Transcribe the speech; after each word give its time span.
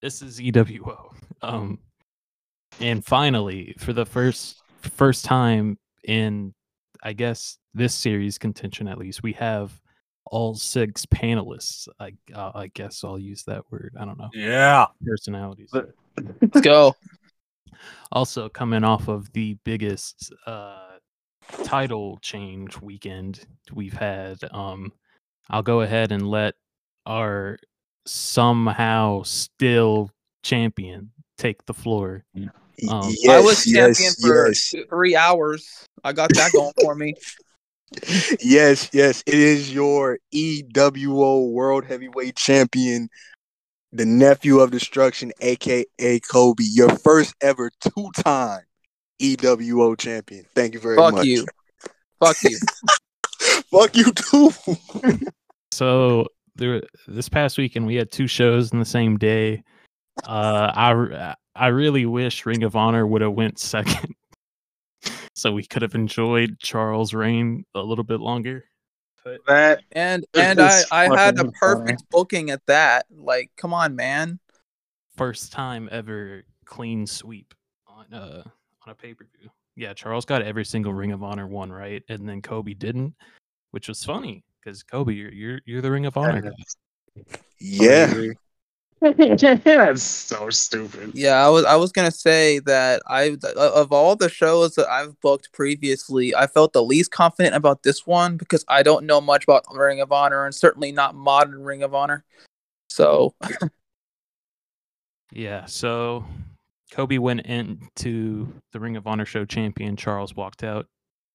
This 0.00 0.22
is 0.22 0.40
EWO. 0.40 1.10
Um, 1.40 1.78
and 2.80 3.04
finally, 3.04 3.72
for 3.78 3.92
the 3.92 4.04
first 4.04 4.60
first 4.80 5.24
time 5.24 5.78
in, 6.02 6.52
I 7.00 7.12
guess 7.12 7.58
this 7.74 7.94
series 7.94 8.38
contention 8.38 8.88
at 8.88 8.98
least, 8.98 9.22
we 9.22 9.34
have 9.34 9.70
all 10.26 10.56
six 10.56 11.06
panelists. 11.06 11.86
I 12.00 12.14
uh, 12.34 12.50
I 12.56 12.66
guess 12.74 13.04
I'll 13.04 13.20
use 13.20 13.44
that 13.44 13.70
word. 13.70 13.94
I 14.00 14.04
don't 14.04 14.18
know 14.18 14.30
Yeah. 14.34 14.86
personalities. 15.06 15.72
Let's 16.42 16.60
go. 16.60 16.96
also 18.10 18.48
coming 18.48 18.82
off 18.82 19.06
of 19.06 19.32
the 19.32 19.54
biggest 19.62 20.32
uh 20.46 20.96
title 21.62 22.18
change 22.20 22.80
weekend 22.82 23.46
we've 23.72 23.92
had 23.96 24.38
um 24.50 24.92
i'll 25.50 25.62
go 25.62 25.80
ahead 25.82 26.10
and 26.12 26.28
let 26.28 26.54
our 27.06 27.58
somehow 28.06 29.22
still 29.22 30.10
champion 30.42 31.10
take 31.36 31.64
the 31.66 31.74
floor 31.74 32.24
Um, 32.88 33.12
I 33.28 33.40
was 33.40 33.64
champion 33.64 34.12
for 34.20 34.52
three 34.88 35.16
hours. 35.16 35.86
I 36.04 36.12
got 36.12 36.32
that 36.34 36.52
going 36.52 36.72
for 36.80 36.94
me. 36.94 37.14
yes, 38.40 38.90
yes. 38.92 39.22
It 39.26 39.34
is 39.34 39.72
your 39.72 40.18
EWO 40.32 41.50
World 41.50 41.84
Heavyweight 41.84 42.36
Champion, 42.36 43.08
the 43.92 44.04
nephew 44.04 44.60
of 44.60 44.70
destruction, 44.70 45.32
aka 45.40 45.86
Koby, 45.98 46.66
your 46.72 46.90
first 46.90 47.34
ever 47.40 47.70
two-time 47.80 48.62
EWO 49.20 49.98
champion. 49.98 50.44
Thank 50.54 50.74
you 50.74 50.80
very 50.80 50.96
Fuck 50.96 51.14
much. 51.14 51.26
you. 51.26 51.46
Fuck 52.20 52.36
you. 52.42 52.58
Fuck 53.70 53.96
you 53.96 54.12
too. 54.12 54.50
so 55.72 56.26
there 56.58 56.82
this 57.06 57.28
past 57.28 57.56
weekend 57.56 57.86
we 57.86 57.94
had 57.94 58.10
two 58.10 58.26
shows 58.26 58.72
in 58.72 58.78
the 58.78 58.84
same 58.84 59.16
day. 59.16 59.62
Uh 60.24 60.72
i 60.74 60.92
r- 60.92 61.36
i 61.54 61.66
really 61.68 62.04
wish 62.04 62.44
ring 62.44 62.64
of 62.64 62.74
honor 62.76 63.06
would 63.06 63.22
have 63.22 63.32
went 63.32 63.58
second 63.74 64.14
so 65.34 65.52
we 65.52 65.64
could 65.64 65.82
have 65.82 65.94
enjoyed 65.94 66.58
charles 66.58 67.14
reign 67.14 67.64
a 67.74 67.80
little 67.80 68.04
bit 68.04 68.20
longer. 68.20 68.64
That 69.46 69.82
And 69.92 70.26
and 70.34 70.58
I 70.60 70.82
I 70.90 71.02
had 71.04 71.34
a 71.34 71.38
fucking 71.38 71.52
perfect 71.60 72.02
booking 72.10 72.50
at 72.50 72.64
that. 72.66 73.04
Like, 73.14 73.50
come 73.56 73.74
on, 73.74 73.94
man. 73.94 74.40
first 75.16 75.52
time 75.52 75.88
ever 75.92 76.44
clean 76.64 77.06
sweep 77.06 77.54
on 77.86 78.12
uh 78.12 78.42
on 78.86 78.90
a 78.92 78.94
pay-per-view. 78.94 79.50
Yeah 79.76 79.92
charles 79.94 80.24
got 80.24 80.42
every 80.42 80.64
single 80.64 80.92
ring 80.94 81.12
of 81.12 81.22
honor 81.22 81.46
one 81.46 81.70
right 81.70 82.02
and 82.08 82.28
then 82.28 82.42
koby 82.42 82.76
didn't 82.78 83.14
which 83.70 83.88
was 83.88 84.02
funny 84.04 84.44
because 84.68 84.84
koby 84.84 85.16
you're, 85.16 85.32
you're 85.32 85.60
you're 85.64 85.80
the 85.80 85.90
ring 85.90 86.06
of 86.06 86.16
honor 86.16 86.40
guy 86.40 86.50
yeah. 87.60 88.12
That's 89.00 90.02
so 90.02 90.50
stupid. 90.50 91.12
Yeah, 91.14 91.34
I 91.34 91.48
was 91.48 91.64
I 91.64 91.76
was 91.76 91.92
gonna 91.92 92.10
say 92.10 92.58
that 92.60 93.00
I 93.06 93.36
of 93.56 93.92
all 93.92 94.16
the 94.16 94.28
shows 94.28 94.74
that 94.74 94.88
I've 94.88 95.20
booked 95.20 95.52
previously, 95.52 96.34
I 96.34 96.48
felt 96.48 96.72
the 96.72 96.82
least 96.82 97.12
confident 97.12 97.54
about 97.54 97.84
this 97.84 98.06
one 98.06 98.36
because 98.36 98.64
I 98.66 98.82
don't 98.82 99.06
know 99.06 99.20
much 99.20 99.44
about 99.44 99.64
Ring 99.72 100.00
of 100.00 100.10
Honor 100.10 100.44
and 100.44 100.54
certainly 100.54 100.90
not 100.90 101.14
modern 101.14 101.62
Ring 101.62 101.84
of 101.84 101.94
Honor. 101.94 102.24
So 102.88 103.34
Yeah, 105.32 105.66
so 105.66 106.24
Koby 106.92 107.20
went 107.20 107.42
into 107.42 108.52
the 108.72 108.80
Ring 108.80 108.96
of 108.96 109.06
Honor 109.06 109.26
show 109.26 109.44
champion. 109.44 109.94
Charles 109.94 110.34
walked 110.34 110.64
out. 110.64 110.86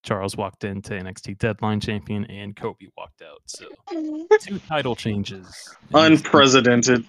Charles 0.03 0.35
walked 0.37 0.63
into 0.65 0.91
NXT 0.93 1.37
Deadline 1.39 1.79
champion, 1.79 2.25
and 2.25 2.55
Koby 2.55 2.89
walked 2.97 3.21
out. 3.21 3.41
So 3.47 3.65
two 4.41 4.59
title 4.59 4.95
changes. 4.95 5.47
Unprecedented. 5.93 7.05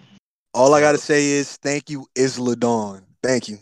All 0.55 0.73
I 0.75 0.81
gotta 0.81 0.99
say 0.99 1.27
is 1.33 1.57
thank 1.57 1.91
you, 1.91 2.07
Isla 2.17 2.57
Dawn. 2.57 3.03
Thank 3.23 3.49
you. 3.49 3.59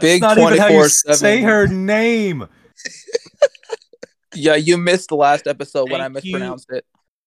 Big 0.00 0.20
That's 0.22 0.36
not 0.36 0.52
even 0.52 0.58
how 0.58 0.68
you 0.68 0.80
24/7. 0.80 1.14
say 1.14 1.42
her 1.42 1.66
name. 1.68 2.48
yeah, 4.34 4.54
you 4.56 4.76
missed 4.78 5.10
the 5.10 5.16
last 5.16 5.46
episode 5.46 5.90
when 5.90 6.00
I 6.00 6.04
Thank 6.08 6.24
you. 6.24 6.32
mispronounced 6.32 6.70
it. 6.72 6.84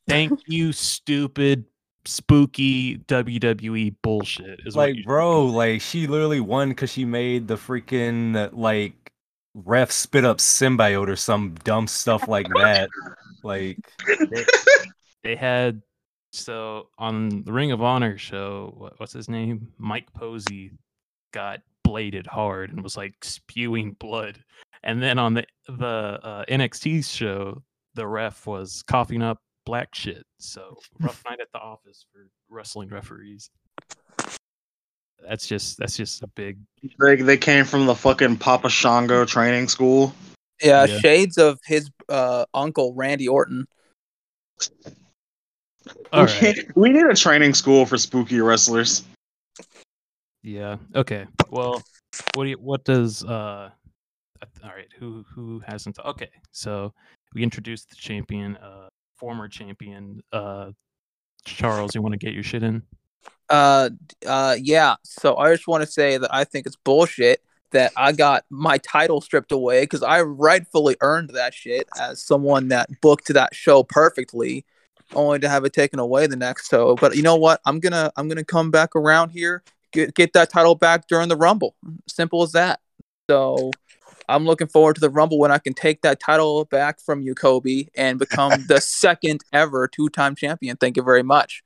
Thank 0.08 0.40
you, 0.48 0.72
stupid, 0.74 1.66
spooky 2.06 2.98
WWE 2.98 3.96
bullshit. 4.02 4.60
Is 4.66 4.76
Like, 4.76 4.96
you- 4.98 5.04
bro, 5.04 5.46
like 5.46 5.82
she 5.82 6.08
literally 6.08 6.40
won 6.40 6.70
because 6.70 6.92
she 6.92 7.06
made 7.06 7.48
the 7.48 7.56
freaking 7.56 8.50
like 8.54 9.05
ref 9.56 9.92
spit 9.92 10.26
up 10.26 10.38
symbiote 10.38 11.08
or 11.08 11.16
some 11.16 11.56
dumb 11.64 11.88
stuff 11.88 12.28
like 12.28 12.48
that. 12.50 12.90
Like, 13.44 13.80
they, 14.06 14.46
they 15.24 15.36
had 15.36 15.82
so 16.32 16.90
on 16.98 17.44
the 17.44 17.54
Ring 17.54 17.72
of 17.72 17.82
Honor 17.82 18.18
show. 18.18 18.74
What, 18.78 19.00
what's 19.00 19.14
his 19.14 19.30
name? 19.30 19.72
Mike 19.78 20.12
Posey 20.14 20.72
got 21.32 21.62
bladed 21.84 22.28
hard 22.28 22.72
and 22.72 22.84
was 22.84 22.98
like 22.98 23.14
spewing 23.24 23.94
blood. 23.94 24.44
And 24.84 25.02
then 25.02 25.18
on 25.18 25.34
the 25.34 25.46
the 25.68 26.20
uh, 26.22 26.46
NXT 26.50 27.06
show, 27.06 27.64
the 27.96 28.06
ref 28.06 28.46
was 28.46 28.84
coughing 28.88 29.22
up 29.22 29.40
black 29.66 29.96
shit. 29.96 30.26
So 30.38 30.78
rough 31.00 31.24
night 31.30 31.40
at 31.42 31.48
the 31.54 31.60
office 31.60 32.06
for 32.12 32.30
wrestling 32.50 32.90
referees. 32.90 33.50
That's 35.28 35.48
just 35.48 35.78
that's 35.78 35.98
just 35.98 36.22
a 36.24 36.28
big 36.28 36.58
They, 37.00 37.16
they 37.16 37.38
came 37.38 37.66
from 37.66 37.86
the 37.86 37.96
fucking 37.96 38.38
Papa 38.38 38.70
Shango 38.70 39.26
training 39.26 39.68
school. 39.70 40.14
Yeah, 40.64 40.86
Yeah. 40.86 41.00
shades 41.00 41.38
of 41.38 41.60
his 41.66 41.90
uh, 42.10 42.46
uncle 42.54 42.94
Randy 42.94 43.28
Orton. 43.28 43.66
all 46.14 46.26
we, 46.26 46.32
right. 46.32 46.58
we 46.76 46.90
need 46.92 47.06
a 47.06 47.16
training 47.16 47.54
school 47.54 47.86
for 47.86 47.98
spooky 47.98 48.40
wrestlers. 48.40 49.04
Yeah. 50.44 50.78
Okay. 50.96 51.26
Well, 51.50 51.82
what 52.36 52.44
do 52.44 52.50
you, 52.52 52.58
what 52.60 52.86
does 52.86 53.24
uh 53.24 53.70
all 54.64 54.70
right, 54.70 54.88
who 55.00 55.26
who 55.34 55.62
hasn't 55.66 55.98
okay. 56.06 56.30
So 56.52 56.94
we 57.34 57.42
introduced 57.44 57.90
the 57.90 57.96
champion, 57.96 58.58
uh 58.58 58.90
former 59.18 59.48
champion, 59.48 60.22
uh 60.32 60.72
Charles, 61.46 61.96
you 61.96 62.02
want 62.02 62.14
to 62.14 62.18
get 62.18 62.34
your 62.34 62.44
shit 62.44 62.64
in? 62.64 62.84
Uh, 63.50 63.90
uh, 64.26 64.56
yeah. 64.60 64.96
So 65.04 65.38
I 65.38 65.52
just 65.54 65.68
want 65.68 65.84
to 65.84 65.88
say 65.88 66.18
that 66.18 66.34
I 66.34 66.44
think 66.44 66.66
it's 66.66 66.76
bullshit 66.76 67.42
that 67.72 67.92
I 67.98 68.12
got 68.12 68.46
my 68.50 68.78
title 68.78 69.22
stripped 69.22 69.52
away 69.52 69.84
because 69.84 70.02
I 70.02 70.22
rightfully 70.22 70.96
earned 71.02 71.32
that 71.32 71.54
shit 71.54 71.88
as 72.00 72.24
someone 72.24 72.70
that 72.70 72.90
booked 73.02 73.28
that 73.34 73.54
show 73.54 73.84
perfectly, 73.84 74.66
only 75.14 75.40
to 75.40 75.50
have 75.50 75.66
it 75.66 75.74
taken 75.74 76.00
away 76.00 76.26
the 76.28 76.36
next 76.36 76.70
show. 76.70 76.96
But 76.96 77.16
you 77.16 77.22
know 77.22 77.36
what? 77.36 77.60
I'm 77.66 77.80
gonna 77.80 78.12
I'm 78.16 78.28
gonna 78.28 78.46
come 78.46 78.72
back 78.72 78.96
around 78.96 79.30
here, 79.30 79.64
get 79.92 80.16
get 80.16 80.34
that 80.34 80.50
title 80.50 80.76
back 80.76 81.08
during 81.08 81.30
the 81.30 81.38
Rumble. 81.38 81.76
Simple 82.08 82.44
as 82.44 82.54
that. 82.54 82.80
So. 83.30 83.72
I'm 84.28 84.44
looking 84.44 84.66
forward 84.66 84.96
to 84.96 85.02
the 85.02 85.10
Rumble 85.12 85.38
when 85.38 85.52
I 85.52 85.60
can 85.60 85.76
take 85.76 86.02
that 86.02 86.20
title 86.20 86.66
back 86.66 87.00
from 87.00 87.22
you, 87.22 87.36
Koby, 87.36 87.90
and 87.96 88.18
become 88.18 88.52
the 88.68 88.82
second 88.82 89.44
ever 89.54 89.88
two-time 89.88 90.34
champion. 90.34 90.78
Thank 90.78 90.98
you 90.98 91.04
very 91.04 91.22
much. 91.22 91.62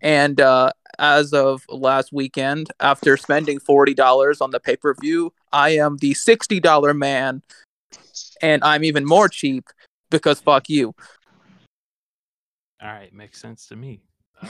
And 0.00 0.40
uh, 0.40 0.72
as 1.00 1.32
of 1.32 1.64
last 1.68 2.12
weekend, 2.12 2.70
after 2.78 3.16
spending 3.16 3.58
forty 3.58 3.94
dollars 3.94 4.40
on 4.40 4.52
the 4.52 4.60
pay 4.60 4.76
per 4.76 4.94
view, 4.94 5.32
I 5.52 5.70
am 5.70 5.96
the 5.96 6.14
sixty 6.14 6.60
dollar 6.60 6.94
man, 6.94 7.42
and 8.40 8.62
I'm 8.62 8.84
even 8.84 9.04
more 9.04 9.28
cheap 9.28 9.64
because 10.10 10.40
fuck 10.40 10.68
you. 10.68 10.94
All 12.80 12.88
right, 12.88 13.12
makes 13.12 13.40
sense 13.40 13.66
to 13.68 13.76
me. 13.76 14.02
Uh, 14.40 14.48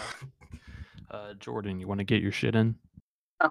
uh 1.10 1.34
Jordan, 1.34 1.80
you 1.80 1.88
want 1.88 1.98
to 1.98 2.04
get 2.04 2.20
your 2.20 2.32
shit 2.32 2.54
in? 2.54 2.74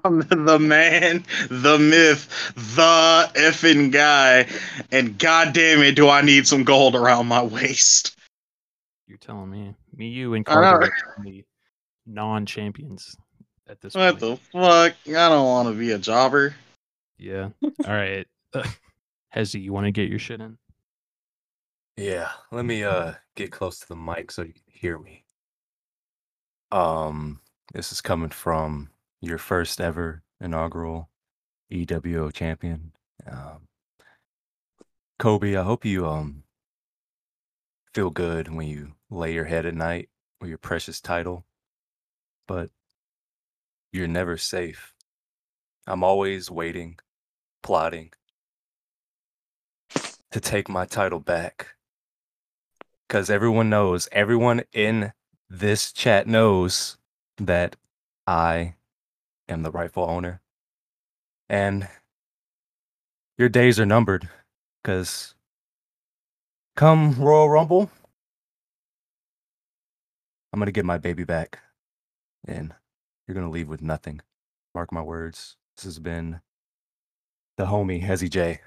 I'm 0.03 0.19
the 0.19 0.59
man, 0.59 1.25
the 1.49 1.79
myth, 1.79 2.53
the 2.55 3.31
effing 3.33 3.91
guy, 3.91 4.47
and 4.91 5.17
goddamn 5.17 5.81
it, 5.81 5.95
do 5.95 6.07
I 6.09 6.21
need 6.21 6.45
some 6.45 6.63
gold 6.63 6.95
around 6.95 7.25
my 7.25 7.41
waist? 7.41 8.15
You're 9.07 9.17
telling 9.17 9.49
me. 9.49 9.73
Me, 9.95 10.07
you, 10.07 10.35
and 10.35 10.45
Carter 10.45 10.67
are 10.67 10.79
the 10.85 10.91
only 11.17 11.45
non-champions 12.09 13.15
at 13.69 13.79
this 13.81 13.93
What 13.93 14.19
point. 14.19 14.41
What 14.51 14.91
the 14.91 14.95
fuck? 15.07 15.17
I 15.17 15.29
don't 15.29 15.45
want 15.45 15.69
to 15.69 15.75
be 15.75 15.91
a 15.91 15.97
jobber. 15.99 16.55
Yeah. 17.17 17.49
All 17.63 17.93
right. 17.93 18.27
Hezzie, 19.35 19.61
you 19.61 19.71
want 19.71 19.85
to 19.85 19.91
get 19.91 20.09
your 20.09 20.19
shit 20.19 20.41
in? 20.41 20.57
yeah, 21.99 22.29
let 22.51 22.63
me 22.65 22.83
uh 22.83 23.13
get 23.35 23.51
close 23.51 23.79
to 23.79 23.87
the 23.89 23.95
mic 23.95 24.31
so 24.31 24.41
you 24.41 24.53
can 24.53 24.63
hear 24.67 24.97
me. 24.97 25.25
Um, 26.71 27.41
this 27.73 27.91
is 27.91 27.99
coming 27.99 28.29
from 28.29 28.89
your 29.21 29.37
first 29.37 29.81
ever 29.81 30.23
inaugural 30.39 31.09
EWO 31.71 32.31
champion. 32.33 32.93
Um, 33.29 33.67
Koby, 35.19 35.59
I 35.59 35.63
hope 35.63 35.83
you 35.83 36.07
um 36.07 36.43
feel 37.93 38.09
good 38.09 38.47
when 38.53 38.67
you 38.67 38.93
lay 39.09 39.33
your 39.33 39.45
head 39.45 39.65
at 39.65 39.75
night 39.75 40.09
with 40.39 40.49
your 40.49 40.57
precious 40.57 41.01
title, 41.01 41.45
but 42.49 42.71
you're 43.93 44.07
never 44.07 44.35
safe. 44.35 44.95
I'm 45.85 46.03
always 46.03 46.49
waiting, 46.49 46.97
plotting 47.61 48.09
to 50.31 50.39
take 50.39 50.67
my 50.67 50.85
title 50.85 51.19
back. 51.19 51.75
Because 53.07 53.29
everyone 53.29 53.69
knows, 53.69 54.09
everyone 54.11 54.63
in 54.73 55.13
this 55.47 55.93
chat 55.93 56.25
knows 56.25 56.97
that 57.37 57.75
I 58.25 58.73
am 59.47 59.61
the 59.61 59.71
rightful 59.71 60.09
owner. 60.09 60.41
And 61.49 61.87
your 63.37 63.49
days 63.49 63.79
are 63.79 63.85
numbered 63.85 64.27
because 64.81 65.35
come 66.75 67.13
Royal 67.13 67.47
Rumble, 67.49 67.91
I'm 70.51 70.59
going 70.59 70.65
to 70.65 70.71
get 70.71 70.85
my 70.85 70.97
baby 70.97 71.23
back. 71.23 71.59
And 72.45 72.73
you're 73.27 73.35
going 73.35 73.45
to 73.45 73.51
leave 73.51 73.69
with 73.69 73.81
nothing. 73.81 74.21
Mark 74.73 74.91
my 74.91 75.01
words. 75.01 75.55
This 75.75 75.85
has 75.85 75.99
been 75.99 76.41
the 77.57 77.65
homie, 77.65 78.01
Hezzie 78.01 78.29
J. 78.29 78.61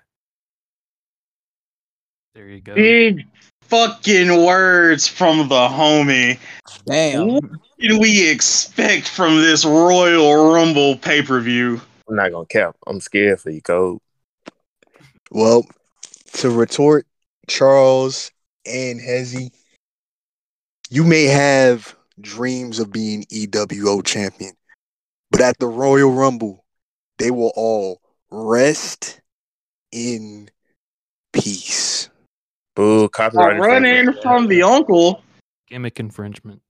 There 2.34 2.48
you 2.48 2.60
go. 2.60 2.74
Big 2.74 3.26
fucking 3.62 4.44
words 4.44 5.06
from 5.06 5.48
the 5.48 5.68
homie. 5.68 6.38
Damn. 6.86 7.28
What 7.28 7.44
can 7.80 7.98
we 7.98 8.30
expect 8.30 9.08
from 9.08 9.36
this 9.36 9.64
Royal 9.64 10.52
Rumble 10.52 10.96
pay 10.96 11.22
per 11.22 11.40
view? 11.40 11.80
I'm 12.08 12.16
not 12.16 12.32
gonna 12.32 12.46
cap. 12.46 12.76
I'm 12.86 13.00
scared 13.00 13.40
for 13.40 13.50
you, 13.50 13.60
Code. 13.60 13.98
Well, 15.30 15.66
to 16.34 16.50
retort, 16.50 17.06
Charles 17.48 18.30
and 18.66 19.00
Hezzie, 19.00 19.50
you 20.90 21.04
may 21.04 21.24
have 21.24 21.94
dreams 22.22 22.78
of 22.78 22.92
being 22.92 23.24
EWO 23.24 24.04
champion, 24.04 24.52
but 25.30 25.40
at 25.40 25.58
the 25.58 25.66
Royal 25.66 26.12
Rumble, 26.12 26.64
they 27.18 27.30
will 27.30 27.52
all 27.54 28.00
rest 28.30 29.20
in 29.90 30.48
peace. 31.32 32.08
Boo, 32.74 33.08
copyright. 33.08 33.60
running 33.60 34.12
from 34.22 34.46
the 34.46 34.62
uncle. 34.62 35.22
Gimmick 35.68 36.00
infringement. 36.00 36.62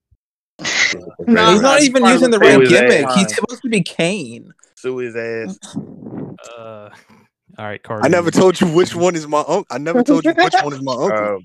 No, 1.27 1.51
He's 1.51 1.61
not 1.61 1.81
even 1.81 2.05
using 2.05 2.31
the 2.31 2.39
the 2.39 2.39
right 2.39 2.67
gimmick. 2.67 3.05
Fine. 3.07 3.17
He's 3.17 3.35
supposed 3.35 3.61
to 3.63 3.69
be 3.69 3.81
Kane. 3.81 4.53
Sue 4.75 4.97
his 4.97 5.15
ass. 5.15 5.75
Uh, 5.75 6.89
all 7.57 7.65
right, 7.65 7.81
Carter. 7.81 8.05
I 8.05 8.09
never 8.09 8.31
told 8.31 8.59
you 8.59 8.67
which 8.67 8.95
one 8.95 9.15
is 9.15 9.27
my 9.27 9.39
uncle. 9.39 9.65
I 9.69 9.77
never 9.77 10.03
told 10.03 10.25
you 10.25 10.33
which 10.33 10.53
one 10.61 10.73
is 10.73 10.81
my 10.81 10.93
uncle. 10.99 11.39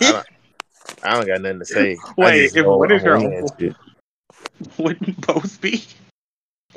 Um, 0.00 0.22
I, 1.02 1.14
don't, 1.14 1.26
got 1.26 1.40
nothing 1.40 1.60
to 1.60 1.64
say. 1.64 1.96
Wait, 2.16 2.44
if- 2.44 2.54
know 2.54 2.76
what 2.76 2.92
is 2.92 3.02
your 3.02 3.16
a 3.16 3.20
man 3.20 3.32
uncle? 3.42 3.56
shit. 3.58 3.76
Wouldn't 4.78 5.26
both 5.26 5.60
be? 5.60 5.84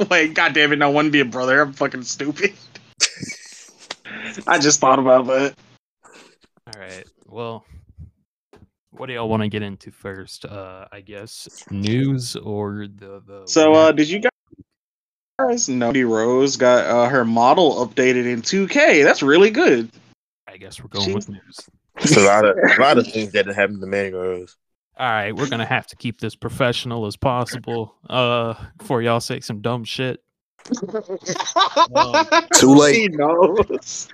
Wait, 0.10 0.34
god 0.34 0.54
damn 0.54 0.72
it, 0.72 0.78
no 0.78 0.90
one 0.90 1.12
be 1.12 1.20
a 1.20 1.26
brother. 1.26 1.62
I'm 1.62 1.74
fucking 1.74 2.04
stupid. 2.04 2.54
I 4.48 4.60
just 4.60 4.80
thought 4.80 5.00
about 5.00 5.28
that. 5.28 5.56
All 6.74 6.82
right. 6.82 7.06
Well, 7.28 7.66
what 8.92 9.08
do 9.08 9.14
y'all 9.14 9.30
want 9.30 9.42
to 9.44 9.50
get 9.50 9.62
into 9.62 9.92
first? 9.92 10.46
Uh, 10.46 10.86
I 10.92 11.02
guess 11.02 11.66
news 11.70 12.36
or 12.36 12.88
the 12.88 13.22
the. 13.26 13.44
So, 13.46 13.74
uh, 13.74 13.92
did 13.92 14.10
you 14.10 14.22
guys 15.40 15.68
know 15.70 15.88
Mandy 15.88 16.04
Rose 16.04 16.56
got 16.56 16.86
uh, 16.86 17.10
her 17.10 17.26
model 17.26 17.86
updated 17.86 18.26
in 18.26 18.42
2K? 18.42 19.04
That's 19.04 19.24
really 19.24 19.50
good. 19.50 19.90
I 20.48 20.58
guess 20.58 20.82
we're 20.82 20.90
going 20.90 21.08
she- 21.08 21.16
with 21.16 21.30
news. 21.30 21.60
It's 21.98 22.16
a 22.18 22.22
lot 22.22 22.46
of 22.46 22.58
a 22.58 22.82
lot 22.82 22.98
of 22.98 23.08
things 23.12 23.32
that 23.34 23.46
happened 23.48 23.82
to 23.82 23.88
Mandy 23.88 24.14
Rose. 24.14 24.56
All 24.98 25.10
right, 25.10 25.36
we're 25.36 25.50
gonna 25.50 25.66
have 25.66 25.88
to 25.88 25.96
keep 25.96 26.20
this 26.20 26.36
professional 26.36 27.06
as 27.06 27.16
possible. 27.18 27.96
Uh, 28.10 28.54
before 28.78 29.02
y'all 29.02 29.20
say 29.20 29.40
some 29.40 29.62
dumb 29.62 29.84
shit. 29.84 30.22
Too 32.54 32.76
late. 32.76 32.96
He 32.96 33.08
knows. 33.10 34.08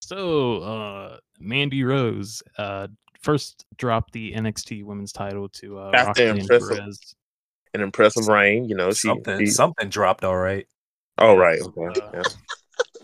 So, 0.00 0.56
uh, 0.62 1.16
Mandy 1.38 1.84
Rose, 1.84 2.42
uh, 2.58 2.88
first 3.22 3.64
dropped 3.76 4.12
the 4.12 4.32
NXT 4.32 4.84
Women's 4.84 5.12
Title 5.12 5.48
to 5.50 5.78
uh, 5.78 5.90
After 5.94 6.06
Roxanne 6.26 6.38
impressive- 6.38 6.78
Perez. 6.78 7.14
An 7.74 7.80
impressive 7.80 8.28
reign, 8.28 8.68
you 8.68 8.74
know. 8.74 8.90
She, 8.90 9.08
Something, 9.08 9.38
she 9.38 9.46
something 9.46 9.88
dropped, 9.88 10.24
all 10.24 10.36
right. 10.36 10.66
oh 11.18 11.36
right, 11.36 11.58
okay. 11.62 12.00
Uh, 12.02 12.10
yeah. 12.14 12.22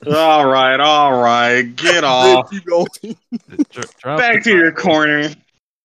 All 0.06 0.46
right, 0.46 0.80
all 0.80 1.20
right, 1.20 1.62
get 1.76 2.04
off. 2.04 2.50
Keep 2.50 2.66
going. 2.66 3.16
Back 4.04 4.42
to 4.44 4.50
your 4.50 4.72
corner. 4.72 5.30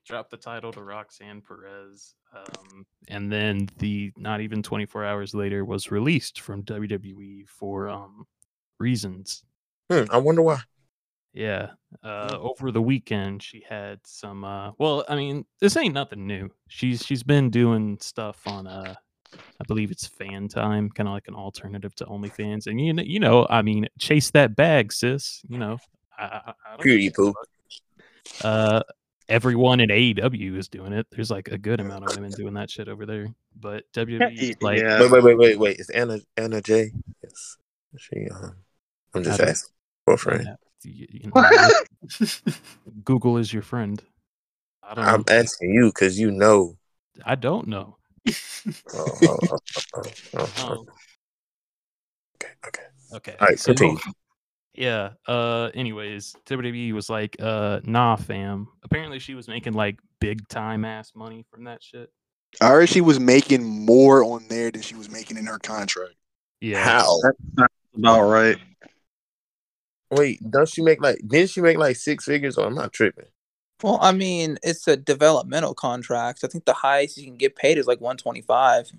Drop 0.06 0.30
the 0.30 0.38
title 0.38 0.72
to 0.74 0.82
Roxanne 0.82 1.42
Perez, 1.42 2.14
um, 2.36 2.86
and 3.08 3.32
then 3.32 3.70
the 3.80 4.12
not 4.18 4.42
even 4.42 4.62
24 4.62 5.06
hours 5.06 5.34
later 5.34 5.64
was 5.64 5.92
released 5.92 6.42
from 6.42 6.64
WWE 6.64 7.48
for 7.48 7.90
um, 7.90 8.26
reasons. 8.80 9.44
Hmm, 9.90 10.04
I 10.12 10.18
wonder 10.18 10.42
why. 10.42 10.60
Yeah, 11.34 11.70
uh, 12.04 12.38
over 12.40 12.72
the 12.72 12.82
weekend 12.82 13.42
she 13.42 13.64
had 13.68 14.00
some. 14.06 14.44
Uh, 14.44 14.72
well, 14.78 15.04
I 15.10 15.16
mean, 15.16 15.46
this 15.60 15.78
ain't 15.78 15.96
nothing 15.96 16.28
new. 16.28 16.50
She's 16.68 17.04
she's 17.06 17.24
been 17.24 17.50
doing 17.50 17.98
stuff 18.02 18.46
on 18.46 18.68
uh, 18.68 18.96
I 19.60 19.64
believe 19.68 19.92
it's 19.92 20.08
Fan 20.08 20.48
Time, 20.48 20.90
kind 20.90 21.08
of 21.08 21.14
like 21.14 21.28
an 21.28 21.36
alternative 21.36 21.94
to 21.96 22.06
OnlyFans. 22.06 22.68
And 22.68 22.80
you 22.80 22.94
know, 22.94 23.04
you 23.04 23.20
know, 23.20 23.48
I 23.50 23.62
mean, 23.62 23.88
chase 24.00 24.32
that 24.32 24.56
bag, 24.56 24.92
sis. 24.94 25.42
You 25.48 25.58
know, 25.58 25.78
I, 26.18 26.24
I, 26.24 26.38
I 26.66 26.70
don't 26.72 26.82
Period, 26.82 27.14
give 27.16 27.26
a 27.28 27.32
poo. 27.32 27.34
fuck. 27.34 28.46
Uh, 28.46 28.82
everyone 29.30 29.80
in 29.80 29.90
AEW 29.90 30.58
is 30.58 30.68
doing 30.68 30.94
it. 30.94 31.08
There's 31.12 31.32
like 31.32 31.48
a 31.50 31.58
good 31.58 31.80
amount 31.80 32.06
of 32.10 32.16
women 32.16 32.32
doing 32.32 32.54
that 32.56 32.70
shit 32.72 32.88
over 32.88 33.06
there. 33.06 33.28
But 33.60 33.84
WWE, 33.94 34.62
like, 34.62 34.80
Yeah. 34.80 35.00
Wait, 35.02 35.12
wait, 35.12 35.24
wait, 35.24 35.38
wait, 35.38 35.60
wait. 35.60 35.80
Is 35.80 35.90
Anna 35.90 36.20
Anna 36.38 36.62
Jay? 36.62 36.92
Yes. 37.24 37.58
She 37.98 38.28
um 38.30 38.56
I'm 39.14 39.24
just 39.24 39.40
I 39.40 39.44
don't- 39.44 39.50
asking 39.52 39.74
for 40.06 40.14
a 40.14 40.18
friend. 40.18 40.44
yeah, 40.46 40.56
you- 40.92 41.08
you 41.12 41.32
know, 41.34 41.70
Google 43.04 43.38
is 43.38 43.54
your 43.54 43.62
friend. 43.62 44.02
I 44.82 44.96
don't. 44.96 45.06
I'm 45.06 45.20
know. 45.28 45.34
asking 45.34 45.74
you 45.74 45.86
because 45.88 46.20
you 46.20 46.32
know. 46.32 46.78
I 47.26 47.36
don't 47.36 47.68
know. 47.68 47.98
Oh, 48.28 49.06
oh, 49.24 49.38
oh, 49.44 49.48
oh, 49.52 49.58
oh, 49.96 50.02
oh, 50.34 50.54
oh. 50.58 50.72
Um, 50.72 50.86
Okay, 52.36 52.54
okay. 52.68 52.84
okay. 53.14 53.36
All 53.40 53.48
right, 53.48 53.60
so- 53.60 53.74
continue. 53.74 53.98
Yeah. 54.76 55.12
Uh. 55.28 55.70
Anyways, 55.76 56.36
WWE 56.48 56.94
was 56.94 57.10
like, 57.10 57.36
uh, 57.40 57.80
nah, 57.84 58.16
fam. 58.16 58.68
Apparently, 58.84 59.20
she 59.20 59.36
was 59.36 59.48
making 59.48 59.74
like 59.74 60.00
big 60.20 60.48
time 60.48 60.84
ass 60.84 61.12
money 61.16 61.46
from 61.52 61.66
that 61.66 61.84
shit. 61.84 62.10
I 62.60 62.70
heard 62.70 62.90
she 62.90 63.02
was 63.02 63.20
making 63.20 63.64
more 63.64 64.24
on 64.24 64.48
there 64.48 64.72
than 64.72 64.82
she 64.82 64.96
was 64.96 65.10
making 65.10 65.38
in 65.38 65.46
her 65.46 65.60
contract. 65.60 66.16
Yeah. 66.60 66.84
How? 66.84 67.20
About 67.96 68.24
right. 68.24 68.58
Wait, 70.12 70.40
don't 70.50 70.68
she 70.70 70.82
make 70.82 71.02
like? 71.02 71.20
Didn't 71.28 71.50
she 71.52 71.62
make 71.62 71.78
like 71.78 71.96
six 71.96 72.26
figures? 72.26 72.58
Or 72.58 72.66
I'm 72.66 72.76
not 72.76 72.94
tripping. 72.94 73.26
Well, 73.84 74.00
I 74.02 74.14
mean, 74.14 74.58
it's 74.64 74.88
a 74.88 74.96
developmental 74.96 75.74
contract. 75.74 76.40
I 76.44 76.48
think 76.48 76.64
the 76.64 76.74
highest 76.74 77.18
you 77.18 77.26
can 77.26 77.36
get 77.36 77.58
paid 77.58 77.78
is 77.78 77.86
like 77.86 78.00
125. 78.00 78.92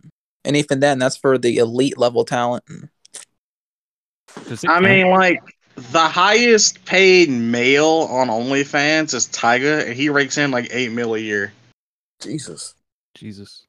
And 0.44 0.56
even 0.56 0.80
then, 0.80 0.98
that's 0.98 1.16
for 1.16 1.38
the 1.38 1.56
elite 1.56 1.96
level 1.96 2.22
talent. 2.24 2.64
I 4.68 4.80
mean, 4.80 5.08
like 5.08 5.40
the 5.76 6.06
highest 6.06 6.84
paid 6.84 7.30
male 7.30 8.06
on 8.10 8.28
OnlyFans 8.28 9.14
is 9.14 9.26
Tyga, 9.28 9.86
and 9.86 9.94
he 9.94 10.10
rakes 10.10 10.36
in 10.36 10.50
like 10.50 10.68
eight 10.70 10.92
mil 10.92 11.14
a 11.14 11.18
year. 11.18 11.54
Jesus. 12.20 12.74
Jesus. 13.14 13.66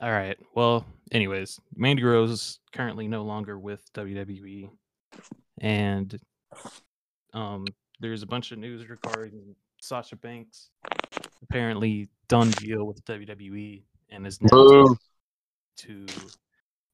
All 0.00 0.10
right. 0.10 0.36
Well, 0.56 0.84
anyways, 1.12 1.60
Mandy 1.76 2.02
Rose 2.02 2.30
is 2.30 2.58
currently 2.72 3.06
no 3.06 3.22
longer 3.22 3.56
with 3.56 3.80
WWE, 3.94 4.70
and 5.60 6.18
um, 7.32 7.66
there's 8.04 8.22
a 8.22 8.26
bunch 8.26 8.52
of 8.52 8.58
news 8.58 8.86
regarding 8.90 9.56
Sasha 9.80 10.14
Banks 10.14 10.68
apparently 11.42 12.06
done 12.28 12.50
deal 12.50 12.84
with 12.84 13.02
WWE 13.06 13.82
and 14.10 14.26
is 14.26 14.42
now 14.42 14.48
Boo. 14.50 14.96
to. 15.78 16.04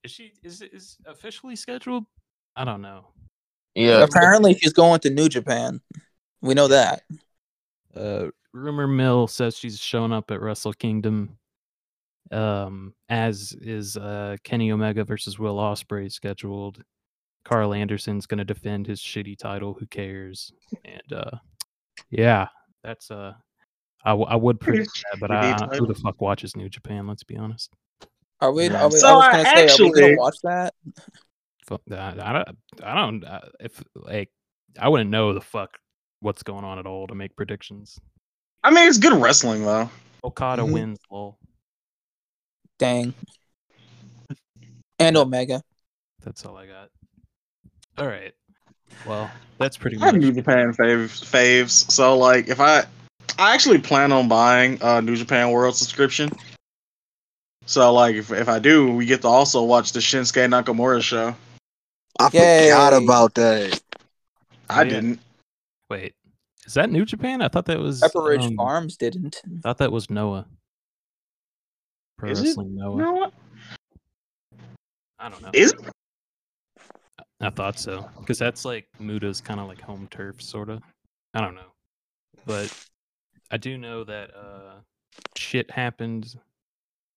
Is 0.04 0.12
she 0.12 0.32
is 0.44 0.62
it 0.62 0.72
is 0.72 0.96
officially 1.06 1.56
scheduled? 1.56 2.04
I 2.54 2.64
don't 2.64 2.80
know. 2.80 3.08
Yeah. 3.74 4.04
Apparently, 4.04 4.54
she's 4.54 4.72
going 4.72 5.00
to 5.00 5.10
New 5.10 5.28
Japan. 5.28 5.80
We 6.42 6.54
know 6.54 6.68
that. 6.68 7.02
Uh, 7.92 8.26
rumor 8.52 8.86
mill 8.86 9.26
says 9.26 9.58
she's 9.58 9.80
showing 9.80 10.12
up 10.12 10.30
at 10.30 10.40
Wrestle 10.40 10.74
Kingdom. 10.74 11.38
Um, 12.30 12.94
as 13.08 13.52
is 13.60 13.96
uh 13.96 14.36
Kenny 14.44 14.70
Omega 14.70 15.02
versus 15.02 15.40
Will 15.40 15.56
Ospreay 15.56 16.12
scheduled. 16.12 16.84
Karl 17.44 17.72
Anderson's 17.74 18.26
gonna 18.26 18.44
defend 18.44 18.86
his 18.86 19.00
shitty 19.00 19.38
title. 19.38 19.74
Who 19.78 19.86
cares? 19.86 20.52
And 20.84 21.12
uh, 21.12 21.30
yeah, 22.10 22.48
that's 22.84 23.10
uh, 23.10 23.32
I, 24.04 24.10
w- 24.10 24.28
I 24.28 24.36
would 24.36 24.60
predict 24.60 25.02
that, 25.12 25.20
but 25.20 25.30
I, 25.30 25.52
I- 25.52 25.76
who 25.76 25.86
the 25.86 25.94
fuck 25.94 26.20
watches 26.20 26.56
New 26.56 26.68
Japan? 26.68 27.06
Let's 27.06 27.24
be 27.24 27.36
honest. 27.36 27.72
Are 28.40 28.52
we? 28.52 28.68
Are 28.68 28.88
we 28.88 28.96
So, 28.98 29.08
I 29.08 29.14
was 29.16 29.24
uh, 29.26 29.30
gonna 29.32 29.44
say, 29.44 29.50
are 29.50 29.54
we 29.56 29.62
actually- 29.62 29.90
gonna 30.00 30.16
watch 30.16 30.36
that? 30.44 30.74
Fuck 31.66 31.82
that. 31.88 32.20
I 32.20 32.32
don't. 32.32 32.48
I 32.82 32.94
don't. 32.94 33.24
Uh, 33.24 33.40
if 33.60 33.82
like, 33.94 34.30
I 34.78 34.88
wouldn't 34.88 35.10
know 35.10 35.32
the 35.34 35.40
fuck 35.40 35.70
what's 36.20 36.42
going 36.42 36.64
on 36.64 36.78
at 36.78 36.86
all 36.86 37.06
to 37.06 37.14
make 37.14 37.34
predictions. 37.36 37.98
I 38.62 38.70
mean, 38.70 38.88
it's 38.88 38.98
good 38.98 39.12
wrestling 39.20 39.64
though. 39.64 39.88
Okada 40.24 40.62
Mhm. 40.62 40.72
wins. 40.72 40.98
Lol. 41.10 41.38
Dang. 42.78 43.14
And 44.98 45.16
Omega. 45.16 45.62
That's 46.24 46.44
all 46.44 46.56
I 46.58 46.66
got. 46.66 46.88
All 48.00 48.06
right. 48.06 48.32
Well, 49.06 49.30
that's 49.58 49.76
pretty 49.76 49.98
I 49.98 50.06
have 50.06 50.14
much. 50.14 50.22
New 50.22 50.32
Japan 50.32 50.72
faves, 50.72 51.22
faves. 51.22 51.90
So 51.90 52.16
like, 52.16 52.48
if 52.48 52.58
I, 52.58 52.84
I 53.38 53.52
actually 53.54 53.78
plan 53.78 54.10
on 54.10 54.26
buying 54.26 54.78
a 54.80 55.02
New 55.02 55.16
Japan 55.16 55.50
World 55.50 55.76
subscription. 55.76 56.30
So 57.66 57.92
like, 57.92 58.16
if, 58.16 58.32
if 58.32 58.48
I 58.48 58.58
do, 58.58 58.94
we 58.94 59.04
get 59.04 59.20
to 59.20 59.28
also 59.28 59.62
watch 59.62 59.92
the 59.92 60.00
Shinsuke 60.00 60.48
Nakamura 60.48 61.02
show. 61.02 61.36
I 62.18 62.30
Yay. 62.32 62.70
forgot 62.70 62.94
about 62.94 63.34
that. 63.34 63.80
I 64.70 64.84
Yeah. 64.84 64.88
didn't. 64.88 65.20
Wait, 65.90 66.14
is 66.64 66.74
that 66.74 66.90
New 66.90 67.04
Japan? 67.04 67.42
I 67.42 67.48
thought 67.48 67.66
that 67.66 67.80
was 67.80 68.00
Pepper 68.00 68.22
Ridge 68.22 68.40
um, 68.46 68.56
Farms 68.56 68.96
didn't. 68.96 69.42
thought 69.62 69.78
that 69.78 69.92
was 69.92 70.08
Noah. 70.08 70.46
Pro 72.16 72.30
Is 72.30 72.40
it? 72.40 72.46
Wrestling 72.46 72.76
Noah. 72.76 72.92
You 72.92 73.02
know 73.02 73.12
what? 73.12 73.34
I 75.18 75.28
don't 75.28 75.42
know. 75.42 75.50
Is 75.52 75.74
I 77.40 77.50
thought 77.50 77.78
so 77.78 78.08
because 78.18 78.38
that's 78.38 78.64
like 78.64 78.86
Muta's 79.00 79.40
kind 79.40 79.60
of 79.60 79.68
like 79.68 79.80
home 79.80 80.08
turf, 80.10 80.42
sort 80.42 80.68
of. 80.68 80.82
I 81.32 81.40
don't 81.40 81.54
know, 81.54 81.72
but 82.44 82.72
I 83.50 83.56
do 83.56 83.78
know 83.78 84.04
that 84.04 84.30
uh, 84.34 84.80
shit 85.36 85.70
happened 85.70 86.36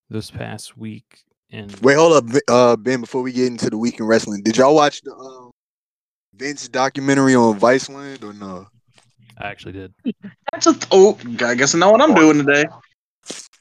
this 0.09 0.31
past 0.31 0.77
week. 0.77 1.23
And 1.51 1.75
Wait, 1.81 1.95
hold 1.95 2.13
up, 2.13 2.41
uh, 2.47 2.75
Ben. 2.77 3.01
Before 3.01 3.21
we 3.21 3.31
get 3.31 3.47
into 3.47 3.69
the 3.69 3.77
week 3.77 3.99
in 3.99 4.05
wrestling, 4.05 4.41
did 4.43 4.57
y'all 4.57 4.75
watch 4.75 5.01
the 5.01 5.13
uh, 5.13 5.49
Vince 6.35 6.67
documentary 6.67 7.35
on 7.35 7.59
Viceland 7.59 8.23
or 8.23 8.33
no? 8.33 8.67
I 9.37 9.47
actually 9.47 9.73
did. 9.73 9.93
that's 10.51 10.67
a 10.67 10.75
oh? 10.91 11.17
I 11.41 11.55
guess 11.55 11.75
I 11.75 11.79
know 11.79 11.91
what 11.91 12.01
I'm 12.01 12.15
doing 12.15 12.45
today. 12.45 12.65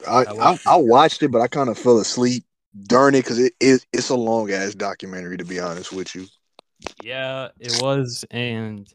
I 0.09 0.11
I 0.11 0.23
I, 0.23 0.33
watched 0.33 0.66
I 0.66 0.76
watched 0.76 1.23
it, 1.23 1.28
but 1.28 1.40
I 1.40 1.49
kind 1.49 1.69
of 1.69 1.78
fell 1.78 1.99
asleep 1.99 2.45
during 2.87 3.14
it 3.14 3.23
because 3.23 3.38
it 3.38 3.52
is 3.61 3.87
it's 3.92 4.09
a 4.09 4.16
long 4.16 4.50
ass 4.52 4.75
documentary. 4.75 5.37
To 5.37 5.45
be 5.45 5.61
honest 5.61 5.92
with 5.92 6.14
you, 6.14 6.26
Yeah, 7.03 7.49
it 7.61 7.81
was, 7.83 8.25
and 8.31 8.87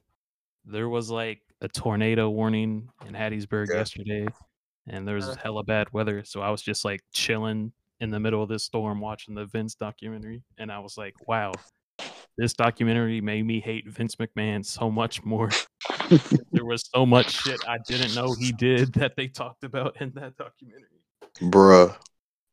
there 0.65 0.89
was 0.89 1.10
like 1.10 1.41
a 1.62 1.67
tornado 1.67 2.29
warning 2.29 2.89
in 3.08 3.13
Hattiesburg 3.13 3.67
Yeah. 3.70 3.77
yesterday, 3.77 4.27
and 4.88 5.08
there 5.08 5.15
was 5.15 5.27
Uh. 5.29 5.36
hella 5.41 5.63
bad 5.63 5.91
weather. 5.94 6.24
So 6.24 6.41
I 6.41 6.50
was 6.50 6.62
just 6.62 6.86
like 6.86 7.01
chilling 7.13 7.72
in 8.00 8.12
the 8.12 8.20
middle 8.20 8.44
of 8.44 8.50
this 8.50 8.63
storm 8.63 9.00
watching 9.00 9.34
the 9.36 9.46
Vince 9.46 9.75
documentary, 9.75 10.44
and 10.58 10.72
I 10.72 10.79
was 10.79 10.98
like, 10.98 11.15
wow, 11.27 11.51
this 12.38 12.53
documentary 12.53 13.22
made 13.22 13.44
me 13.44 13.60
hate 13.60 13.88
Vince 13.89 14.15
McMahon 14.17 14.63
so 14.63 14.91
much 14.91 15.24
more. 15.24 15.50
there 16.51 16.65
was 16.65 16.88
so 16.94 17.06
much 17.06 17.32
shit 17.32 17.60
I 17.67 17.77
didn't 17.88 18.13
know 18.13 18.34
he 18.34 18.51
did 18.51 18.94
that 18.94 19.15
they 19.15 19.27
talked 19.27 19.63
about 19.63 20.00
in 20.01 20.12
that 20.15 20.38
documentary. 20.38 21.01
bruh. 21.41 21.96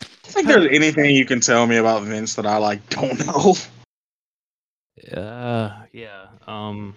I 0.03 0.07
think 0.29 0.49
there's 0.49 0.67
anything 0.73 1.14
you 1.14 1.26
can 1.26 1.41
tell 1.41 1.67
me 1.67 1.76
about 1.76 2.03
Vince 2.05 2.35
that 2.37 2.47
I 2.47 2.57
like 2.57 2.88
don't 2.88 3.19
know. 3.26 3.55
Uh, 5.13 5.85
yeah. 5.93 6.27
Um, 6.47 6.95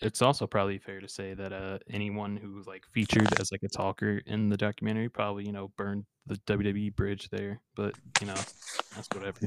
it's 0.00 0.20
also 0.20 0.46
probably 0.46 0.78
fair 0.78 1.00
to 1.00 1.08
say 1.08 1.34
that 1.34 1.52
uh, 1.52 1.78
anyone 1.90 2.36
who 2.36 2.62
like 2.66 2.84
featured 2.92 3.28
as 3.40 3.50
like 3.50 3.62
a 3.62 3.68
talker 3.68 4.20
in 4.26 4.48
the 4.48 4.56
documentary 4.56 5.08
probably 5.08 5.46
you 5.46 5.52
know 5.52 5.72
burned 5.76 6.04
the 6.26 6.36
WWE 6.46 6.94
bridge 6.94 7.28
there. 7.30 7.60
But 7.74 7.94
you 8.20 8.26
know, 8.26 8.34
that's 8.34 9.08
whatever. 9.14 9.38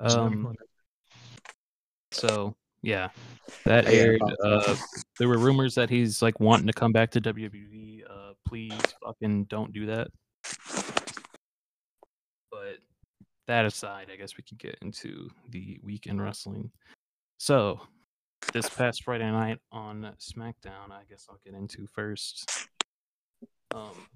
Um. 0.00 0.54
So 2.14 2.54
yeah, 2.82 3.08
that 3.64 3.86
aired. 3.86 4.20
Uh, 4.44 4.76
there 5.18 5.28
were 5.28 5.38
rumors 5.38 5.74
that 5.76 5.88
he's 5.88 6.20
like 6.20 6.38
wanting 6.40 6.66
to 6.66 6.72
come 6.72 6.92
back 6.92 7.10
to 7.12 7.20
WWE. 7.20 8.02
Uh, 8.08 8.32
please 8.46 8.78
fucking 9.02 9.44
don't 9.44 9.72
do 9.72 9.86
that. 9.86 10.08
But 13.46 13.52
that 13.52 13.64
aside, 13.66 14.08
I 14.12 14.16
guess 14.16 14.36
we 14.36 14.42
could 14.42 14.58
get 14.58 14.78
into 14.82 15.30
the 15.50 15.80
weekend 15.82 16.22
wrestling. 16.22 16.70
So, 17.38 17.80
this 18.52 18.68
past 18.68 19.04
Friday 19.04 19.30
night 19.30 19.58
on 19.70 20.12
SmackDown, 20.20 20.90
I 20.90 21.02
guess 21.08 21.26
I'll 21.28 21.40
get 21.44 21.54
into 21.54 21.86
first. 21.86 22.68
Um, 23.74 24.06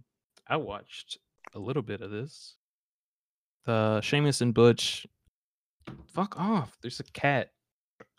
I 0.48 0.56
watched 0.56 1.18
a 1.54 1.58
little 1.58 1.82
bit 1.82 2.02
of 2.02 2.10
this. 2.10 2.56
The 3.64 4.00
Sheamus 4.00 4.40
and 4.40 4.54
Butch. 4.54 5.06
Fuck 6.06 6.38
off! 6.38 6.76
There's 6.82 7.00
a 7.00 7.04
cat. 7.04 7.50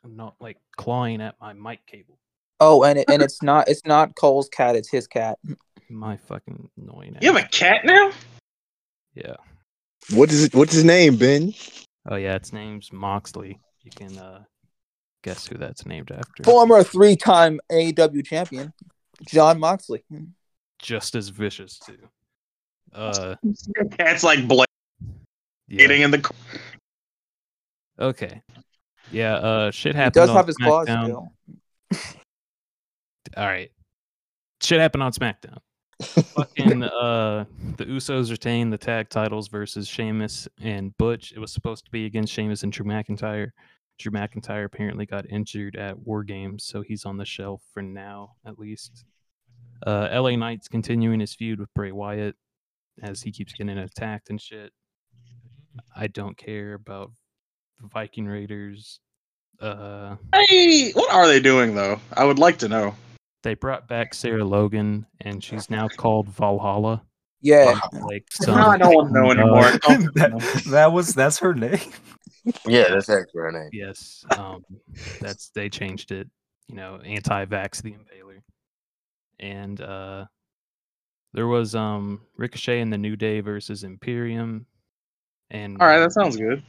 I'm 0.03 0.15
not 0.15 0.35
like 0.39 0.57
clawing 0.77 1.21
at 1.21 1.35
my 1.39 1.53
mic 1.53 1.85
cable. 1.85 2.17
Oh, 2.59 2.83
and 2.83 2.99
it, 2.99 3.09
and 3.09 3.21
it's 3.21 3.43
not 3.43 3.67
it's 3.67 3.85
not 3.85 4.15
Cole's 4.15 4.49
cat, 4.49 4.75
it's 4.75 4.89
his 4.89 5.07
cat. 5.07 5.37
My 5.89 6.17
fucking 6.17 6.69
annoying. 6.77 7.17
You 7.21 7.33
have 7.33 7.43
a 7.43 7.47
cat 7.47 7.85
now? 7.85 8.11
yeah. 9.13 9.35
What 10.11 10.31
is 10.31 10.45
it? 10.45 10.55
What's 10.55 10.73
his 10.73 10.83
name, 10.83 11.17
Ben? 11.17 11.53
Oh 12.09 12.15
yeah, 12.15 12.35
its 12.35 12.53
name's 12.53 12.93
Moxley. 12.93 13.59
You 13.83 13.91
can 13.91 14.17
uh 14.17 14.43
guess 15.23 15.45
who 15.45 15.57
that's 15.57 15.85
named 15.85 16.11
after. 16.11 16.43
Former 16.43 16.83
three-time 16.83 17.59
AEW 17.71 18.25
champion, 18.25 18.73
Jon 19.25 19.59
Moxley. 19.59 20.03
Just 20.79 21.15
as 21.15 21.29
vicious 21.29 21.79
too. 21.79 21.97
Uh 22.93 23.35
Cat's 23.97 24.23
like 24.23 24.39
blading 24.39 24.65
yeah. 25.67 25.91
in 25.91 26.11
the. 26.11 26.31
Okay. 27.99 28.41
Yeah, 29.11 29.35
uh 29.35 29.71
shit 29.71 29.95
He 29.95 30.09
does 30.11 30.29
on 30.29 30.35
have 30.35 30.47
his 30.47 30.55
claws 30.55 30.87
SmackDown. 30.87 31.29
still. 31.91 32.21
All 33.37 33.45
right. 33.45 33.71
Shit 34.61 34.79
happened 34.79 35.03
on 35.03 35.11
SmackDown. 35.11 35.57
Fucking 36.01 36.83
uh 36.83 37.45
the 37.77 37.85
Usos 37.85 38.29
retain 38.29 38.69
the 38.69 38.77
tag 38.77 39.09
titles 39.09 39.47
versus 39.47 39.87
Sheamus 39.87 40.47
and 40.61 40.95
Butch. 40.97 41.31
It 41.31 41.39
was 41.39 41.51
supposed 41.51 41.85
to 41.85 41.91
be 41.91 42.05
against 42.05 42.31
Sheamus 42.33 42.63
and 42.63 42.71
Drew 42.71 42.85
McIntyre. 42.85 43.49
Drew 43.97 44.11
McIntyre 44.11 44.65
apparently 44.65 45.07
got 45.07 45.25
injured 45.29 45.75
at 45.75 45.97
War 45.97 46.23
Games, 46.23 46.63
so 46.65 46.81
he's 46.83 47.03
on 47.03 47.17
the 47.17 47.25
shelf 47.25 47.63
for 47.73 47.81
now, 47.81 48.33
at 48.45 48.59
least. 48.59 49.05
Uh 49.85 50.07
LA 50.11 50.35
Knight's 50.35 50.67
continuing 50.67 51.19
his 51.19 51.33
feud 51.33 51.59
with 51.59 51.73
Bray 51.73 51.91
Wyatt 51.91 52.35
as 53.01 53.21
he 53.23 53.31
keeps 53.31 53.53
getting 53.53 53.77
attacked 53.77 54.29
and 54.29 54.39
shit. 54.39 54.71
I 55.95 56.07
don't 56.07 56.37
care 56.37 56.73
about 56.75 57.11
the 57.81 57.87
Viking 57.87 58.27
Raiders. 58.27 58.99
Uh 59.59 60.17
Hey, 60.47 60.91
what 60.91 61.11
are 61.11 61.27
they 61.27 61.39
doing 61.39 61.73
though? 61.73 61.99
I 62.15 62.23
would 62.23 62.37
like 62.37 62.57
to 62.59 62.67
know. 62.67 62.95
They 63.47 63.53
brought 63.53 63.87
back 63.87 64.13
Sarah 64.13 64.43
Logan 64.43 65.05
and 65.21 65.41
she's 65.41 65.69
now 65.69 65.87
called 65.87 66.27
Valhalla. 66.27 67.01
Yeah. 67.39 67.79
Like 67.93 68.27
Now 68.45 68.71
I 68.71 68.77
don't 68.77 68.93
want 68.93 69.07
to 69.13 69.13
know 69.13 69.31
anymore. 69.31 69.71
that, 70.15 70.63
that 70.69 70.91
was 70.91 71.13
that's 71.13 71.39
her 71.39 71.53
name. 71.53 71.79
Yeah, 72.65 72.89
that's 72.89 73.09
actually 73.09 73.39
her 73.39 73.51
name. 73.53 73.69
yes, 73.71 74.25
um, 74.37 74.65
that's 75.21 75.49
they 75.51 75.69
changed 75.69 76.11
it. 76.11 76.29
You 76.67 76.75
know, 76.75 76.99
anti-vax 77.05 77.81
the 77.81 77.91
Impaler, 77.93 78.41
and 79.39 79.79
uh, 79.79 80.25
there 81.33 81.47
was 81.47 81.73
um 81.73 82.21
Ricochet 82.35 82.81
and 82.81 82.91
the 82.91 82.97
New 82.97 83.15
Day 83.15 83.39
versus 83.39 83.85
Imperium, 83.85 84.65
and 85.51 85.77
All 85.81 85.87
right, 85.87 85.99
that 85.99 86.11
sounds 86.11 86.35
good. 86.35 86.63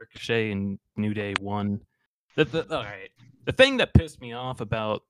Ricochet 0.00 0.50
and 0.50 0.80
New 0.96 1.14
Day 1.14 1.34
won. 1.40 1.80
The, 2.34 2.44
the, 2.44 2.76
all 2.76 2.82
right. 2.82 3.10
The 3.44 3.52
thing 3.52 3.76
that 3.76 3.94
pissed 3.94 4.20
me 4.20 4.32
off 4.32 4.60
about 4.60 5.02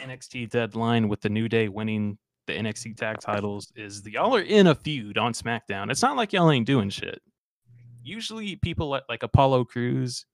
NXT 0.00 0.50
Deadline 0.50 1.08
with 1.08 1.20
the 1.20 1.28
New 1.28 1.48
Day 1.48 1.68
winning 1.68 2.18
the 2.46 2.54
NXT 2.54 2.96
tag 2.96 3.20
titles 3.20 3.72
is 3.76 4.02
the 4.02 4.12
y'all 4.12 4.34
are 4.34 4.42
in 4.42 4.66
a 4.66 4.74
feud 4.74 5.18
on 5.18 5.32
SmackDown. 5.32 5.90
It's 5.90 6.02
not 6.02 6.16
like 6.16 6.32
y'all 6.32 6.50
ain't 6.50 6.66
doing 6.66 6.90
shit. 6.90 7.20
Usually, 8.02 8.56
people 8.56 8.88
like, 8.88 9.04
like 9.08 9.22
Apollo 9.22 9.66
Crews 9.66 10.26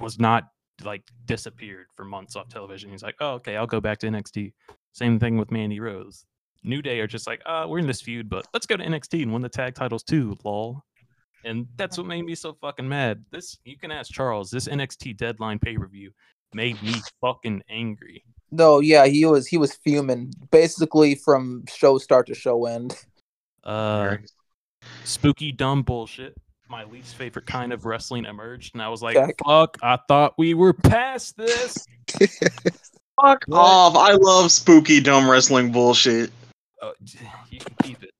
was 0.00 0.18
not 0.18 0.44
like 0.84 1.02
disappeared 1.26 1.86
for 1.94 2.04
months 2.04 2.36
off 2.36 2.48
television. 2.48 2.90
He's 2.90 3.02
like, 3.02 3.16
oh, 3.20 3.32
okay, 3.34 3.56
I'll 3.56 3.66
go 3.66 3.80
back 3.80 3.98
to 3.98 4.06
NXT. 4.06 4.52
Same 4.92 5.18
thing 5.18 5.36
with 5.36 5.50
Mandy 5.50 5.80
Rose. 5.80 6.24
New 6.64 6.80
Day 6.80 7.00
are 7.00 7.06
just 7.06 7.26
like, 7.26 7.42
uh, 7.44 7.66
we're 7.68 7.80
in 7.80 7.86
this 7.86 8.00
feud, 8.00 8.28
but 8.28 8.46
let's 8.54 8.66
go 8.66 8.76
to 8.76 8.84
NXT 8.84 9.22
and 9.22 9.32
win 9.32 9.42
the 9.42 9.48
tag 9.48 9.74
titles 9.74 10.02
too, 10.02 10.36
lol. 10.44 10.84
And 11.44 11.66
that's 11.76 11.98
what 11.98 12.06
made 12.06 12.22
me 12.22 12.36
so 12.36 12.54
fucking 12.60 12.88
mad. 12.88 13.24
This 13.32 13.58
you 13.64 13.76
can 13.76 13.90
ask 13.90 14.12
Charles. 14.12 14.50
This 14.50 14.68
NXT 14.68 15.16
deadline 15.16 15.58
pay 15.58 15.76
per 15.76 15.88
view 15.88 16.12
made 16.54 16.80
me 16.82 16.94
fucking 17.20 17.62
angry. 17.68 18.24
No, 18.52 18.80
yeah, 18.80 19.06
he 19.06 19.24
was 19.24 19.46
he 19.46 19.56
was 19.56 19.74
fuming 19.74 20.32
basically 20.50 21.14
from 21.14 21.64
show 21.74 21.96
start 21.98 22.26
to 22.28 22.34
show 22.34 22.66
end. 22.66 22.94
Uh, 23.64 24.16
spooky 25.04 25.52
dumb 25.52 25.82
bullshit. 25.84 26.34
My 26.68 26.82
least 26.82 27.14
favorite 27.14 27.46
kind 27.46 27.72
of 27.72 27.84
wrestling 27.84 28.24
emerged, 28.24 28.74
and 28.74 28.82
I 28.82 28.88
was 28.88 29.00
like, 29.02 29.14
Jack. 29.14 29.36
"Fuck! 29.46 29.78
I 29.80 29.98
thought 30.08 30.34
we 30.36 30.54
were 30.54 30.72
past 30.72 31.36
this." 31.36 31.86
Fuck 33.22 33.44
off! 33.52 33.94
I 33.94 34.14
love 34.20 34.50
spooky 34.50 35.00
dumb 35.00 35.30
wrestling 35.30 35.70
bullshit. 35.70 36.32
Oh, 36.82 36.92
you 37.50 37.60
can 37.60 37.76
keep 37.84 38.02
it. 38.02 38.10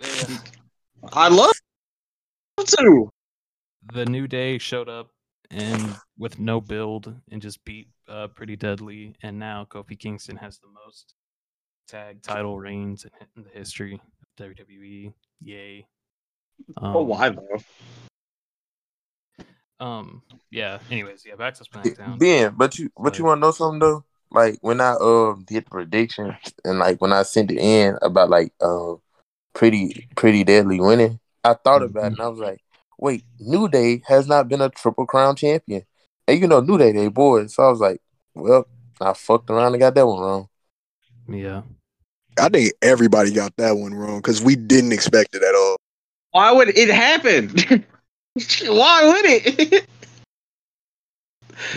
Yeah. 0.00 0.38
I 1.12 1.28
love 1.28 1.52
it 2.58 2.66
too. 2.66 3.10
the 3.92 4.06
New 4.06 4.26
Day 4.26 4.58
showed 4.58 4.88
up 4.88 5.10
and 5.52 5.94
with 6.18 6.40
no 6.40 6.60
build 6.60 7.14
and 7.30 7.40
just 7.40 7.64
beat 7.64 7.86
uh, 8.08 8.28
pretty 8.28 8.56
deadly. 8.56 9.14
And 9.22 9.38
now 9.38 9.66
Kofi 9.68 9.98
Kingston 9.98 10.36
has 10.36 10.58
the 10.58 10.68
most 10.84 11.14
tag 11.88 12.22
title 12.22 12.58
reigns 12.58 13.04
in, 13.04 13.10
in 13.36 13.44
the 13.44 13.50
history 13.58 13.94
of 13.94 14.46
WWE. 14.46 15.12
Yay! 15.42 15.86
Um, 16.76 16.96
oh, 16.96 17.02
why 17.02 17.30
though? 17.30 17.58
Um. 19.80 20.22
Yeah. 20.50 20.78
Anyways, 20.90 21.24
yeah. 21.26 21.34
Back 21.34 21.54
to 21.54 21.64
SmackDown. 21.64 22.18
Ben, 22.18 22.54
but 22.56 22.78
you 22.78 22.90
but 22.96 23.18
you 23.18 23.24
want 23.24 23.38
to 23.38 23.46
know 23.46 23.50
something 23.50 23.80
though? 23.80 24.04
Like 24.30 24.58
when 24.62 24.80
I 24.80 24.92
um 25.00 25.44
did 25.46 25.66
the 25.66 25.70
prediction 25.70 26.36
and 26.64 26.78
like 26.78 27.00
when 27.00 27.12
I 27.12 27.22
sent 27.22 27.50
it 27.50 27.58
in 27.58 27.98
about 28.02 28.30
like 28.30 28.52
uh 28.60 28.94
pretty 29.54 30.08
pretty 30.16 30.44
deadly 30.44 30.80
winning. 30.80 31.20
I 31.42 31.54
thought 31.54 31.82
about 31.82 32.04
it 32.04 32.06
and 32.06 32.20
I 32.20 32.28
was 32.28 32.40
like, 32.40 32.60
wait, 32.98 33.24
New 33.38 33.68
Day 33.68 34.02
has 34.06 34.26
not 34.26 34.48
been 34.48 34.60
a 34.60 34.70
triple 34.70 35.06
crown 35.06 35.36
champion. 35.36 35.84
And 36.26 36.40
you 36.40 36.46
know 36.46 36.60
New 36.60 36.78
Day 36.78 36.92
they 36.92 37.08
boys. 37.08 37.54
So 37.54 37.64
I 37.64 37.68
was 37.68 37.80
like, 37.80 38.00
well, 38.34 38.66
I 39.00 39.12
fucked 39.12 39.50
around 39.50 39.74
and 39.74 39.80
got 39.80 39.94
that 39.94 40.06
one 40.06 40.20
wrong. 40.20 40.48
Yeah. 41.28 41.62
I 42.38 42.48
think 42.48 42.72
everybody 42.82 43.32
got 43.32 43.56
that 43.56 43.72
one 43.72 43.94
wrong 43.94 44.18
because 44.18 44.42
we 44.42 44.56
didn't 44.56 44.92
expect 44.92 45.34
it 45.34 45.42
at 45.42 45.54
all. 45.54 45.76
Why 46.32 46.52
would 46.52 46.76
it 46.76 46.88
happen? 46.88 47.48
Why 48.66 49.06
would 49.06 49.24
it? 49.24 49.88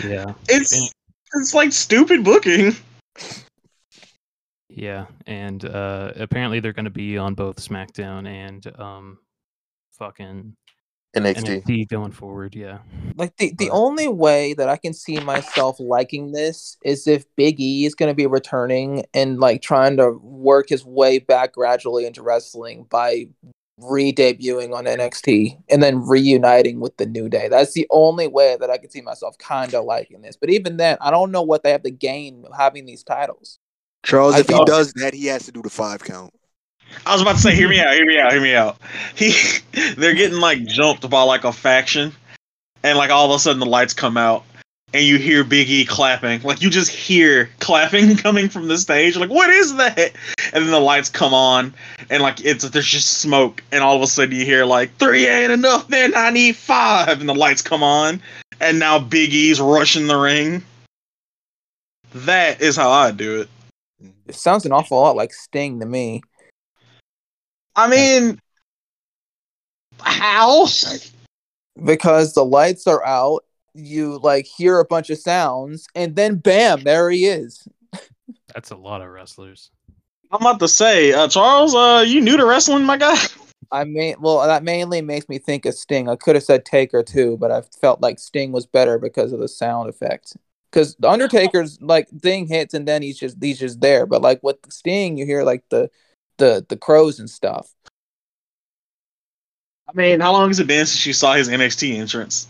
Yeah. 0.04 0.32
it's 0.48 0.92
it's 1.34 1.54
like 1.54 1.72
stupid 1.72 2.24
booking. 2.24 2.74
Yeah. 4.68 5.06
And 5.26 5.64
uh 5.64 6.12
apparently 6.16 6.60
they're 6.60 6.72
gonna 6.72 6.90
be 6.90 7.16
on 7.18 7.34
both 7.34 7.56
SmackDown 7.56 8.26
and 8.26 8.80
um 8.80 9.18
fucking 9.92 10.54
NXT. 11.16 11.64
NXT 11.64 11.88
going 11.88 12.12
forward, 12.12 12.54
yeah. 12.54 12.78
Like 13.16 13.36
the, 13.38 13.54
the 13.58 13.70
only 13.70 14.08
way 14.08 14.52
that 14.54 14.68
I 14.68 14.76
can 14.76 14.92
see 14.92 15.18
myself 15.20 15.80
liking 15.80 16.32
this 16.32 16.76
is 16.84 17.06
if 17.06 17.24
Big 17.36 17.60
E 17.60 17.86
is 17.86 17.94
going 17.94 18.10
to 18.10 18.14
be 18.14 18.26
returning 18.26 19.04
and 19.14 19.40
like 19.40 19.62
trying 19.62 19.96
to 19.96 20.18
work 20.22 20.68
his 20.68 20.84
way 20.84 21.18
back 21.18 21.54
gradually 21.54 22.06
into 22.06 22.22
wrestling 22.22 22.86
by 22.90 23.28
re-debuting 23.80 24.74
on 24.74 24.84
NXT 24.84 25.56
and 25.70 25.82
then 25.82 26.06
reuniting 26.06 26.80
with 26.80 26.96
the 26.96 27.06
New 27.06 27.28
Day. 27.28 27.48
That's 27.48 27.72
the 27.72 27.86
only 27.90 28.26
way 28.26 28.56
that 28.60 28.70
I 28.70 28.76
can 28.76 28.90
see 28.90 29.00
myself 29.00 29.38
kind 29.38 29.72
of 29.74 29.84
liking 29.84 30.20
this. 30.20 30.36
But 30.36 30.50
even 30.50 30.76
then, 30.76 30.98
I 31.00 31.10
don't 31.10 31.30
know 31.30 31.42
what 31.42 31.62
they 31.62 31.70
have 31.70 31.84
to 31.84 31.90
gain 31.90 32.44
having 32.56 32.86
these 32.86 33.02
titles. 33.02 33.58
Charles, 34.04 34.34
I 34.34 34.40
if 34.40 34.48
he 34.48 34.64
does 34.64 34.92
that, 34.94 35.14
he 35.14 35.26
has 35.26 35.44
to 35.46 35.52
do 35.52 35.62
the 35.62 35.70
five 35.70 36.02
count. 36.02 36.32
I 37.06 37.12
was 37.12 37.22
about 37.22 37.36
to 37.36 37.42
say, 37.42 37.54
hear 37.54 37.68
me 37.68 37.80
out, 37.80 37.94
hear 37.94 38.06
me 38.06 38.18
out, 38.18 38.32
hear 38.32 38.40
me 38.40 38.54
out. 38.54 38.78
He, 39.14 39.34
they're 39.96 40.14
getting 40.14 40.40
like 40.40 40.64
jumped 40.66 41.08
by 41.08 41.22
like 41.22 41.44
a 41.44 41.52
faction, 41.52 42.12
and 42.82 42.98
like 42.98 43.10
all 43.10 43.30
of 43.30 43.36
a 43.36 43.38
sudden 43.38 43.60
the 43.60 43.66
lights 43.66 43.94
come 43.94 44.16
out, 44.16 44.44
and 44.92 45.04
you 45.04 45.18
hear 45.18 45.44
Big 45.44 45.68
E 45.68 45.84
clapping. 45.84 46.42
Like 46.42 46.62
you 46.62 46.70
just 46.70 46.90
hear 46.90 47.50
clapping 47.60 48.16
coming 48.18 48.48
from 48.48 48.68
the 48.68 48.78
stage. 48.78 49.16
Like 49.16 49.30
what 49.30 49.50
is 49.50 49.76
that? 49.76 50.12
And 50.52 50.64
then 50.64 50.70
the 50.70 50.80
lights 50.80 51.08
come 51.08 51.34
on, 51.34 51.74
and 52.10 52.22
like 52.22 52.44
it's 52.44 52.68
there's 52.68 52.88
just 52.88 53.18
smoke, 53.18 53.62
and 53.72 53.82
all 53.82 53.96
of 53.96 54.02
a 54.02 54.06
sudden 54.06 54.34
you 54.34 54.44
hear 54.44 54.64
like 54.64 54.94
three 54.96 55.26
ain't 55.26 55.52
enough, 55.52 55.88
man. 55.88 56.12
I 56.14 56.30
need 56.30 56.56
five, 56.56 57.20
and 57.20 57.28
the 57.28 57.34
lights 57.34 57.62
come 57.62 57.82
on, 57.82 58.20
and 58.60 58.78
now 58.78 58.98
Big 58.98 59.32
E's 59.32 59.60
rushing 59.60 60.06
the 60.06 60.16
ring. 60.16 60.62
That 62.14 62.62
is 62.62 62.76
how 62.76 62.90
I 62.90 63.10
do 63.10 63.42
it. 63.42 63.48
It 64.26 64.34
sounds 64.34 64.64
an 64.64 64.72
awful 64.72 64.98
lot 64.98 65.16
like 65.16 65.32
Sting 65.32 65.80
to 65.80 65.86
me. 65.86 66.22
I 67.78 67.88
mean, 67.88 68.40
how? 70.00 70.66
because 71.84 72.34
the 72.34 72.44
lights 72.44 72.88
are 72.88 73.04
out 73.06 73.44
you 73.72 74.18
like 74.18 74.46
hear 74.46 74.80
a 74.80 74.84
bunch 74.84 75.10
of 75.10 75.18
sounds 75.18 75.86
and 75.94 76.16
then 76.16 76.34
bam 76.34 76.82
there 76.82 77.08
he 77.08 77.26
is 77.26 77.68
That's 78.52 78.72
a 78.72 78.76
lot 78.76 79.00
of 79.00 79.08
wrestlers. 79.08 79.70
I'm 80.32 80.40
about 80.40 80.58
to 80.60 80.68
say, 80.68 81.12
uh, 81.12 81.28
Charles, 81.28 81.74
uh, 81.74 82.04
you 82.06 82.20
new 82.20 82.36
to 82.36 82.44
wrestling, 82.44 82.84
my 82.84 82.96
guy? 82.96 83.16
i 83.70 83.84
mean 83.84 84.14
well 84.18 84.46
that 84.46 84.62
mainly 84.64 85.02
makes 85.02 85.28
me 85.28 85.38
think 85.38 85.66
of 85.66 85.74
sting 85.74 86.08
i 86.08 86.16
could 86.16 86.34
have 86.34 86.42
said 86.42 86.64
taker 86.64 87.02
too 87.02 87.36
but 87.38 87.50
i 87.50 87.60
felt 87.80 88.00
like 88.00 88.18
sting 88.18 88.50
was 88.50 88.66
better 88.66 88.98
because 88.98 89.32
of 89.32 89.40
the 89.40 89.48
sound 89.48 89.88
effect 89.90 90.36
because 90.70 90.96
the 90.96 91.08
undertaker's 91.08 91.80
like 91.82 92.08
thing 92.08 92.46
hits 92.46 92.72
and 92.72 92.88
then 92.88 93.02
he's 93.02 93.18
just 93.18 93.36
he's 93.42 93.58
just 93.58 93.80
there 93.80 94.06
but 94.06 94.22
like 94.22 94.42
with 94.42 94.56
sting 94.70 95.18
you 95.18 95.26
hear 95.26 95.42
like 95.42 95.62
the 95.68 95.90
the 96.38 96.64
the 96.68 96.76
crows 96.76 97.18
and 97.18 97.28
stuff 97.28 97.72
I 99.88 99.92
mean, 99.94 100.20
how 100.20 100.32
long 100.32 100.48
has 100.50 100.60
it 100.60 100.66
been 100.66 100.84
since 100.84 101.06
you 101.06 101.14
saw 101.14 101.34
his 101.34 101.48
NXT 101.48 101.96
entrance? 101.96 102.48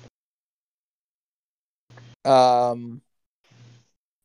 um 2.24 3.00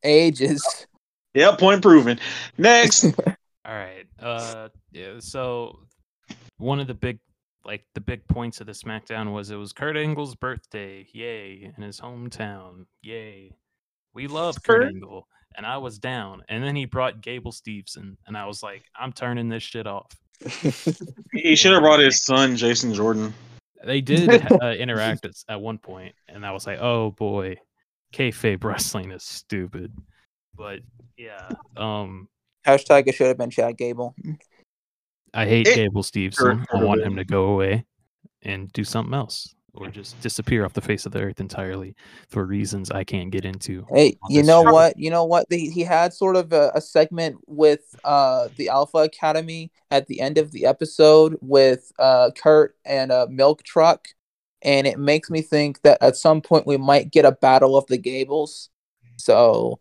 ages 0.03 0.87
Yep, 1.33 1.57
point 1.57 1.81
proven. 1.81 2.19
Next, 2.59 3.05
All 3.65 3.73
right. 3.73 4.05
Uh 4.21 4.69
yeah, 4.91 5.15
so 5.19 5.79
one 6.57 6.79
of 6.79 6.87
the 6.87 6.93
big 6.93 7.19
like 7.65 7.83
the 7.93 8.01
big 8.01 8.27
points 8.27 8.59
of 8.61 8.67
the 8.67 8.73
SmackDown 8.73 9.33
was 9.33 9.49
it 9.49 9.55
was 9.55 9.73
Kurt 9.73 9.97
Angle's 9.97 10.35
birthday. 10.35 11.07
Yay. 11.13 11.71
In 11.75 11.83
his 11.83 11.99
hometown. 11.99 12.85
Yay. 13.01 13.55
We 14.13 14.27
love 14.27 14.61
Kurt 14.63 14.81
Kurt? 14.81 14.89
Angle. 14.89 15.27
And 15.55 15.65
I 15.65 15.77
was 15.77 15.99
down. 15.99 16.43
And 16.49 16.63
then 16.63 16.75
he 16.75 16.85
brought 16.85 17.21
Gable 17.21 17.51
Steveson. 17.51 18.17
And 18.27 18.37
I 18.37 18.45
was 18.45 18.63
like, 18.63 18.83
I'm 18.99 19.11
turning 19.11 19.49
this 19.49 19.63
shit 19.63 19.87
off. 19.87 20.11
he 21.31 21.55
should 21.55 21.73
have 21.73 21.81
brought 21.81 21.99
his 21.99 22.23
son, 22.23 22.55
Jason 22.55 22.93
Jordan. 22.93 23.33
They 23.85 24.01
did 24.01 24.29
uh, 24.61 24.71
interact 24.71 25.25
at, 25.25 25.31
at 25.49 25.61
one 25.61 25.77
point, 25.77 26.15
and 26.29 26.45
I 26.45 26.51
was 26.51 26.65
like, 26.65 26.79
"Oh 26.79 27.11
boy, 27.11 27.57
kayfabe 28.13 28.63
wrestling 28.63 29.11
is 29.11 29.23
stupid." 29.23 29.93
But 30.55 30.79
yeah, 31.17 31.49
um, 31.75 32.29
hashtag 32.65 33.07
it 33.07 33.15
should 33.15 33.27
have 33.27 33.37
been 33.37 33.49
chad 33.49 33.77
gable 33.77 34.15
I 35.33 35.45
hate 35.45 35.67
It- 35.67 35.75
Gable 35.75 36.03
Steveson. 36.03 36.65
I 36.73 36.83
want 36.83 37.01
him 37.01 37.15
to 37.15 37.25
go 37.25 37.45
away 37.45 37.85
and 38.43 38.71
do 38.71 38.83
something 38.83 39.13
else, 39.13 39.53
or 39.75 39.87
just 39.87 40.19
disappear 40.21 40.65
off 40.65 40.73
the 40.73 40.81
face 40.81 41.05
of 41.05 41.11
the 41.11 41.19
earth 41.19 41.39
entirely 41.39 41.95
for 42.29 42.45
reasons 42.45 42.91
I 42.91 43.03
can't 43.03 43.31
get 43.31 43.43
into. 43.43 43.85
Hey, 43.93 44.17
you 44.29 44.43
know 44.43 44.63
show. 44.63 44.71
what? 44.71 44.97
You 44.99 45.09
know 45.09 45.25
what? 45.25 45.47
He, 45.49 45.69
he 45.69 45.81
had 45.81 46.13
sort 46.13 46.35
of 46.35 46.53
a, 46.53 46.71
a 46.75 46.81
segment 46.81 47.37
with 47.47 47.95
uh 48.03 48.49
the 48.57 48.69
Alpha 48.69 48.99
Academy 48.99 49.71
at 49.89 50.07
the 50.07 50.19
end 50.21 50.37
of 50.37 50.51
the 50.51 50.65
episode 50.65 51.37
with 51.41 51.91
uh 51.97 52.29
Kurt 52.37 52.75
and 52.85 53.11
a 53.11 53.27
milk 53.27 53.63
truck, 53.63 54.07
and 54.61 54.85
it 54.85 54.99
makes 54.99 55.29
me 55.29 55.41
think 55.41 55.81
that 55.81 55.97
at 56.01 56.17
some 56.17 56.41
point 56.41 56.67
we 56.67 56.77
might 56.77 57.11
get 57.11 57.25
a 57.25 57.31
battle 57.31 57.75
of 57.75 57.87
the 57.87 57.97
Gables. 57.97 58.69
So 59.17 59.79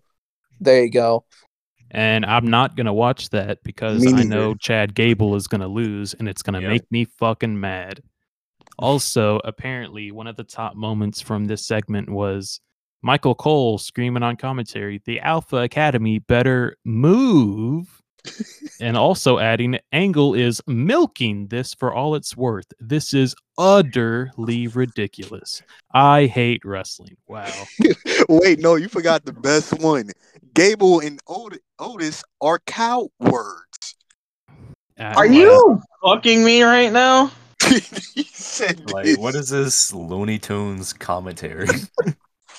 there 0.60 0.82
you 0.84 0.90
go. 0.90 1.24
And 1.90 2.24
I'm 2.24 2.46
not 2.46 2.76
gonna 2.76 2.94
watch 2.94 3.28
that 3.30 3.62
because 3.62 4.10
I 4.10 4.22
know 4.22 4.54
Chad 4.54 4.94
Gable 4.94 5.36
is 5.36 5.46
gonna 5.46 5.68
lose, 5.68 6.14
and 6.14 6.26
it's 6.26 6.42
gonna 6.42 6.60
Yep. 6.62 6.70
make 6.70 6.90
me 6.90 7.04
fucking 7.04 7.60
mad. 7.60 8.02
Also, 8.78 9.40
apparently, 9.44 10.10
one 10.10 10.26
of 10.26 10.36
the 10.36 10.44
top 10.44 10.74
moments 10.74 11.20
from 11.20 11.44
this 11.44 11.66
segment 11.66 12.08
was 12.08 12.60
Michael 13.02 13.34
Cole 13.34 13.78
screaming 13.78 14.22
on 14.22 14.36
commentary, 14.36 15.02
"The 15.04 15.20
Alpha 15.20 15.58
Academy 15.58 16.18
better 16.18 16.76
move." 16.84 18.02
and 18.80 18.96
also 18.96 19.38
adding, 19.38 19.78
Angle 19.92 20.34
is 20.34 20.62
milking 20.66 21.48
this 21.48 21.74
for 21.74 21.92
all 21.92 22.14
it's 22.14 22.36
worth. 22.36 22.66
This 22.78 23.12
is 23.12 23.34
utterly 23.58 24.68
ridiculous. 24.68 25.62
I 25.92 26.26
hate 26.26 26.64
wrestling. 26.64 27.16
Wow. 27.26 27.66
Wait, 28.28 28.60
no, 28.60 28.76
you 28.76 28.88
forgot 28.88 29.24
the 29.24 29.32
best 29.32 29.78
one. 29.80 30.10
Gable 30.54 31.00
and 31.00 31.20
Ot- 31.26 31.58
Otis 31.78 32.22
are 32.40 32.60
cowards. 32.66 33.96
Uh, 34.98 35.14
Are 35.16 35.26
you 35.26 35.82
fucking 36.04 36.44
me 36.44 36.62
right 36.62 36.92
now? 36.92 37.30
He 38.14 38.24
said 38.24 38.88
Like, 38.88 39.18
what 39.18 39.34
is 39.34 39.48
this 39.48 39.92
Looney 39.94 40.38
Tunes 40.38 40.92
commentary? 40.92 41.68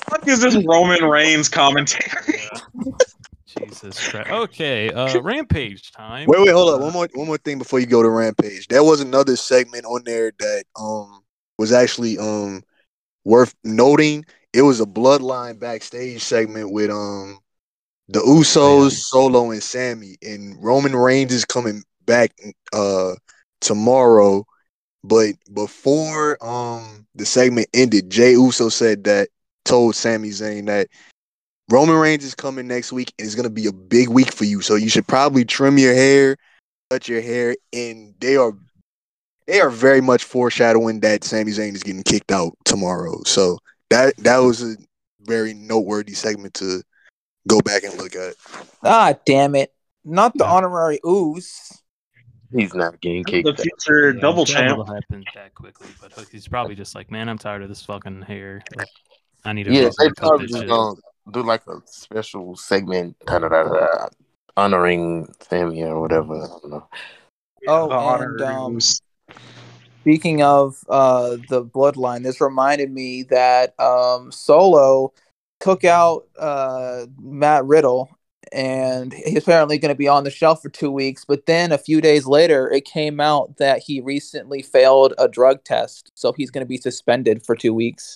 What 0.10 0.28
is 0.28 0.42
this 0.42 0.58
Roman 0.66 1.04
Reigns 1.04 1.50
commentary? 1.50 2.40
Jesus 3.48 4.00
Christ. 4.10 4.30
Okay, 4.30 4.92
uh 4.92 5.20
Rampage 5.22 5.92
time. 5.92 6.28
Wait, 6.28 6.42
wait, 6.42 6.52
hold 6.52 6.74
up. 6.74 6.82
One 6.82 6.94
more, 6.94 7.10
one 7.14 7.28
more 7.28 7.38
thing 7.38 7.58
before 7.58 7.80
you 7.80 7.86
go 7.86 8.02
to 8.02 8.10
Rampage. 8.10 8.68
There 8.68 8.84
was 8.84 9.02
another 9.02 9.36
segment 9.36 9.86
on 9.86 10.04
there 10.06 10.32
that 10.40 10.64
um 10.80 11.24
was 11.58 11.72
actually 11.72 12.18
um 12.18 12.64
worth 13.24 13.54
noting. 13.64 14.26
It 14.54 14.62
was 14.62 14.82
a 14.82 14.86
Bloodline 14.86 15.60
backstage 15.60 16.22
segment 16.22 16.72
with 16.72 16.90
um 16.90 17.40
the 18.10 18.20
Usos, 18.20 18.92
Solo, 18.92 19.52
and 19.52 19.64
Sami, 19.64 20.18
and 20.22 20.62
Roman 20.64 20.96
Reigns 20.96 21.34
is 21.34 21.46
coming 21.46 21.84
back 22.06 22.34
uh 22.74 23.14
tomorrow. 23.62 24.46
But 25.04 25.36
before 25.54 26.38
um 26.44 27.06
the 27.16 27.26
segment 27.26 27.68
ended, 27.74 28.10
Jey 28.10 28.32
Uso 28.34 28.70
said 28.70 29.04
that 29.06 29.30
told 29.66 29.96
Sami 29.96 30.30
Zayn 30.30 30.68
that 30.68 30.88
Roman 31.70 31.96
Reigns 31.96 32.24
is 32.24 32.36
coming 32.36 32.68
next 32.68 32.92
week 32.92 33.14
and 33.18 33.26
it's 33.26 33.36
gonna 33.36 33.50
be 33.50 33.68
a 33.68 33.74
big 33.74 34.10
week 34.10 34.32
for 34.32 34.46
you. 34.46 34.62
So 34.62 34.76
you 34.76 34.90
should 34.90 35.08
probably 35.08 35.46
trim 35.46 35.78
your 35.78 35.94
hair, 35.94 36.38
cut 36.90 37.08
your 37.08 37.22
hair, 37.22 37.56
and 37.72 38.14
they 38.20 38.36
are 38.38 38.54
they 39.48 39.60
are 39.60 39.70
very 39.70 40.02
much 40.02 40.24
foreshadowing 40.24 41.02
that 41.02 41.24
Sami 41.24 41.52
Zayn 41.52 41.76
is 41.76 41.84
getting 41.84 42.04
kicked 42.04 42.32
out 42.32 42.54
tomorrow. 42.66 43.22
So 43.26 43.60
that 43.90 44.16
that 44.18 44.38
was 44.38 44.64
a 44.64 44.78
very 45.22 45.54
noteworthy 45.54 46.14
segment 46.14 46.54
to 46.56 46.82
go 47.48 47.60
back 47.60 47.84
and 47.84 47.98
look 47.98 48.16
at. 48.16 48.36
Ah, 48.84 49.16
damn 49.26 49.56
it! 49.56 49.74
Not 50.06 50.38
the 50.38 50.46
Yeah. 50.46 50.52
honorary 50.52 51.00
Uce. 51.04 51.83
He's 52.56 52.74
not 52.74 53.02
getting 53.02 53.24
kicked. 53.24 53.46
the 53.46 53.56
future 53.56 54.14
yeah, 54.14 54.22
double 54.22 54.46
that 54.46 54.54
champ. 54.54 54.78
will 54.78 54.86
happen 54.86 55.26
that 55.36 55.56
quickly, 55.56 55.90
but 56.02 56.12
he's 56.32 56.48
probably 56.48 56.76
just 56.76 56.96
like, 56.96 57.10
man, 57.10 57.30
I'm 57.30 57.38
tired 57.38 57.64
of 57.64 57.70
this 57.70 57.84
fucking 57.84 58.22
hair. 58.22 58.64
Like, 58.76 58.88
I 59.46 59.54
need 59.54 59.64
to 59.64 59.74
Yeah, 59.74 59.90
they 59.98 60.10
probably 60.12 60.48
just 60.48 60.68
gonna 60.68 60.96
do 61.32 61.42
like 61.42 61.66
a 61.68 61.82
special 61.86 62.56
segment, 62.56 63.16
da 63.26 63.40
da 63.40 63.50
da 63.50 63.64
da, 63.64 64.08
honoring 64.56 65.34
Sami 65.42 65.84
or 65.84 66.00
whatever. 66.00 66.36
I 66.36 66.48
don't 66.48 66.70
know. 66.70 66.88
Oh, 67.68 67.90
the 67.90 67.96
honor 67.96 68.36
and, 68.38 68.42
um, 68.42 68.80
Speaking 70.02 70.44
of 70.44 70.84
uh, 70.90 71.38
the 71.48 71.64
bloodline, 71.64 72.24
this 72.24 72.42
reminded 72.42 72.92
me 72.92 73.24
that 73.24 73.80
um, 73.80 74.34
Solo 74.34 75.14
took 75.62 75.86
out 75.86 76.28
uh, 76.38 77.06
Matt 77.22 77.64
Riddle, 77.64 78.10
and 78.54 79.14
he's 79.14 79.40
apparently 79.40 79.78
going 79.78 79.94
to 79.94 79.98
be 79.98 80.08
on 80.08 80.24
the 80.24 80.30
shelf 80.32 80.62
for 80.62 80.70
two 80.70 80.92
weeks. 80.92 81.26
But 81.26 81.46
then 81.48 81.72
a 81.72 81.78
few 81.78 82.00
days 82.02 82.26
later, 82.26 82.72
it 82.72 82.86
came 82.86 83.20
out 83.20 83.58
that 83.58 83.80
he 83.80 84.00
recently 84.02 84.62
failed 84.62 85.14
a 85.18 85.28
drug 85.28 85.64
test, 85.64 86.12
so 86.14 86.34
he's 86.34 86.52
going 86.52 86.64
to 86.66 86.70
be 86.70 86.78
suspended 86.78 87.44
for 87.46 87.56
two 87.56 87.74
weeks. 87.74 88.16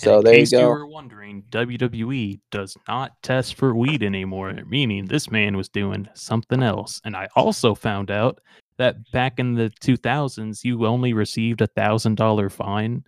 So 0.00 0.22
there 0.22 0.36
you 0.36 0.40
case 0.40 0.52
you 0.52 0.58
go. 0.58 0.68
were 0.68 0.86
wondering, 0.86 1.44
WWE 1.50 2.40
does 2.50 2.76
not 2.88 3.12
test 3.22 3.54
for 3.54 3.74
weed 3.74 4.02
anymore, 4.02 4.54
meaning 4.66 5.06
this 5.06 5.30
man 5.30 5.56
was 5.56 5.68
doing 5.68 6.08
something 6.14 6.62
else. 6.62 7.00
And 7.04 7.16
I 7.16 7.28
also 7.36 7.74
found 7.74 8.10
out 8.10 8.40
that 8.78 9.10
back 9.12 9.38
in 9.38 9.54
the 9.54 9.70
2000s, 9.80 10.64
you 10.64 10.86
only 10.86 11.12
received 11.12 11.60
a 11.60 11.66
thousand 11.66 12.16
dollar 12.16 12.50
fine 12.50 13.04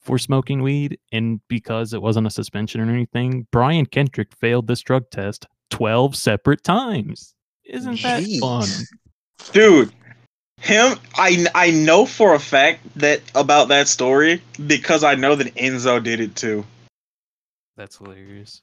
for 0.00 0.18
smoking 0.18 0.62
weed, 0.62 0.98
and 1.12 1.40
because 1.48 1.92
it 1.92 2.00
wasn't 2.00 2.26
a 2.26 2.30
suspension 2.30 2.80
or 2.80 2.92
anything, 2.92 3.46
Brian 3.50 3.86
Kendrick 3.86 4.32
failed 4.36 4.66
this 4.68 4.80
drug 4.80 5.10
test 5.10 5.46
12 5.70 6.16
separate 6.16 6.62
times. 6.64 7.34
Isn't 7.64 8.00
that 8.02 8.24
fun? 8.40 8.68
Dude. 9.52 9.92
Him, 10.58 10.98
I 11.16 11.46
I 11.54 11.70
know 11.70 12.06
for 12.06 12.34
a 12.34 12.38
fact 12.38 12.80
that 12.96 13.20
about 13.34 13.68
that 13.68 13.88
story 13.88 14.42
because 14.66 15.04
I 15.04 15.14
know 15.14 15.34
that 15.34 15.54
Enzo 15.54 16.02
did 16.02 16.18
it 16.20 16.34
too. 16.34 16.64
That's 17.76 17.98
hilarious. 17.98 18.62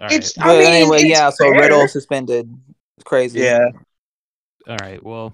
All 0.00 0.06
It's- 0.08 0.36
right. 0.36 0.46
I 0.46 0.48
But 0.54 0.58
mean, 0.58 0.72
anyway, 0.72 0.96
it's 0.98 1.06
yeah. 1.06 1.30
So. 1.30 1.48
Riddle 1.48 1.88
suspended. 1.88 2.54
It's 2.98 3.04
crazy. 3.04 3.40
Yeah, 3.40 3.68
All 4.68 4.76
right. 4.82 5.02
Well, 5.02 5.32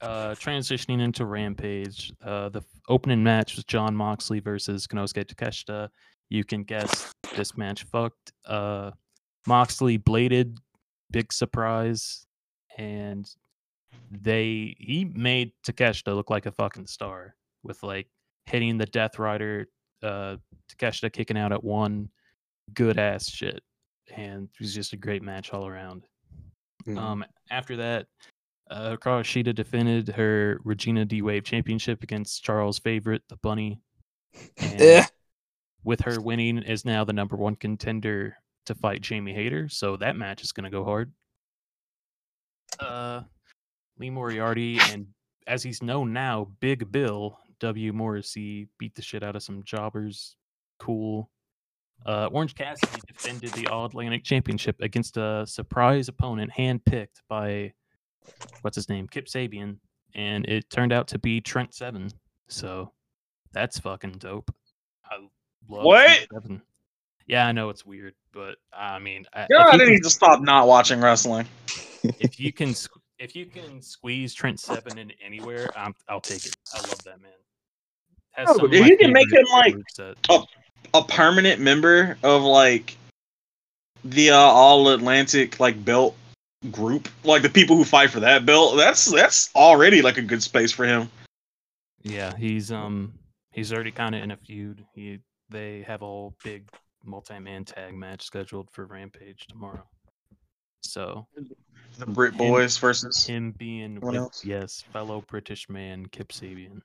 uh, 0.00 0.30
transitioning 0.34 1.00
into 1.00 1.24
Rampage, 1.24 2.12
uh, 2.22 2.48
the 2.50 2.62
opening 2.88 3.22
match 3.22 3.56
was 3.56 3.64
Jon 3.64 3.94
Moxley 3.94 4.40
versus 4.40 4.86
Konosuke 4.86 5.24
Takeshita. 5.24 5.88
You 6.28 6.44
can 6.44 6.64
guess 6.64 7.12
this 7.36 7.56
match 7.56 7.84
fucked. 7.84 8.32
Uh, 8.46 8.92
Moxley 9.46 9.96
bladed, 9.96 10.58
big 11.10 11.32
surprise, 11.32 12.26
and 12.76 13.28
they 14.10 14.76
he 14.78 15.10
made 15.14 15.52
Takeshita 15.66 16.14
look 16.14 16.30
like 16.30 16.46
a 16.46 16.52
fucking 16.52 16.86
star 16.86 17.34
with 17.62 17.82
like 17.82 18.08
hitting 18.46 18.78
the 18.78 18.86
Death 18.86 19.18
Rider, 19.18 19.68
uh, 20.02 20.36
Takeshita 20.72 21.12
kicking 21.12 21.38
out 21.38 21.52
at 21.52 21.62
one, 21.62 22.08
good 22.74 22.98
ass 22.98 23.28
shit, 23.30 23.62
and 24.14 24.44
it 24.44 24.60
was 24.60 24.74
just 24.74 24.92
a 24.92 24.96
great 24.96 25.22
match 25.22 25.52
all 25.52 25.66
around. 25.66 26.06
Mhm. 26.86 26.98
Um, 26.98 27.24
after 27.50 27.76
that, 27.76 28.06
uh, 28.70 28.96
Hikaru 28.96 29.54
defended 29.54 30.08
her 30.08 30.60
Regina 30.64 31.04
D 31.04 31.22
Wave 31.22 31.44
Championship 31.44 32.02
against 32.02 32.42
Charles' 32.42 32.78
favorite, 32.78 33.22
the 33.28 33.36
Bunny. 33.36 33.80
And. 34.58 35.08
With 35.88 36.02
her 36.02 36.20
winning, 36.20 36.58
is 36.58 36.84
now 36.84 37.02
the 37.02 37.14
number 37.14 37.34
one 37.34 37.56
contender 37.56 38.36
to 38.66 38.74
fight 38.74 39.00
Jamie 39.00 39.32
Hayter. 39.32 39.70
So 39.70 39.96
that 39.96 40.16
match 40.16 40.42
is 40.42 40.52
going 40.52 40.64
to 40.64 40.70
go 40.70 40.84
hard. 40.84 41.10
Uh, 42.78 43.22
Lee 43.98 44.10
Moriarty 44.10 44.78
and 44.90 45.06
as 45.46 45.62
he's 45.62 45.82
known 45.82 46.12
now, 46.12 46.50
Big 46.60 46.92
Bill 46.92 47.38
W 47.60 47.94
Morrissey 47.94 48.68
beat 48.76 48.94
the 48.94 49.00
shit 49.00 49.22
out 49.22 49.34
of 49.34 49.42
some 49.42 49.62
jobbers. 49.64 50.36
Cool. 50.78 51.30
Uh, 52.04 52.28
Orange 52.32 52.54
Cassidy 52.54 53.00
defended 53.06 53.52
the 53.54 53.66
All 53.68 53.86
Atlantic 53.86 54.24
Championship 54.24 54.76
against 54.82 55.16
a 55.16 55.46
surprise 55.46 56.08
opponent 56.08 56.50
handpicked 56.52 57.22
by 57.30 57.72
what's 58.60 58.76
his 58.76 58.90
name, 58.90 59.08
Kip 59.08 59.24
Sabian, 59.24 59.78
and 60.14 60.44
it 60.46 60.68
turned 60.68 60.92
out 60.92 61.08
to 61.08 61.18
be 61.18 61.40
Trent 61.40 61.72
Seven. 61.72 62.10
So 62.48 62.92
that's 63.52 63.78
fucking 63.78 64.16
dope. 64.18 64.54
I 65.10 65.16
love 65.68 65.84
What? 65.84 66.06
Trent 66.06 66.28
Seven. 66.32 66.62
Yeah, 67.26 67.46
I 67.46 67.52
know 67.52 67.68
it's 67.68 67.84
weird, 67.84 68.14
but 68.32 68.56
I 68.72 68.98
mean, 68.98 69.26
I, 69.34 69.46
God, 69.50 69.74
I 69.74 69.76
you 69.76 69.90
need 69.90 69.94
can, 69.96 70.02
to 70.04 70.10
stop 70.10 70.40
not 70.40 70.66
watching 70.66 71.00
wrestling. 71.00 71.46
if 72.02 72.40
you 72.40 72.52
can, 72.52 72.74
if 73.18 73.36
you 73.36 73.46
can 73.46 73.82
squeeze 73.82 74.32
Trent 74.32 74.60
Seven 74.60 74.96
in 74.98 75.12
anywhere, 75.24 75.68
I'm, 75.76 75.94
I'll 76.08 76.20
take 76.20 76.46
it. 76.46 76.56
I 76.74 76.78
love 76.78 77.02
that 77.04 77.20
man. 77.20 77.30
Has 78.32 78.46
No, 78.46 78.54
some 78.54 78.64
of 78.64 78.70
but 78.70 78.80
if 78.80 78.86
you 78.86 78.96
can 78.96 79.12
make 79.12 79.30
him, 79.30 79.44
like, 79.52 79.74
moveset. 79.74 80.46
A 80.94 81.02
permanent 81.02 81.60
member 81.60 82.16
of 82.22 82.42
like 82.42 82.96
the 84.04 84.30
uh, 84.30 84.36
All 84.36 84.88
Atlantic 84.88 85.60
like 85.60 85.84
belt 85.84 86.16
group, 86.70 87.08
like 87.24 87.42
the 87.42 87.48
people 87.50 87.76
who 87.76 87.84
fight 87.84 88.10
for 88.10 88.20
that 88.20 88.46
belt. 88.46 88.76
That's 88.76 89.04
that's 89.04 89.50
already 89.54 90.00
like 90.00 90.16
a 90.16 90.22
good 90.22 90.42
space 90.42 90.72
for 90.72 90.86
him. 90.86 91.10
Yeah, 92.02 92.34
he's 92.36 92.72
um 92.72 93.12
he's 93.52 93.72
already 93.72 93.90
kind 93.90 94.14
of 94.14 94.22
in 94.22 94.30
a 94.30 94.36
feud. 94.36 94.84
He 94.94 95.18
they 95.50 95.82
have 95.86 96.02
a 96.02 96.06
whole 96.06 96.34
big 96.44 96.68
multi-man 97.04 97.64
tag 97.64 97.94
match 97.94 98.22
scheduled 98.22 98.70
for 98.70 98.86
Rampage 98.86 99.46
tomorrow. 99.48 99.86
So 100.82 101.26
The 101.98 102.06
Brit 102.06 102.32
Him- 102.34 102.38
Boys 102.38 102.76
versus 102.78 103.24
him 103.26 103.52
being 103.52 104.00
with 104.00 104.14
else? 104.14 104.44
yes 104.44 104.84
fellow 104.92 105.22
British 105.28 105.68
man 105.68 106.06
Kip 106.06 106.28
Sabian. 106.28 106.80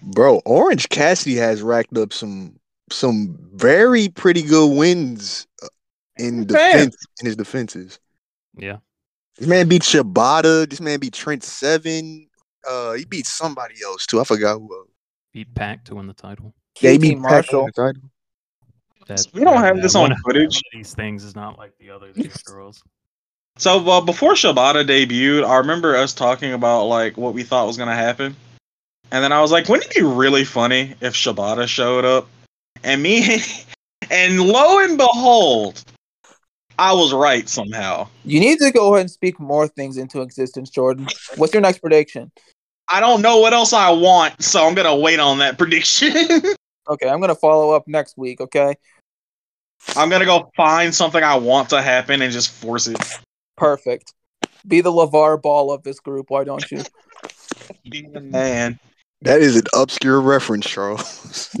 Bro, 0.00 0.42
Orange 0.44 0.88
Cassidy 0.88 1.34
has 1.36 1.60
racked 1.62 1.96
up 1.96 2.12
some 2.12 2.58
some 2.90 3.36
very 3.52 4.08
pretty 4.08 4.42
good 4.42 4.74
wins 4.74 5.46
uh, 5.62 5.68
in 6.16 6.46
defense 6.46 6.96
in 7.20 7.26
his 7.26 7.36
defenses. 7.36 7.98
Yeah, 8.56 8.78
This 9.36 9.48
man 9.48 9.68
beat 9.68 9.82
Shibata. 9.82 10.68
This 10.68 10.80
man 10.80 10.98
beat 11.00 11.12
Trent 11.12 11.42
Seven. 11.44 12.28
Uh, 12.68 12.94
he 12.94 13.04
beat 13.04 13.26
somebody 13.26 13.74
else 13.84 14.06
too. 14.06 14.20
I 14.20 14.24
forgot 14.24 14.58
who. 14.58 14.74
else. 14.74 14.88
beat 15.32 15.54
Pac 15.54 15.84
to 15.86 15.96
win 15.96 16.06
the 16.06 16.14
title. 16.14 16.54
Yeah, 16.80 16.90
he 16.90 16.98
QT 16.98 17.00
beat 17.00 17.14
Pac 17.16 17.22
Marshall. 17.22 17.60
on 17.60 17.66
the 17.66 17.72
title. 17.72 18.10
That, 19.06 19.26
We 19.32 19.42
don't 19.42 19.62
have 19.62 19.76
that 19.76 19.82
this 19.82 19.94
on 19.94 20.14
footage. 20.24 20.56
Of 20.56 20.62
these 20.72 20.94
things 20.94 21.24
is 21.24 21.34
not 21.34 21.58
like 21.58 21.72
the 21.78 21.90
other 21.90 22.12
two 22.12 22.30
girls. 22.44 22.82
So 23.56 23.88
uh, 23.88 24.00
before 24.00 24.34
Shibata 24.34 24.86
debuted, 24.86 25.44
I 25.44 25.56
remember 25.56 25.96
us 25.96 26.12
talking 26.14 26.52
about 26.52 26.84
like 26.84 27.16
what 27.16 27.34
we 27.34 27.42
thought 27.42 27.66
was 27.66 27.76
gonna 27.76 27.94
happen, 27.94 28.36
and 29.10 29.24
then 29.24 29.32
I 29.32 29.40
was 29.40 29.50
like, 29.50 29.68
wouldn't 29.68 29.90
it 29.90 29.96
be 29.96 30.02
really 30.02 30.44
funny 30.44 30.94
if 31.00 31.14
Shibata 31.14 31.66
showed 31.66 32.04
up? 32.04 32.28
And 32.84 33.02
me, 33.02 33.42
and 34.10 34.40
lo 34.40 34.84
and 34.84 34.96
behold, 34.96 35.82
I 36.78 36.92
was 36.92 37.12
right 37.12 37.48
somehow. 37.48 38.08
You 38.24 38.38
need 38.38 38.60
to 38.60 38.70
go 38.70 38.94
ahead 38.94 39.02
and 39.02 39.10
speak 39.10 39.40
more 39.40 39.66
things 39.66 39.96
into 39.96 40.20
existence, 40.20 40.70
Jordan. 40.70 41.08
What's 41.36 41.52
your 41.52 41.62
next 41.62 41.78
prediction? 41.78 42.30
I 42.88 43.00
don't 43.00 43.20
know 43.22 43.38
what 43.38 43.52
else 43.52 43.72
I 43.72 43.90
want, 43.90 44.40
so 44.42 44.66
I'm 44.66 44.74
gonna 44.74 44.96
wait 44.96 45.18
on 45.18 45.38
that 45.38 45.58
prediction. 45.58 46.42
Okay, 46.88 47.08
I'm 47.08 47.20
gonna 47.20 47.34
follow 47.34 47.70
up 47.70 47.86
next 47.86 48.16
week. 48.16 48.40
Okay, 48.40 48.74
I'm 49.96 50.08
gonna 50.08 50.24
go 50.24 50.50
find 50.56 50.94
something 50.94 51.22
I 51.22 51.36
want 51.36 51.70
to 51.70 51.82
happen 51.82 52.22
and 52.22 52.32
just 52.32 52.50
force 52.50 52.86
it. 52.86 52.98
perfect. 53.56 54.14
Be 54.66 54.80
the 54.80 54.90
LeVar 54.90 55.40
Ball 55.40 55.70
of 55.72 55.82
this 55.82 56.00
group. 56.00 56.26
Why 56.30 56.44
don't 56.44 56.68
you? 56.70 56.82
Be 57.90 58.08
the 58.12 58.20
Man, 58.20 58.78
That 59.22 59.40
is 59.40 59.56
an 59.56 59.62
obscure 59.74 60.20
reference, 60.20 60.66
Charles. 60.66 61.54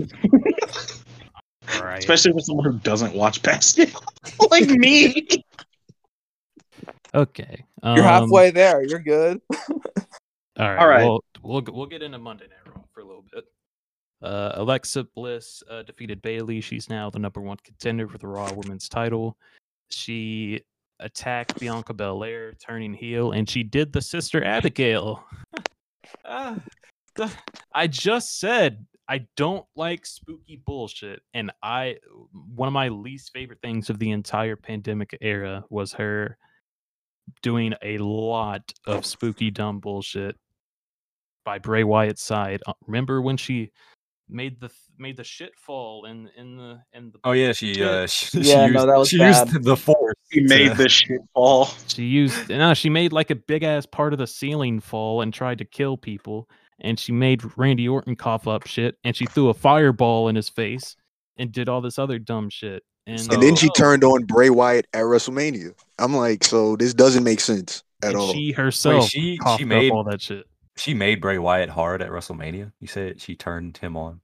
Right. 1.82 1.98
especially 1.98 2.32
for 2.32 2.40
someone 2.40 2.64
who 2.64 2.78
doesn't 2.78 3.14
watch 3.14 3.42
basketball 3.42 4.02
like 4.50 4.68
me. 4.68 5.26
okay. 7.14 7.64
You're 7.82 7.98
um, 7.98 8.02
halfway 8.02 8.50
there. 8.50 8.82
You're 8.82 8.98
good. 9.00 9.40
All 9.52 9.68
right. 10.58 10.78
All 10.78 10.88
right. 10.88 11.04
We'll, 11.04 11.24
we'll 11.42 11.62
we'll 11.68 11.86
get 11.86 12.02
into 12.02 12.18
Monday 12.18 12.46
Night 12.46 12.74
Raw 12.74 12.82
for 12.92 13.00
a 13.00 13.04
little 13.04 13.24
bit. 13.32 13.44
Uh, 14.22 14.52
Alexa 14.54 15.04
Bliss 15.14 15.62
uh, 15.70 15.82
defeated 15.84 16.20
Bayley. 16.22 16.60
She's 16.60 16.88
now 16.90 17.08
the 17.10 17.18
number 17.18 17.40
one 17.40 17.56
contender 17.64 18.08
for 18.08 18.18
the 18.18 18.26
Raw 18.26 18.52
Women's 18.52 18.88
title. 18.88 19.36
She 19.90 20.60
attacked 21.00 21.58
Bianca 21.60 21.94
Belair, 21.94 22.52
turning 22.54 22.92
heel, 22.92 23.30
and 23.32 23.48
she 23.48 23.62
did 23.62 23.92
the 23.92 24.02
Sister 24.02 24.42
Abigail. 24.44 25.24
Ah, 26.24 26.56
the- 27.16 27.30
I 27.74 27.86
just 27.86 28.40
said 28.40 28.86
I 29.08 29.26
don't 29.36 29.66
like 29.76 30.06
spooky 30.06 30.56
bullshit, 30.64 31.20
and 31.34 31.50
I 31.62 31.96
one 32.56 32.66
of 32.66 32.72
my 32.72 32.88
least 32.88 33.30
favorite 33.34 33.60
things 33.62 33.90
of 33.90 33.98
the 33.98 34.10
entire 34.12 34.56
pandemic 34.56 35.16
era 35.20 35.64
was 35.68 35.92
her 35.92 36.38
doing 37.42 37.74
a 37.82 37.98
lot 37.98 38.72
of 38.86 39.04
spooky 39.04 39.50
dumb 39.50 39.80
bullshit 39.80 40.36
by 41.44 41.58
Bray 41.58 41.84
Wyatt's 41.84 42.22
side. 42.22 42.62
Uh, 42.66 42.72
Remember 42.86 43.20
when 43.20 43.36
she 43.36 43.70
made 44.30 44.60
the 44.60 44.70
made 44.98 45.16
the 45.16 45.24
shit 45.24 45.52
fall 45.56 46.04
in 46.04 46.28
in 46.36 46.56
the 46.56 46.80
in 46.92 47.10
the 47.10 47.18
Oh 47.24 47.32
yeah, 47.32 47.52
she 47.52 47.74
Shit. 47.74 47.86
uh 47.86 48.06
she, 48.08 48.38
Yeah, 48.40 48.66
she 48.66 48.72
no, 48.72 48.80
used, 48.80 48.88
that 48.88 48.98
was 48.98 49.08
she 49.08 49.18
bad. 49.18 49.48
used 49.52 49.64
the 49.64 49.76
force. 49.76 50.14
He 50.30 50.40
made 50.40 50.68
to- 50.70 50.74
this 50.74 50.92
shit 50.92 51.20
fall. 51.34 51.66
she 51.88 52.04
used 52.04 52.48
no 52.48 52.74
she 52.74 52.90
made 52.90 53.12
like 53.12 53.30
a 53.30 53.34
big 53.36 53.62
ass 53.62 53.86
part 53.86 54.12
of 54.12 54.18
the 54.18 54.26
ceiling 54.26 54.80
fall 54.80 55.22
and 55.22 55.32
tried 55.32 55.58
to 55.58 55.64
kill 55.64 55.96
people 55.96 56.48
and 56.80 56.98
she 56.98 57.10
made 57.12 57.42
Randy 57.56 57.88
Orton 57.88 58.16
cough 58.16 58.46
up 58.46 58.66
shit 58.66 58.96
and 59.04 59.16
she 59.16 59.26
threw 59.26 59.48
a 59.48 59.54
fireball 59.54 60.28
in 60.28 60.36
his 60.36 60.48
face 60.48 60.94
and 61.36 61.50
did 61.52 61.68
all 61.68 61.80
this 61.80 61.98
other 61.98 62.18
dumb 62.18 62.50
shit 62.50 62.82
And, 63.06 63.20
So- 63.20 63.32
and 63.32 63.42
then 63.42 63.56
she 63.56 63.68
oh, 63.68 63.72
turned 63.76 64.04
on 64.04 64.24
Bray 64.24 64.50
Wyatt 64.50 64.86
at 64.92 65.02
WrestleMania. 65.04 65.72
I'm 65.98 66.14
like, 66.14 66.44
so 66.44 66.76
this 66.76 66.92
doesn't 66.94 67.24
make 67.24 67.40
sense 67.40 67.82
at 68.02 68.10
and 68.10 68.18
all. 68.18 68.32
She 68.32 68.52
herself 68.52 69.08
she- 69.08 69.20
she 69.32 69.38
coughed 69.38 69.62
up 69.62 69.68
made- 69.68 69.90
all 69.92 70.04
that 70.04 70.20
shit. 70.20 70.44
She 70.78 70.94
made 70.94 71.20
Bray 71.20 71.38
Wyatt 71.38 71.70
hard 71.70 72.00
at 72.02 72.10
WrestleMania. 72.10 72.72
You 72.80 72.86
said 72.86 73.20
she 73.20 73.34
turned 73.34 73.76
him 73.78 73.96
on. 73.96 74.20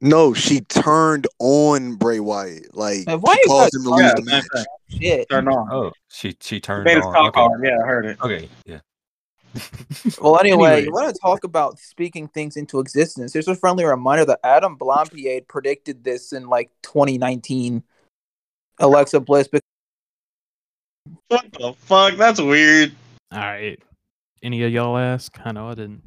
no, 0.00 0.32
she 0.32 0.60
turned 0.60 1.26
on 1.40 1.96
Bray 1.96 2.20
Wyatt. 2.20 2.74
Like 2.76 3.06
Man, 3.06 3.20
why 3.20 3.34
she 3.34 3.40
you 3.42 3.48
caused 3.48 3.74
guys 3.74 3.74
him 3.74 3.84
to 3.84 3.90
lose 3.90 4.00
Yeah, 4.04 4.14
the 4.14 4.16
same 4.18 4.24
match. 4.26 4.46
thing. 4.54 4.64
Shit. 5.02 5.28
Turn 5.28 5.48
on. 5.48 5.68
Oh, 5.72 5.92
she 6.08 6.36
she 6.40 6.60
turned 6.60 6.84
Made 6.84 6.98
on. 6.98 7.12
cock 7.12 7.28
Okay. 7.36 7.40
hard. 7.40 7.60
Yeah, 7.64 7.78
I 7.82 7.86
heard 7.86 8.06
it. 8.06 8.18
okay, 8.22 8.48
yeah. 8.64 8.78
Well, 10.20 10.38
anyway, 10.40 10.66
Anyways. 10.66 10.84
you 10.86 10.92
want 10.92 11.12
to 11.14 11.20
talk 11.20 11.42
about 11.44 11.78
speaking 11.80 12.28
things 12.28 12.56
into 12.56 12.78
existence? 12.78 13.32
Here's 13.32 13.48
a 13.48 13.56
friendly 13.56 13.84
reminder 13.84 14.24
that 14.26 14.40
Adam 14.44 14.78
Blampied 14.78 15.48
predicted 15.48 16.04
this 16.04 16.32
in 16.32 16.46
like 16.48 16.70
2019. 16.82 17.82
Alexa 18.78 19.20
Bliss. 19.20 19.48
bec- 19.48 19.62
What 21.28 21.46
the 21.52 21.72
fuck? 21.78 22.14
That's 22.16 22.40
weird. 22.40 22.92
All 23.32 23.38
right. 23.40 23.80
Any 24.42 24.62
of 24.62 24.72
y'all 24.72 24.96
ask? 24.96 25.36
I 25.44 25.52
know 25.52 25.68
I 25.68 25.74
didn't. 25.74 26.02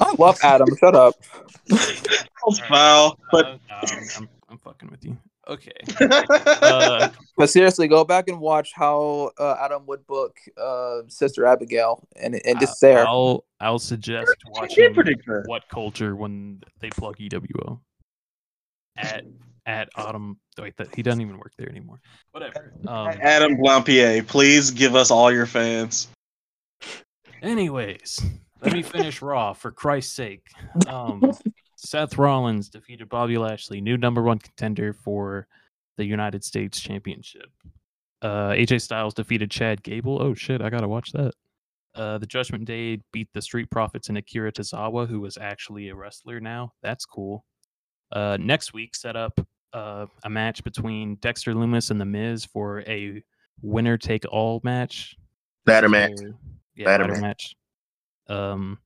I 0.00 0.14
love 0.18 0.38
Adam. 0.42 0.68
Shut 0.78 0.94
up. 0.94 1.14
That's 1.68 2.58
foul. 2.68 3.18
But 3.30 3.46
Uh, 3.46 3.58
I'm, 3.70 4.08
I'm, 4.16 4.28
I'm 4.50 4.58
fucking 4.58 4.90
with 4.90 5.04
you. 5.04 5.16
Okay. 5.48 5.72
Uh, 6.62 7.10
But 7.36 7.50
seriously, 7.50 7.88
go 7.88 8.04
back 8.04 8.28
and 8.28 8.40
watch 8.40 8.72
how 8.74 9.32
uh, 9.38 9.56
Adam 9.60 9.86
would 9.86 10.06
book 10.06 10.38
uh, 10.56 11.00
Sister 11.08 11.44
Abigail, 11.44 12.06
and 12.16 12.40
and 12.46 12.60
just 12.60 12.80
there. 12.80 13.06
I'll 13.06 13.44
I'll 13.60 13.78
suggest 13.78 14.34
watching 14.46 14.94
what 15.46 15.68
culture 15.68 16.14
when 16.16 16.62
they 16.80 16.90
plug 16.90 17.16
EWO 17.18 17.80
at 18.96 19.24
at 19.66 19.88
Autumn. 19.96 20.38
Wait, 20.58 20.76
that 20.76 20.94
he 20.94 21.02
doesn't 21.02 21.20
even 21.20 21.38
work 21.38 21.52
there 21.58 21.68
anymore. 21.68 22.00
Whatever. 22.32 22.74
Um. 22.86 23.08
Adam 23.20 23.56
Blampied, 23.56 24.26
please 24.26 24.70
give 24.70 24.94
us 24.94 25.10
all 25.10 25.32
your 25.32 25.46
fans. 25.46 26.08
Anyways, 27.42 28.22
let 28.62 28.72
me 28.72 28.82
finish 28.82 29.20
Raw 29.20 29.52
for 29.52 29.70
Christ's 29.70 30.14
sake. 30.14 30.46
Um, 30.88 31.32
Seth 31.76 32.16
Rollins 32.16 32.70
defeated 32.70 33.08
Bobby 33.10 33.36
Lashley, 33.36 33.80
new 33.80 33.98
number 33.98 34.22
one 34.22 34.38
contender 34.38 34.94
for 34.94 35.46
the 35.98 36.04
United 36.04 36.42
States 36.42 36.80
Championship. 36.80 37.50
Uh, 38.22 38.50
AJ 38.50 38.80
Styles 38.80 39.12
defeated 39.12 39.50
Chad 39.50 39.82
Gable. 39.82 40.20
Oh 40.20 40.32
shit, 40.32 40.62
I 40.62 40.70
gotta 40.70 40.88
watch 40.88 41.12
that. 41.12 41.34
Uh, 41.94 42.18
the 42.18 42.26
Judgment 42.26 42.64
Day 42.64 43.00
beat 43.12 43.28
the 43.34 43.42
Street 43.42 43.70
Profits 43.70 44.08
and 44.08 44.16
Akira 44.18 44.50
Tozawa, 44.50 45.06
who 45.06 45.20
was 45.20 45.36
actually 45.36 45.90
a 45.90 45.94
wrestler 45.94 46.40
now. 46.40 46.72
That's 46.82 47.04
cool. 47.04 47.44
Uh, 48.10 48.38
next 48.40 48.72
week, 48.72 48.94
set 48.94 49.14
up 49.14 49.38
uh, 49.74 50.06
a 50.22 50.30
match 50.30 50.64
between 50.64 51.16
Dexter 51.16 51.52
Lumis 51.52 51.90
and 51.90 52.00
The 52.00 52.04
Miz 52.06 52.44
for 52.46 52.80
a 52.82 53.22
winner 53.60 53.98
take 53.98 54.24
all 54.30 54.60
match. 54.64 55.16
Is 55.84 55.90
match. 55.90 56.12
where- 56.20 56.34
yeah, 56.76 56.96
match. 56.98 57.20
match. 57.20 57.56
Um, 58.28 58.78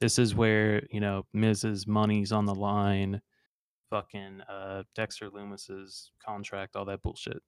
this 0.00 0.18
is 0.18 0.34
where 0.34 0.82
you 0.90 1.00
know 1.00 1.24
Miz's 1.32 1.86
money's 1.86 2.32
on 2.32 2.44
the 2.46 2.54
line. 2.54 3.20
Fucking 3.90 4.40
uh, 4.48 4.82
Dexter 4.94 5.30
Lumis's 5.30 6.10
contract, 6.24 6.76
all 6.76 6.84
that 6.86 7.02
bullshit. 7.02 7.42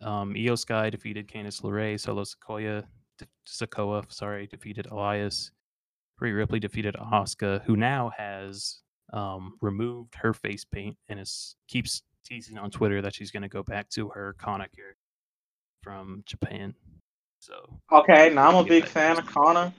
Um, 0.00 0.34
Iyo 0.34 0.58
Sky 0.58 0.90
defeated 0.90 1.28
Candice 1.28 1.62
LeRae. 1.62 1.98
Solo 2.00 2.24
Sequoia, 2.24 2.84
de- 3.18 3.26
Sikoa, 3.46 4.10
sorry, 4.12 4.46
defeated 4.48 4.86
Elias. 4.90 5.52
Rhea 6.20 6.34
Ripley 6.34 6.58
defeated 6.60 6.94
Asuka, 6.96 7.62
who 7.64 7.76
now 7.76 8.10
has 8.16 8.80
um, 9.12 9.54
removed 9.60 10.14
her 10.16 10.32
face 10.32 10.64
paint 10.64 10.96
and 11.08 11.20
is 11.20 11.56
keeps 11.68 12.02
teasing 12.24 12.58
on 12.58 12.70
Twitter 12.70 13.02
that 13.02 13.14
she's 13.14 13.30
going 13.30 13.42
to 13.42 13.48
go 13.48 13.62
back 13.62 13.88
to 13.90 14.08
her 14.08 14.34
Kana 14.38 14.68
character 14.68 14.96
from 15.82 16.22
Japan. 16.26 16.74
So 17.40 17.78
Okay, 17.92 18.30
now 18.32 18.48
I'm 18.48 18.54
a 18.56 18.64
big 18.64 18.86
fan 18.86 19.18
of 19.18 19.26
Kana, 19.26 19.72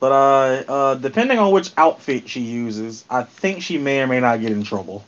but 0.00 0.12
uh, 0.12 0.72
uh, 0.72 0.94
depending 0.94 1.38
on 1.38 1.52
which 1.52 1.70
outfit 1.76 2.28
she 2.28 2.40
uses, 2.40 3.04
I 3.10 3.22
think 3.22 3.62
she 3.62 3.76
may 3.76 4.00
or 4.00 4.06
may 4.06 4.20
not 4.20 4.40
get 4.40 4.52
in 4.52 4.62
trouble. 4.62 5.04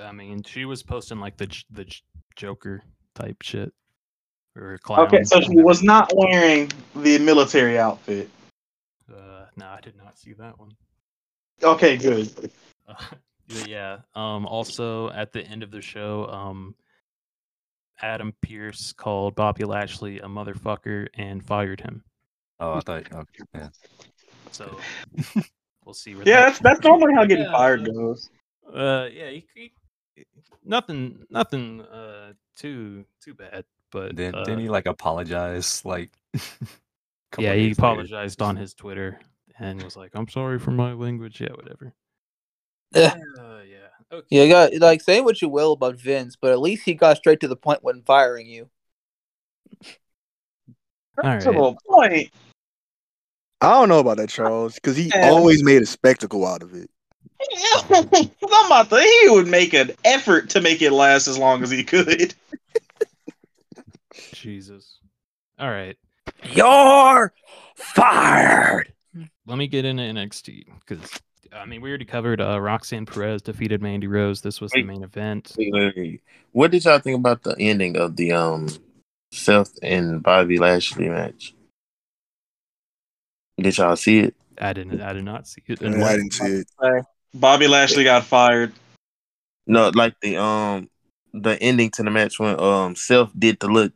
I 0.00 0.12
mean, 0.12 0.42
she 0.42 0.64
was 0.64 0.82
posting 0.82 1.20
like 1.20 1.36
the 1.36 1.48
the 1.70 1.86
Joker 2.36 2.82
type 3.14 3.42
shit 3.42 3.72
or 4.56 4.78
clown. 4.78 5.06
Okay, 5.06 5.24
so 5.24 5.40
she 5.40 5.56
was 5.56 5.82
not 5.82 6.10
wearing 6.14 6.70
the 6.96 7.18
military 7.18 7.78
outfit. 7.78 8.30
Uh, 9.12 9.46
no, 9.56 9.66
I 9.66 9.80
did 9.80 9.96
not 9.96 10.18
see 10.18 10.32
that 10.34 10.58
one. 10.58 10.70
Okay, 11.62 11.96
good. 11.96 12.30
Uh, 12.88 12.94
yeah. 13.66 13.98
Um. 14.16 14.46
Also, 14.46 15.10
at 15.10 15.32
the 15.32 15.42
end 15.44 15.62
of 15.62 15.70
the 15.70 15.80
show, 15.80 16.26
um, 16.26 16.74
Adam 18.02 18.32
Pearce 18.42 18.92
called 18.92 19.34
Bobby 19.36 19.64
Lashley 19.64 20.18
a 20.18 20.26
motherfucker 20.26 21.06
and 21.14 21.44
fired 21.44 21.80
him. 21.80 22.02
Oh, 22.58 22.74
I 22.74 22.80
thought. 22.80 23.12
Okay, 23.12 23.44
yeah. 23.54 23.68
So 24.50 24.76
we'll 25.84 25.94
see. 25.94 26.14
Where 26.14 26.26
Yeah, 26.26 26.36
that- 26.36 26.46
that's 26.46 26.58
that's 26.60 26.84
normally 26.84 27.14
how 27.14 27.24
getting 27.24 27.44
Yeah, 27.44 27.52
fired 27.52 27.88
uh, 27.88 27.92
goes. 27.92 28.30
Uh, 28.72 29.08
yeah, 29.12 29.30
he, 29.30 29.46
he, 29.54 29.72
nothing, 30.64 31.24
nothing, 31.30 31.80
uh, 31.82 32.32
too 32.56 33.04
too 33.22 33.34
bad. 33.34 33.64
But 33.92 34.16
Then 34.16 34.34
uh, 34.34 34.44
didn't 34.44 34.60
he 34.60 34.68
like 34.68 34.86
apologize? 34.86 35.84
Like. 35.84 36.10
yeah, 36.34 37.54
he 37.54 37.68
days 37.68 37.78
later? 37.78 37.92
apologized 37.92 38.42
on 38.42 38.56
his 38.56 38.74
Twitter 38.74 39.18
and 39.60 39.82
was 39.82 39.96
like, 39.96 40.12
"I'm 40.14 40.28
sorry 40.28 40.58
for 40.58 40.70
my 40.72 40.92
language." 40.92 41.40
Yeah, 41.40 41.52
whatever. 41.52 41.92
Yeah. 42.92 43.14
Uh, 43.38 43.60
yeah. 43.60 43.88
Okay. 44.12 44.26
You 44.44 44.48
got 44.48 44.74
like 44.74 45.00
say 45.00 45.20
what 45.20 45.40
you 45.40 45.48
will 45.48 45.72
about 45.72 45.96
Vince, 45.96 46.36
but 46.40 46.50
at 46.50 46.60
least 46.60 46.84
he 46.84 46.94
got 46.94 47.18
straight 47.18 47.40
to 47.40 47.48
the 47.48 47.56
point 47.56 47.84
when 47.84 48.02
firing 48.02 48.46
you. 48.48 48.68
All 51.22 51.24
To 51.24 51.28
right. 51.28 51.44
the 51.44 51.76
point. 51.88 52.30
I 53.60 53.70
don't 53.72 53.90
know 53.90 53.98
about 54.00 54.16
that, 54.16 54.30
Charles, 54.30 54.74
because 54.74 54.96
he 54.96 55.12
Yeah. 55.14 55.30
always 55.30 55.62
made 55.62 55.82
a 55.82 55.86
spectacle 55.86 56.46
out 56.46 56.62
of 56.62 56.74
it. 56.74 56.90
I'm 57.92 58.66
about 58.66 58.88
to. 58.90 59.00
He 59.00 59.28
would 59.28 59.46
make 59.46 59.74
an 59.74 59.92
effort 60.04 60.48
to 60.50 60.60
make 60.60 60.80
it 60.82 60.92
last 60.92 61.28
as 61.28 61.38
long 61.38 61.62
as 61.62 61.70
he 61.70 61.84
could. 61.84 62.34
Jesus. 64.32 64.98
All 65.58 65.70
right. 65.70 65.96
You're 66.42 67.32
fired. 67.76 68.92
Let 69.46 69.58
me 69.58 69.66
get 69.66 69.84
into 69.84 70.02
NXT 70.02 70.66
because 70.86 71.20
I 71.52 71.64
mean 71.64 71.80
we 71.80 71.88
already 71.88 72.04
covered. 72.04 72.40
Uh, 72.40 72.60
Roxanne 72.60 73.06
Perez 73.06 73.42
defeated 73.42 73.82
Mandy 73.82 74.06
Rose. 74.06 74.40
This 74.40 74.60
was 74.60 74.70
the 74.72 74.82
main 74.82 75.02
event. 75.02 75.52
Wait, 75.58 75.72
wait, 75.72 75.96
wait. 75.96 76.22
What 76.52 76.70
did 76.70 76.84
y'all 76.84 76.98
think 76.98 77.18
about 77.18 77.42
the 77.42 77.56
ending 77.58 77.96
of 77.96 78.16
the 78.16 78.32
um 78.32 78.68
Seth 79.32 79.78
and 79.82 80.22
Bobby 80.22 80.58
Lashley 80.58 81.08
match? 81.08 81.54
Did 83.58 83.76
y'all 83.78 83.96
see 83.96 84.20
it? 84.20 84.34
I 84.58 84.72
didn't. 84.72 85.00
I 85.00 85.12
did 85.12 85.24
not 85.24 85.46
see 85.46 85.62
it. 85.66 85.82
I 85.82 85.86
And 85.86 86.00
what- 86.00 86.16
didn't 86.16 86.32
see 86.34 86.62
it. 86.62 87.04
Bobby 87.34 87.68
Lashley 87.68 88.04
got 88.04 88.24
fired. 88.24 88.72
No, 89.66 89.90
like 89.94 90.14
the 90.20 90.36
um 90.36 90.88
the 91.32 91.60
ending 91.62 91.90
to 91.92 92.02
the 92.02 92.10
match 92.10 92.38
when 92.38 92.58
um 92.60 92.94
Seth 92.96 93.30
did 93.38 93.58
the 93.60 93.68
look 93.68 93.92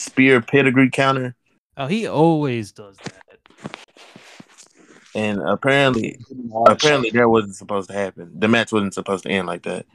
spear 0.00 0.40
pedigree 0.40 0.90
counter, 0.90 1.34
oh, 1.76 1.86
he 1.86 2.06
always 2.06 2.72
does 2.72 2.96
that. 2.98 3.38
And 5.14 5.40
apparently 5.40 6.18
apparently 6.66 7.10
that 7.10 7.28
wasn't 7.28 7.56
supposed 7.56 7.88
to 7.90 7.94
happen. 7.94 8.32
The 8.38 8.48
match 8.48 8.72
wasn't 8.72 8.94
supposed 8.94 9.24
to 9.24 9.30
end 9.30 9.46
like 9.46 9.62
that. 9.62 9.86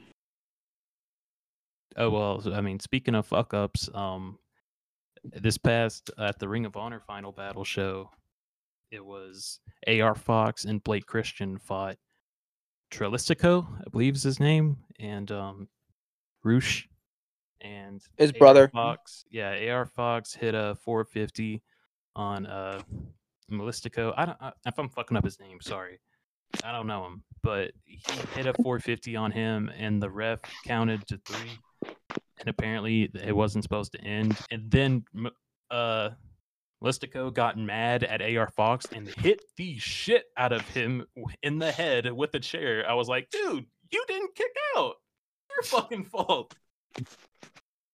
Oh 1.96 2.10
well, 2.10 2.42
I 2.52 2.60
mean, 2.60 2.78
speaking 2.80 3.14
of 3.14 3.26
fuck 3.26 3.54
ups, 3.54 3.88
um, 3.94 4.38
this 5.24 5.56
past 5.56 6.10
at 6.18 6.38
the 6.38 6.48
Ring 6.48 6.66
of 6.66 6.76
Honor 6.76 7.00
final 7.00 7.32
battle 7.32 7.64
show, 7.64 8.10
it 8.90 9.04
was 9.04 9.60
AR 9.88 10.14
Fox 10.14 10.64
and 10.66 10.84
Blake 10.84 11.06
Christian 11.06 11.58
fought 11.58 11.96
Trelistico, 12.90 13.66
I 13.80 13.88
believe 13.90 14.14
is 14.14 14.22
his 14.22 14.38
name, 14.38 14.76
and 14.98 15.30
um, 15.32 15.68
Rush, 16.44 16.88
and 17.60 18.02
His 18.18 18.32
AR 18.32 18.38
brother. 18.38 18.68
Fox. 18.68 19.24
Yeah, 19.30 19.72
AR 19.72 19.86
Fox 19.86 20.34
hit 20.34 20.54
a 20.54 20.76
450 20.84 21.62
on 22.14 22.46
uh 22.46 22.80
Melistico. 23.50 24.12
I 24.16 24.26
don't 24.26 24.38
I, 24.40 24.52
if 24.66 24.78
I'm 24.78 24.88
fucking 24.88 25.16
up 25.16 25.24
his 25.24 25.40
name, 25.40 25.60
sorry. 25.60 26.00
I 26.64 26.72
don't 26.72 26.86
know 26.86 27.04
him, 27.06 27.22
but 27.42 27.72
he 27.84 28.00
hit 28.34 28.46
a 28.46 28.54
450 28.54 29.16
on 29.16 29.30
him, 29.30 29.70
and 29.76 30.02
the 30.02 30.08
ref 30.08 30.40
counted 30.64 31.06
to 31.08 31.20
three, 31.26 31.58
and 32.38 32.48
apparently 32.48 33.10
it 33.24 33.34
wasn't 33.34 33.64
supposed 33.64 33.92
to 33.92 34.00
end. 34.00 34.36
And 34.50 34.70
then 34.70 35.04
uh, 35.70 36.10
Listico 36.82 37.32
got 37.32 37.58
mad 37.58 38.04
at 38.04 38.22
AR 38.22 38.48
Fox 38.50 38.86
and 38.92 39.08
hit 39.08 39.42
the 39.56 39.78
shit 39.78 40.24
out 40.36 40.52
of 40.52 40.62
him 40.68 41.04
in 41.42 41.58
the 41.58 41.72
head 41.72 42.10
with 42.12 42.34
a 42.34 42.40
chair. 42.40 42.88
I 42.88 42.94
was 42.94 43.08
like, 43.08 43.30
dude, 43.30 43.66
you 43.90 44.04
didn't 44.06 44.34
kick 44.34 44.54
out. 44.76 44.94
Your 45.50 45.62
fucking 45.64 46.04
fault. 46.04 46.54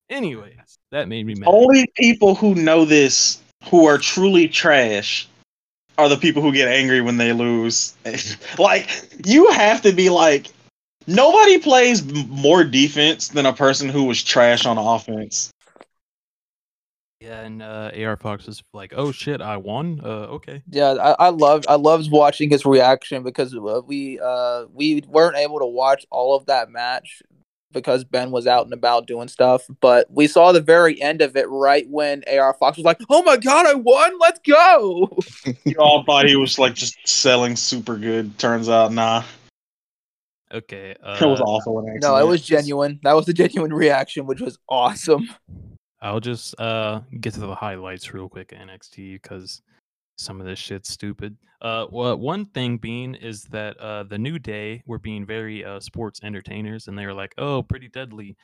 Anyways, 0.09 0.77
that 0.91 1.07
made 1.07 1.25
me 1.25 1.35
mad. 1.35 1.47
Only 1.47 1.87
people 1.95 2.35
who 2.35 2.55
know 2.55 2.85
this, 2.85 3.41
who 3.69 3.85
are 3.85 3.97
truly 3.97 4.47
trash, 4.47 5.27
are 5.97 6.09
the 6.09 6.17
people 6.17 6.41
who 6.41 6.51
get 6.51 6.67
angry 6.67 7.01
when 7.01 7.17
they 7.17 7.33
lose. 7.33 7.95
like 8.59 8.87
you 9.25 9.49
have 9.51 9.81
to 9.81 9.91
be 9.91 10.09
like, 10.09 10.51
Nobody 11.07 11.59
plays 11.59 12.03
more 12.27 12.63
defense 12.63 13.29
than 13.29 13.45
a 13.45 13.53
person 13.53 13.89
who 13.89 14.05
was 14.05 14.23
trash 14.23 14.65
on 14.65 14.77
offense. 14.77 15.51
Yeah, 17.19 17.41
and 17.41 17.61
uh, 17.61 17.91
AR 17.97 18.17
Fox 18.17 18.47
was 18.47 18.61
like, 18.73 18.93
"Oh 18.95 19.11
shit, 19.11 19.41
I 19.41 19.57
won." 19.57 20.01
Uh, 20.03 20.27
okay. 20.35 20.61
Yeah, 20.69 20.91
I, 20.91 21.27
I 21.27 21.29
loved 21.29 21.65
I 21.67 21.75
loved 21.75 22.11
watching 22.11 22.49
his 22.49 22.65
reaction 22.65 23.23
because 23.23 23.55
uh, 23.55 23.81
we 23.85 24.19
uh 24.19 24.65
we 24.73 25.03
weren't 25.07 25.37
able 25.37 25.59
to 25.59 25.65
watch 25.65 26.05
all 26.09 26.35
of 26.35 26.45
that 26.47 26.69
match 26.69 27.21
because 27.73 28.03
Ben 28.03 28.31
was 28.31 28.47
out 28.47 28.65
and 28.65 28.73
about 28.73 29.07
doing 29.07 29.27
stuff, 29.27 29.63
but 29.81 30.07
we 30.09 30.27
saw 30.27 30.51
the 30.51 30.61
very 30.61 31.01
end 31.01 31.21
of 31.21 31.35
it 31.35 31.49
right 31.49 31.85
when 31.89 32.23
AR 32.31 32.53
Fox 32.53 32.77
was 32.77 32.85
like, 32.85 32.99
"Oh 33.09 33.23
my 33.23 33.37
god, 33.37 33.65
I 33.65 33.73
won! 33.73 34.17
Let's 34.19 34.39
go!" 34.47 35.17
You 35.65 35.75
all 35.79 36.03
thought 36.03 36.27
he 36.27 36.35
was 36.35 36.59
like 36.59 36.73
just 36.75 36.97
selling 37.05 37.55
super 37.55 37.97
good. 37.97 38.37
Turns 38.37 38.69
out, 38.69 38.91
nah. 38.93 39.23
Okay. 40.53 40.95
Uh, 41.03 41.17
It 41.19 41.25
was 41.25 41.41
also 41.41 41.79
an 41.79 41.99
no, 42.01 42.15
it 42.17 42.27
was 42.27 42.41
genuine. 42.41 42.99
That 43.03 43.13
was 43.13 43.27
a 43.27 43.33
genuine 43.43 43.73
reaction, 43.73 44.25
which 44.25 44.39
was 44.39 44.57
awesome. 44.69 45.27
I'll 46.01 46.19
just 46.19 46.59
uh 46.59 47.01
get 47.19 47.33
to 47.35 47.39
the 47.39 47.55
highlights 47.55 48.13
real 48.13 48.29
quick 48.29 48.49
NXT 48.49 49.21
because 49.21 49.61
some 50.17 50.39
of 50.39 50.45
this 50.47 50.59
shit's 50.59 50.89
stupid. 50.89 51.37
Uh, 51.61 51.85
well, 51.91 52.15
one 52.17 52.45
thing 52.47 52.77
being 52.77 53.15
is 53.15 53.43
that 53.45 53.77
uh 53.79 54.03
the 54.03 54.17
New 54.17 54.37
Day 54.39 54.83
were 54.85 54.99
being 54.99 55.25
very 55.25 55.63
uh 55.63 55.79
sports 55.79 56.19
entertainers, 56.23 56.87
and 56.87 56.97
they 56.97 57.05
were 57.05 57.13
like, 57.13 57.33
"Oh, 57.37 57.63
pretty 57.63 57.87
deadly, 57.87 58.35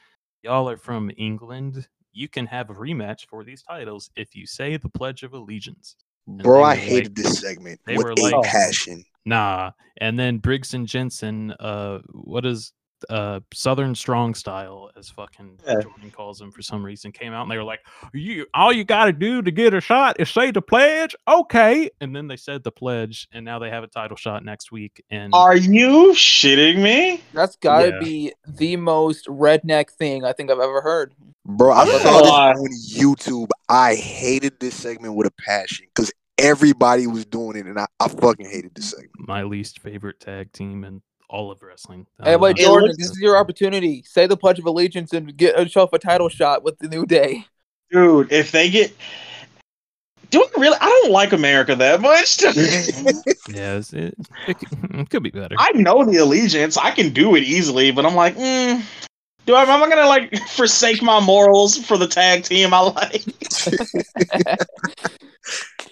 y'all 0.44 0.70
are 0.70 0.78
from 0.78 1.12
England. 1.18 1.88
You 2.14 2.28
can 2.28 2.46
have 2.48 2.70
a 2.70 2.74
rematch 2.74 3.26
for 3.30 3.44
these 3.44 3.62
titles 3.62 4.10
if 4.16 4.36
you 4.36 4.46
say 4.48 4.78
the 4.78 4.90
Pledge 4.90 5.24
of 5.24 5.34
Allegiance." 5.34 5.96
Bro, 6.28 6.64
I 6.64 6.76
hated 6.76 7.18
like- 7.18 7.26
this 7.26 7.40
segment 7.40 7.80
they 7.86 7.98
with 7.98 8.06
were 8.06 8.16
like- 8.16 8.44
passion. 8.46 9.04
Nah, 9.26 9.72
and 9.98 10.18
then 10.18 10.38
Briggs 10.38 10.74
and 10.74 10.88
Jensen, 10.88 11.52
uh, 11.60 12.00
what 12.14 12.46
is 12.46 12.72
uh 13.10 13.40
Southern 13.54 13.96
Strong 13.96 14.36
Style, 14.36 14.90
as 14.98 15.10
fucking 15.10 15.60
Yeah. 15.66 15.82
Jordan 15.82 16.12
calls 16.12 16.40
them 16.40 16.52
for 16.52 16.62
some 16.62 16.84
reason, 16.86 17.12
came 17.12 17.34
out 17.34 17.44
and 17.44 17.52
they 17.52 17.58
were 17.58 17.64
like, 17.64 17.80
"You, 18.14 18.46
all 18.54 18.72
you 18.74 18.84
got 18.84 19.06
to 19.06 19.14
do 19.14 19.42
to 19.42 19.52
get 19.52 19.74
a 19.74 19.82
shot 19.82 20.20
is 20.20 20.30
say 20.30 20.52
the 20.52 20.62
pledge, 20.62 21.16
okay?" 21.28 21.90
And 22.02 22.16
then 22.16 22.28
they 22.28 22.38
said 22.38 22.64
the 22.64 22.72
pledge, 22.72 23.28
and 23.32 23.46
now 23.46 23.60
they 23.60 23.70
have 23.70 23.84
a 23.84 23.88
title 23.88 24.18
shot 24.18 24.44
next 24.44 24.72
week. 24.72 25.04
And 25.10 25.34
Are 25.34 25.56
you 25.56 26.12
shitting 26.14 26.82
me? 26.82 27.22
That's 27.34 27.56
got 27.56 27.80
to 27.82 27.88
Yeah. 27.90 28.00
be 28.00 28.34
the 28.48 28.76
most 28.76 29.28
redneck 29.28 29.92
thing 29.92 30.26
I 30.26 30.34
think 30.34 30.52
I've 30.52 30.60
ever 30.60 30.82
heard. 30.82 31.14
Bro, 31.46 31.72
I 31.74 31.86
saw 31.86 32.22
this 32.22 32.32
on 32.32 32.56
YouTube. 32.98 33.50
I 33.70 33.96
hated 33.96 34.60
this 34.60 34.76
segment 34.76 35.16
with 35.16 35.28
a 35.28 35.32
passion 35.44 35.88
because 35.96 36.12
everybody 36.38 37.08
was 37.08 37.26
doing 37.26 37.58
it, 37.58 37.66
and 37.66 37.80
I, 37.80 37.88
I 38.00 38.08
fucking 38.08 38.46
hated 38.46 38.76
this 38.76 38.92
segment. 38.92 39.12
my 39.18 39.44
least 39.44 39.80
favorite 39.82 40.20
tag 40.20 40.52
team 40.54 40.84
in 40.84 41.02
all 41.30 41.52
of 41.52 41.62
wrestling. 41.62 42.08
Hey, 42.24 42.36
wait, 42.36 42.58
Jordan, 42.58 42.90
looks- 42.90 42.98
this 42.98 43.12
is 43.12 43.20
your 43.20 43.38
opportunity. 43.38 44.04
Say 44.06 44.28
the 44.28 44.36
Pledge 44.38 44.60
of 44.60 44.66
Allegiance 44.66 45.14
and 45.14 45.36
get 45.38 45.58
yourself 45.58 45.94
a 45.94 46.00
title 46.00 46.30
shot 46.30 46.64
with 46.64 46.80
the 46.80 46.88
New 46.88 47.06
Day. 47.06 47.46
Dude, 47.92 48.32
if 48.32 48.52
they 48.52 48.70
get. 48.70 48.96
Do 50.30 50.44
I 50.44 50.60
really? 50.60 50.78
I 50.80 50.88
don't 50.88 51.12
like 51.12 51.34
America 51.34 51.76
that 51.76 52.02
much. 52.02 52.42
yes, 53.50 53.94
it, 53.94 54.14
it, 54.48 54.58
it 54.94 55.10
could 55.10 55.24
be 55.24 55.32
better. 55.32 55.56
I 55.58 55.72
know 55.72 56.06
the 56.06 56.18
allegiance. 56.18 56.78
I 56.78 56.92
can 56.92 57.12
do 57.12 57.36
it 57.36 57.44
easily, 57.44 57.90
but 57.92 58.06
I'm 58.06 58.14
like, 58.14 58.36
mm, 58.36 58.84
do 59.48 59.56
I? 59.56 59.64
Am 59.64 59.82
I 59.84 59.90
gonna 59.90 60.08
like 60.08 60.38
forsake 60.50 61.02
my 61.02 61.20
morals 61.20 61.78
for 61.78 61.98
the 61.98 62.08
tag 62.08 62.44
team 62.44 62.74
I 62.74 62.80
like? 62.82 63.26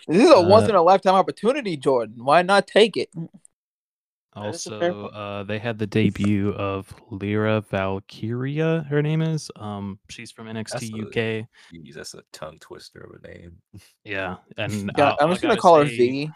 This 0.07 0.23
is 0.23 0.31
a 0.31 0.37
Uh, 0.37 0.47
once 0.47 0.69
in 0.69 0.75
a 0.75 0.81
lifetime 0.81 1.15
opportunity, 1.15 1.75
Jordan. 1.75 2.23
Why 2.23 2.41
not 2.41 2.65
take 2.65 2.95
it? 2.95 3.09
That 3.13 3.19
is 3.19 3.25
a 3.25 4.26
fair 4.26 4.26
Also, 4.37 5.07
uh, 5.07 5.43
they 5.43 5.59
had 5.59 5.77
the 5.77 5.87
debut 5.87 6.51
of 6.53 6.93
Lyra 7.09 7.61
Valkyria. 7.61 8.85
Her 8.89 9.01
name 9.01 9.21
is. 9.21 9.49
Um, 9.55 9.99
she's 10.09 10.31
from 10.31 10.47
NXT 10.47 10.93
a- 10.93 11.07
UK. 11.07 11.47
Jeez, 11.73 11.95
that's 11.95 12.13
a 12.13 12.21
tongue 12.31 12.57
twister 12.59 13.01
of 13.01 13.23
a 13.23 13.27
name. 13.27 13.57
Yeah, 14.03 14.37
and 14.57 14.91
Yeah, 14.97 15.09
uh, 15.09 15.15
I'm 15.19 15.29
just 15.29 15.41
gonna 15.41 15.53
gotta 15.53 15.61
call 15.61 15.79
her 15.79 15.85
V. 15.85 16.29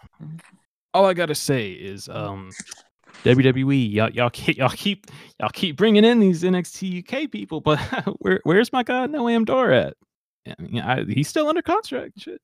All 0.93 1.05
I 1.05 1.13
gotta 1.13 1.35
say 1.35 1.71
is, 1.71 2.09
um, 2.09 2.51
WWE, 3.23 3.93
y'all, 3.93 4.09
y'all 4.09 4.29
keep, 4.29 4.57
y'all 4.57 4.69
keep, 4.69 5.07
y'all 5.39 5.49
keep 5.53 5.77
bringing 5.77 6.03
in 6.03 6.19
these 6.19 6.43
NXT 6.43 6.99
UK 6.99 7.31
people, 7.31 7.61
but 7.61 7.79
where, 8.19 8.41
where's 8.43 8.73
my 8.73 8.83
god 8.83 9.11
Noam 9.11 9.45
Dar 9.45 9.71
at? 9.71 9.93
I 10.47 10.61
mean, 10.61 10.81
I, 10.81 11.03
he's 11.03 11.27
still 11.27 11.47
under 11.47 11.61
contract. 11.61 12.19
Shit, 12.19 12.41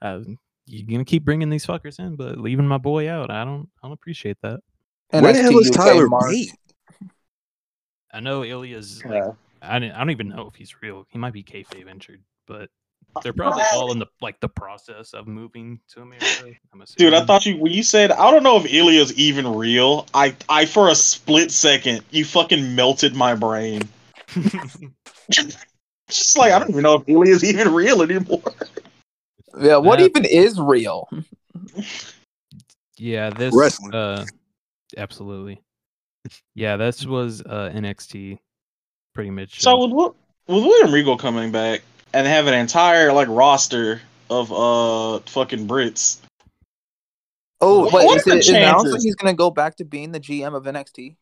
uh, 0.00 0.20
you're 0.66 0.86
gonna 0.86 1.04
keep 1.04 1.24
bringing 1.24 1.50
these 1.50 1.66
fuckers 1.66 1.98
in, 1.98 2.16
but 2.16 2.38
leaving 2.38 2.66
my 2.66 2.78
boy 2.78 3.10
out, 3.10 3.30
I 3.30 3.44
don't, 3.44 3.68
I 3.82 3.86
don't 3.86 3.92
appreciate 3.92 4.38
that. 4.42 4.60
Where 5.10 5.32
the 5.32 5.42
hell 5.42 5.58
is 5.58 5.70
UK 5.70 5.74
Tyler 5.76 6.08
Mark. 6.08 6.30
Bate? 6.30 6.52
I 8.12 8.20
know 8.20 8.40
Ilja's 8.42 9.04
like 9.04 9.14
Yeah. 9.14 9.32
I 9.60 9.78
didn't, 9.78 9.94
I 9.94 9.98
don't 9.98 10.10
even 10.10 10.28
know 10.28 10.46
if 10.46 10.54
he's 10.54 10.80
real. 10.82 11.04
He 11.10 11.18
might 11.18 11.32
be 11.32 11.42
kayfabe 11.42 11.88
injured, 11.88 12.22
but 12.46 12.70
they're 13.22 13.32
probably 13.32 13.64
all 13.72 13.90
in 13.90 13.98
the 13.98 14.06
like 14.20 14.38
the 14.40 14.48
process 14.48 15.14
of 15.14 15.26
moving 15.26 15.80
to 15.88 16.02
America. 16.02 16.52
I'm 16.72 16.82
Dude, 16.96 17.14
I 17.14 17.24
thought 17.24 17.44
you 17.46 17.56
when 17.56 17.72
you 17.72 17.82
said 17.82 18.12
I 18.12 18.30
don't 18.30 18.42
know 18.42 18.56
if 18.58 18.64
Ilja's 18.64 19.12
even 19.18 19.52
real. 19.54 20.06
I 20.14 20.36
I 20.48 20.66
for 20.66 20.88
a 20.88 20.94
split 20.94 21.50
second 21.50 22.04
you 22.10 22.24
fucking 22.24 22.74
melted 22.74 23.14
my 23.16 23.34
brain. 23.34 23.82
Just 25.30 26.38
like 26.38 26.52
I 26.52 26.58
don't 26.58 26.70
even 26.70 26.82
know 26.82 26.94
if 26.94 27.06
Ilja's 27.06 27.44
even 27.44 27.72
real 27.74 28.02
anymore. 28.02 28.42
Yeah, 29.60 29.78
what 29.78 30.00
Uh, 30.00 30.04
even 30.04 30.24
is 30.24 30.60
real? 30.60 31.08
yeah, 32.96 33.30
this 33.30 33.54
Wrestling. 33.54 33.94
Uh, 33.94 34.24
absolutely. 34.96 35.62
Yeah, 36.54 36.76
this 36.76 37.06
was 37.06 37.40
uh 37.42 37.70
NXT, 37.74 38.38
pretty 39.14 39.30
much. 39.30 39.60
So 39.60 39.78
with 39.86 40.14
with 40.46 40.64
William 40.64 40.92
Regal 40.92 41.16
coming 41.16 41.52
back 41.52 41.82
and 42.12 42.26
have 42.26 42.46
an 42.46 42.54
entire 42.54 43.12
like 43.12 43.28
roster 43.28 44.00
of 44.30 44.52
uh 44.52 45.20
fucking 45.30 45.66
Brits. 45.68 46.18
Oh, 47.60 47.84
What- 47.84 47.92
what 48.04 48.16
is 48.18 48.26
are 48.26 48.30
the 48.30 48.36
it 48.38 48.48
announced 48.50 48.92
that 48.92 49.00
he's 49.02 49.14
gonna 49.16 49.34
go 49.34 49.50
back 49.50 49.76
to 49.76 49.84
being 49.84 50.12
the 50.12 50.20
GM 50.20 50.54
of 50.54 50.64
NXT? 50.64 51.16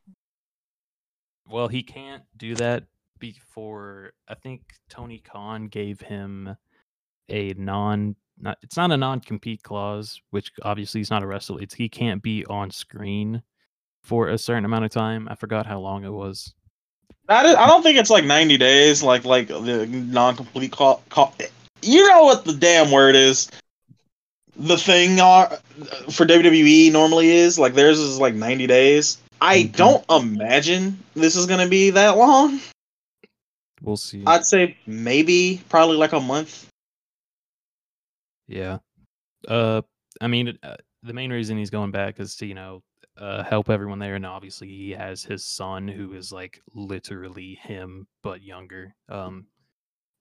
well, 1.49 1.69
he 1.69 1.83
can't 1.83 2.25
do 2.37 2.55
that 2.57 2.85
before. 3.19 4.13
I 4.29 4.35
think 4.35 4.63
Tony 4.91 5.19
Khan 5.21 5.69
gave 5.69 6.01
him 6.01 6.57
a 7.29 7.55
non. 7.55 8.17
Not, 8.39 8.59
it's 8.63 8.77
not 8.77 8.93
a 8.93 8.97
non-compete 8.99 9.63
clause, 9.63 10.21
which 10.31 10.51
obviously 10.63 11.01
he's 11.01 11.11
not 11.11 11.23
a 11.23 11.27
wrestler. 11.27 11.63
It's 11.63 11.73
he 11.75 11.89
can't 11.89 12.23
be 12.23 12.45
on 12.47 12.71
screen 12.71 13.43
for 14.07 14.29
a 14.29 14.39
certain 14.39 14.65
amount 14.65 14.85
of 14.85 14.93
time. 14.93 15.27
I 15.29 15.35
forgot 15.35 15.67
how 15.67 15.81
long 15.81 16.05
it 16.05 16.13
was. 16.13 16.55
I 17.29 17.43
don't- 17.43 17.83
think 17.83 17.99
it's 17.99 18.09
like 18.09 18.25
90 18.25 18.57
days, 18.57 19.03
like 19.03 19.25
like 19.25 19.49
the 19.49 19.87
non-complete 19.89 20.71
call, 20.71 21.03
call. 21.09 21.35
You 21.83 22.09
know 22.09 22.25
what 22.25 22.45
the 22.45 22.53
damn 22.55 22.93
word 22.93 23.17
is? 23.17 23.51
The 24.55 24.79
thing 24.79 25.19
are, 25.21 25.49
for 26.13 26.25
WWE 26.25 26.93
normally 26.93 27.31
is 27.31 27.59
like 27.59 27.75
theirs 27.75 27.99
is 27.99 28.21
like 28.21 28.35
90 28.35 28.69
days. 28.69 29.19
I 29.41 29.65
Mhm. 29.65 29.77
don't 29.77 30.05
imagine 30.09 31.03
this 31.15 31.35
is 31.35 31.47
gonna 31.47 31.69
be 31.69 31.91
that 31.91 32.17
long. 32.17 32.61
We'll 33.83 33.97
see. 33.97 34.23
I'd 34.25 34.47
say 34.47 34.77
maybe 34.87 35.61
probably 35.69 35.97
like 35.97 36.13
a 36.13 36.21
month. 36.21 36.69
Yeah. 38.47 38.79
Uh, 39.49 39.83
I 40.21 40.29
mean, 40.29 40.57
uh, 40.63 40.77
the 41.03 41.13
main 41.13 41.33
reason 41.33 41.59
he's 41.59 41.71
going 41.71 41.91
back 41.91 42.21
is 42.21 42.37
to 42.37 42.47
you 42.47 42.55
know 42.55 42.83
uh, 43.19 43.43
help 43.43 43.71
everyone 43.71 43.99
there, 43.99 44.15
and 44.15 44.27
obviously 44.27 44.69
he 44.69 44.91
has 44.91 45.23
his 45.23 45.45
son 45.45 45.89
who 45.89 46.13
is 46.15 46.33
like 46.33 46.61
literally 46.75 47.59
him 47.63 48.07
but 48.23 48.43
younger. 48.43 48.95
Um, 49.09 49.47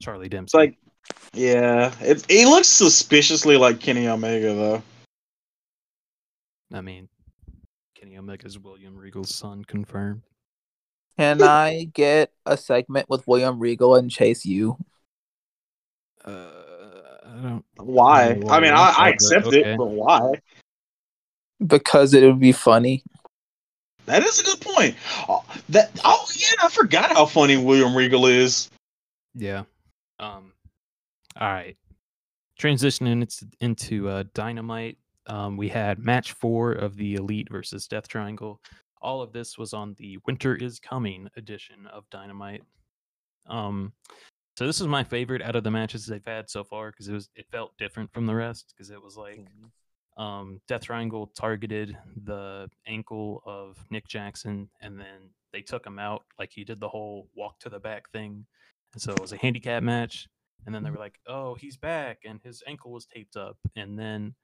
Charlie 0.02 0.30
Dempsey. 0.30 0.58
Like, 0.58 0.78
yeah, 1.34 1.94
it 2.02 2.26
he 2.30 2.46
looks 2.46 2.68
suspiciously 2.68 3.58
like 3.58 3.80
Kenny 3.80 4.08
Omega 4.08 4.54
though. 4.54 4.84
I 6.74 6.82
mean, 6.82 7.08
Kenny 8.00 8.18
Omega's 8.18 8.60
William 8.60 8.98
Regal's 8.98 9.34
son 9.34 9.64
confirmed. 9.64 10.24
Can 11.18 11.42
I 11.42 11.90
get 11.94 12.32
a 12.46 12.58
segment 12.58 13.10
with 13.10 13.26
William 13.28 13.60
Regal 13.60 13.96
and 13.96 14.12
Chase 14.12 14.46
U? 14.46 14.78
Uh, 16.26 16.32
I 17.26 17.42
don't. 17.42 17.66
Why? 17.78 18.42
I 18.50 18.60
mean, 18.60 18.74
I, 18.74 18.94
I 18.98 19.10
accept 19.10 19.48
okay. 19.48 19.62
it, 19.62 19.78
but 19.78 19.88
why? 19.88 20.32
Because 21.66 22.14
it 22.14 22.26
would 22.26 22.40
be 22.40 22.52
funny. 22.52 23.04
That 24.06 24.24
is 24.24 24.40
a 24.40 24.44
good 24.44 24.62
point. 24.62 24.96
Oh, 25.28 25.44
that 25.70 25.92
oh 26.04 26.26
yeah, 26.36 26.64
I 26.64 26.70
forgot 26.70 27.12
how 27.12 27.26
funny 27.26 27.58
William 27.58 27.96
Regal 27.96 28.28
is. 28.28 28.70
Yeah. 29.34 29.64
Um. 30.20 30.54
All 31.40 31.52
right. 31.52 31.76
Transitioning 32.60 33.22
into, 33.22 33.48
into 33.60 34.08
uh, 34.08 34.24
Dynamite, 34.34 34.98
um, 35.28 35.58
we 35.58 35.68
had 35.68 36.00
match 36.00 36.32
four 36.34 36.72
of 36.72 36.96
the 36.96 37.16
Elite 37.16 37.50
versus 37.52 37.88
Death 37.88 38.08
Triangle. 38.08 38.62
All 39.02 39.22
of 39.22 39.34
this 39.34 39.58
was 39.58 39.74
on 39.74 39.96
the 39.98 40.18
Winter 40.26 40.56
is 40.56 40.80
Coming 40.80 41.28
edition 41.36 41.88
of 41.92 42.10
Dynamite. 42.10 42.64
Um, 43.48 43.92
so 44.58 44.66
this 44.66 44.80
is 44.80 44.88
my 44.88 45.04
favorite 45.04 45.42
out 45.42 45.56
of 45.56 45.64
the 45.64 45.72
matches 45.72 46.06
they've 46.06 46.26
had 46.26 46.50
so 46.50 46.64
far 46.64 46.92
because 46.92 47.10
it 47.10 47.14
was 47.14 47.30
it 47.36 47.46
felt 47.52 47.78
different 47.78 48.14
from 48.14 48.26
the 48.26 48.36
rest 48.36 48.74
because 48.76 48.90
it 48.90 49.02
was 49.02 49.18
like 49.18 49.46
um, 50.18 50.62
Death 50.68 50.84
Triangle 50.84 51.28
targeted 51.36 51.98
the 52.24 52.70
ankle 52.88 53.44
of 53.46 53.78
Nick 53.90 54.08
Jackson, 54.08 54.70
and 54.82 55.00
then 55.00 55.32
they 55.52 55.62
took 55.62 55.86
him 55.86 56.00
out. 56.00 56.24
Like 56.40 56.52
he 56.54 56.64
did 56.64 56.80
the 56.80 56.90
whole 56.90 57.28
walk 57.36 57.60
to 57.60 57.70
the 57.70 57.80
back 57.80 58.10
thing, 58.12 58.46
and 58.94 59.02
so 59.02 59.12
it 59.12 59.22
was 59.22 59.34
a 59.34 59.38
handicap 59.38 59.84
match. 59.84 60.28
And 60.66 60.74
then 60.74 60.84
they 60.84 60.90
were 60.90 60.98
like, 60.98 61.20
"Oh, 61.28 61.56
he's 61.56 61.78
back," 61.78 62.20
and 62.26 62.40
his 62.44 62.64
ankle 62.66 62.92
was 62.92 63.06
taped 63.06 63.36
up. 63.36 63.58
And 63.76 64.00
then 64.00 64.36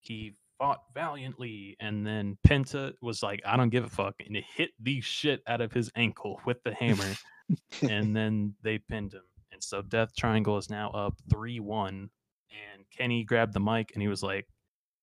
he 0.00 0.34
fought 0.58 0.82
valiantly. 0.94 1.76
And 1.80 2.06
then 2.06 2.38
Penta 2.46 2.94
was 3.02 3.22
like, 3.22 3.42
"I 3.44 3.56
don't 3.56 3.70
give 3.70 3.84
a 3.84 3.90
fuck," 3.90 4.14
and 4.26 4.36
it 4.36 4.44
hit 4.56 4.70
the 4.80 5.00
shit 5.02 5.42
out 5.46 5.60
of 5.60 5.72
his 5.72 5.90
ankle 5.96 6.40
with 6.46 6.62
the 6.64 6.74
hammer. 6.74 7.14
and 7.82 8.16
then 8.16 8.54
they 8.62 8.78
pinned 8.78 9.12
him. 9.12 9.22
And 9.52 9.62
so 9.62 9.82
Death 9.82 10.14
Triangle 10.16 10.56
is 10.56 10.70
now 10.70 10.90
up 10.90 11.14
three 11.28 11.60
one. 11.60 12.10
And 12.50 12.84
Kenny 12.96 13.22
grabbed 13.22 13.52
the 13.52 13.60
mic 13.60 13.92
and 13.94 14.02
he 14.02 14.08
was 14.08 14.22
like, 14.22 14.46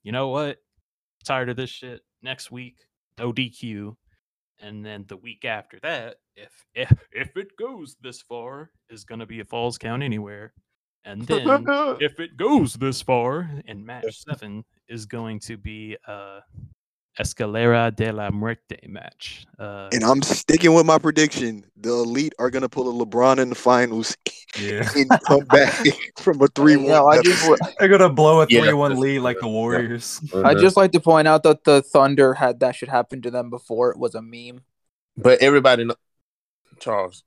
"You 0.04 0.12
know 0.12 0.30
what? 0.30 0.58
Tired 1.26 1.50
of 1.50 1.58
this 1.58 1.70
shit. 1.70 2.02
Next 2.22 2.52
week, 2.52 2.78
no 3.18 3.32
DQ." 3.32 3.95
And 4.60 4.84
then 4.84 5.06
the 5.08 5.18
week 5.18 5.45
after 5.45 5.80
that, 5.82 6.18
if 6.36 6.66
if 6.76 7.08
if 7.12 7.38
it 7.38 7.58
goes 7.58 7.95
this 8.02 8.22
far, 8.22 8.72
is 8.89 9.04
gonna 9.04 9.26
be 9.26 9.39
a 9.39 9.45
Falls 9.45 9.78
Count 9.78 10.04
Anywhere. 10.04 10.54
And 11.06 11.22
then 11.22 11.66
if 12.02 12.20
it 12.20 12.36
goes 12.36 12.74
this 12.74 13.02
far, 13.02 13.50
in 13.66 13.86
match 13.86 14.24
seven 14.28 14.66
is 14.89 15.06
going 15.06 15.39
to 15.41 15.58
be 15.58 15.98
a 16.06 16.39
Escalera 17.20 17.95
de 17.95 18.11
la 18.11 18.30
Muerte 18.30 18.78
match. 18.88 19.45
Uh, 19.59 19.89
And 19.91 20.03
I'm 20.03 20.22
sticking 20.22 20.74
with 20.74 20.86
my 20.86 20.97
prediction. 20.97 21.65
The 21.78 21.89
elite 21.89 22.34
are 22.39 22.49
gonna 22.49 22.70
pull 22.70 22.89
a 22.89 23.05
LeBron 23.05 23.39
in 23.39 23.49
the 23.49 23.55
finals 23.55 24.15
Yeah. 24.59 24.88
and 24.95 25.09
come 25.28 25.45
back 25.45 25.74
from 26.18 26.41
a 26.41 26.47
three-one. 26.47 26.88
No, 26.88 27.07
I 27.07 27.22
just 27.22 27.43
deficit. 27.45 27.76
They're 27.80 27.89
gonna 27.89 28.09
blow 28.09 28.41
a 28.41 28.47
Yeah, 28.49 28.61
three 28.61 28.74
one 28.74 28.99
lead 28.99 29.20
like 29.20 29.39
the 29.39 29.47
Warriors. 29.47 30.22
I'd 30.34 30.59
just 30.59 30.78
like 30.78 30.91
to 30.91 30.99
point 30.99 31.28
out 31.28 31.43
that 31.43 31.63
the 31.63 31.82
Thunder 31.82 32.34
had 32.36 32.59
that 32.59 32.76
shit 32.76 32.89
happen 32.89 33.22
to 33.24 33.32
them 33.32 33.49
before 33.49 33.91
it 33.91 33.97
was 33.97 34.13
a 34.15 34.22
meme. 34.22 34.61
But 35.18 35.41
everybody 35.41 35.86
know 35.86 35.95
Charles. 36.80 37.24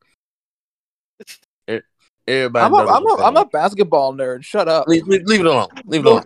Everybody 2.28 2.64
I'm 2.64 2.74
a, 2.74 2.76
knows 2.84 2.88
I'm 2.96 3.02
what 3.02 3.20
a, 3.20 3.24
I'm 3.24 3.36
a 3.36 3.44
basketball 3.46 4.14
nerd. 4.14 4.44
Shut 4.44 4.68
up. 4.68 4.86
leave, 4.86 5.06
leave, 5.08 5.24
leave 5.24 5.40
it 5.40 5.46
alone. 5.46 5.68
Leave 5.84 6.02
it 6.02 6.06
alone. 6.06 6.24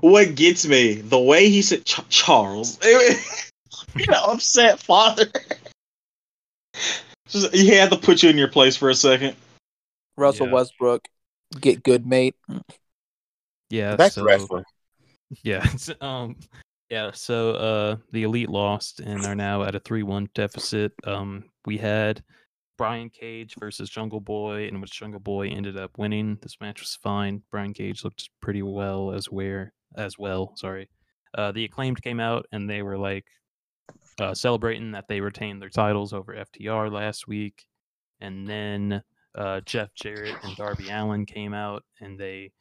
What 0.00 0.34
gets 0.34 0.66
me, 0.66 0.94
the 0.94 1.18
way 1.18 1.48
he 1.48 1.62
said 1.62 1.84
Ch- 1.84 2.08
Charles, 2.08 2.78
you 2.84 4.06
know, 4.08 4.24
upset 4.24 4.80
father. 4.80 5.26
Just, 7.28 7.54
he 7.54 7.68
had 7.68 7.90
to 7.90 7.96
put 7.96 8.22
you 8.22 8.30
in 8.30 8.36
your 8.38 8.48
place 8.48 8.76
for 8.76 8.90
a 8.90 8.94
second. 8.94 9.36
Russell 10.16 10.46
Yeah. 10.46 10.52
Westbrook, 10.52 11.08
get 11.60 11.82
good, 11.82 12.06
mate. 12.06 12.34
yeah, 13.70 13.96
Back 13.96 14.12
so, 14.12 14.22
to 14.22 14.26
wrestling. 14.26 14.64
Yeah. 15.42 15.62
s- 15.64 15.90
um 16.02 16.36
yeah, 16.90 17.10
so 17.12 17.52
uh 17.52 17.96
the 18.12 18.24
elite 18.24 18.50
lost 18.50 19.00
and 19.00 19.24
are 19.24 19.34
now 19.34 19.62
at 19.62 19.74
a 19.74 19.80
3-1 19.80 20.28
deficit. 20.34 20.92
Um 21.04 21.44
we 21.64 21.78
had 21.78 22.22
Brian 22.78 23.10
Cage 23.10 23.54
versus 23.58 23.90
Jungle 23.90 24.20
Boy 24.20 24.66
in 24.66 24.80
which 24.80 24.98
Jungle 24.98 25.20
Boy 25.20 25.48
ended 25.48 25.76
up 25.76 25.98
winning. 25.98 26.38
This 26.42 26.56
match 26.60 26.80
was 26.80 26.96
fine. 26.96 27.42
Brian 27.50 27.74
Cage 27.74 28.04
looked 28.04 28.30
pretty 28.40 28.62
well 28.62 29.12
as 29.12 29.26
where 29.26 29.72
as 29.96 30.18
well, 30.18 30.52
sorry. 30.56 30.88
Uh 31.36 31.52
the 31.52 31.64
acclaimed 31.64 32.02
came 32.02 32.20
out 32.20 32.46
and 32.52 32.68
they 32.68 32.82
were 32.82 32.98
like 32.98 33.26
uh 34.20 34.34
celebrating 34.34 34.92
that 34.92 35.06
they 35.08 35.20
retained 35.20 35.60
their 35.60 35.68
titles 35.68 36.12
over 36.12 36.34
FTR 36.34 36.90
last 36.92 37.28
week. 37.28 37.66
And 38.20 38.46
then 38.46 39.02
uh 39.34 39.60
Jeff 39.60 39.94
Jarrett 39.94 40.36
and 40.42 40.56
Darby 40.56 40.88
Allin 40.90 41.26
came 41.26 41.54
out 41.54 41.84
and 42.00 42.18
they 42.18 42.52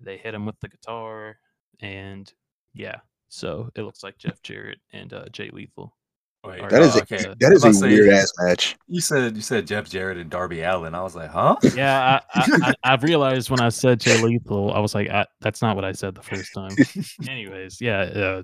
they 0.00 0.16
hit 0.16 0.34
him 0.34 0.46
with 0.46 0.58
the 0.60 0.68
guitar 0.68 1.36
and 1.80 2.32
yeah 2.74 2.96
so 3.28 3.70
it 3.74 3.82
looks 3.82 4.02
like 4.02 4.18
jeff 4.18 4.42
jarrett 4.42 4.78
and 4.92 5.12
uh 5.12 5.24
jay 5.32 5.50
lethal 5.52 5.96
Wait, 6.44 6.60
Are- 6.60 6.68
That 6.70 6.82
is 6.82 6.96
oh, 6.96 6.98
a 6.98 7.02
okay. 7.02 7.34
that 7.38 7.52
is 7.52 7.62
I 7.64 7.68
a 7.68 7.70
was 7.70 7.78
about 7.78 7.90
weird 7.90 8.08
ass 8.12 8.32
match. 8.40 8.76
You 8.88 9.00
said 9.00 9.36
you 9.36 9.42
said 9.42 9.64
Jeff 9.66 9.88
Jarrett 9.88 10.18
and 10.18 10.28
Darby 10.28 10.62
Allin. 10.62 10.94
I 10.94 11.02
was 11.02 11.14
like, 11.14 11.30
huh? 11.30 11.56
yeah 11.74 12.20
I, 12.34 12.40
I, 12.40 12.58
I, 12.62 12.74
I 12.92 12.96
realized 12.96 13.48
when 13.50 13.60
i 13.60 13.68
said 13.68 14.00
jay 14.00 14.20
lethal 14.22 14.72
i 14.72 14.78
was 14.80 14.94
like 14.94 15.08
I, 15.08 15.24
that's 15.40 15.62
not 15.62 15.76
what 15.76 15.84
i 15.84 15.92
said 15.92 16.14
the 16.14 16.22
first 16.22 16.52
time 16.52 16.70
anyways 17.28 17.80
yeah 17.80 18.00
uh, 18.00 18.42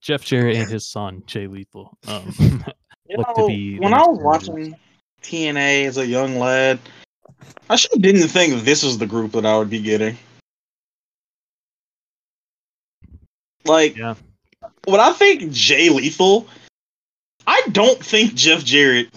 jeff 0.00 0.24
jarrett 0.24 0.56
and 0.56 0.68
his 0.70 0.86
son 0.86 1.22
jay 1.26 1.46
lethal 1.46 1.96
um 2.06 2.34
You 2.38 3.16
Look 3.18 3.36
to 3.36 3.46
be 3.46 3.78
when 3.78 3.94
I 3.94 3.98
was 4.06 4.18
Warriors. 4.18 4.48
watching 4.48 4.76
TNA 5.22 5.86
as 5.86 5.96
a 5.98 6.06
young 6.06 6.38
lad, 6.38 6.78
I 7.70 7.76
sure 7.76 7.90
didn't 7.98 8.28
think 8.28 8.62
this 8.64 8.82
was 8.82 8.98
the 8.98 9.06
group 9.06 9.32
that 9.32 9.46
I 9.46 9.56
would 9.56 9.70
be 9.70 9.80
getting. 9.80 10.16
Like, 13.64 13.96
yeah 13.96 14.14
when 14.84 15.00
I 15.00 15.12
think 15.12 15.50
Jay 15.52 15.88
Lethal, 15.90 16.46
I 17.50 17.62
don't 17.72 18.04
think 18.04 18.34
Jeff 18.34 18.62
Jarrett. 18.62 19.08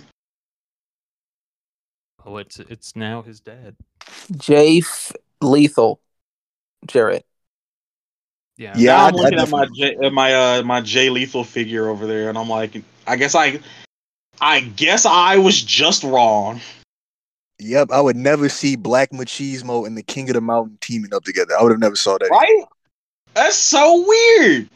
oh 2.26 2.38
it's 2.38 2.60
it's 2.60 2.96
now 2.96 3.22
his 3.22 3.42
dad 3.42 3.76
Jay 4.38 4.82
Lethal, 5.42 6.00
Jarrett. 6.88 7.26
yeah 8.58 8.74
Yeah, 8.78 9.04
I- 9.04 9.08
I'm 9.10 9.16
looking 9.16 9.38
at 9.40 9.50
my 9.50 9.68
J, 9.76 9.98
at 10.02 10.14
my 10.14 10.34
uh 10.34 10.64
my 10.64 10.80
Jay 10.80 11.10
Lethal 11.10 11.44
figure 11.44 11.90
over 11.90 12.08
there, 12.08 12.30
and 12.30 12.38
I'm 12.38 12.48
like, 12.50 12.82
I 13.06 13.18
guess 13.18 13.36
I, 13.36 13.60
I 14.40 14.62
guess 14.62 15.06
I 15.06 15.38
was 15.38 15.62
just 15.62 16.04
wrong. 16.04 16.62
Yep, 17.60 17.92
I 17.92 18.00
would 18.00 18.16
never 18.16 18.48
see 18.50 18.76
Black 18.78 19.12
Machismo 19.12 19.86
and 19.86 19.98
the 19.98 20.04
King 20.04 20.30
of 20.30 20.36
the 20.36 20.42
Mountain 20.42 20.78
teaming 20.82 21.14
up 21.14 21.24
together. 21.26 21.54
I 21.60 21.62
would 21.64 21.72
have 21.72 21.82
never 21.82 21.96
saw 21.98 22.18
that. 22.18 22.30
Right? 22.32 22.64
That's 23.34 23.56
so 23.58 24.06
weird. 24.08 24.70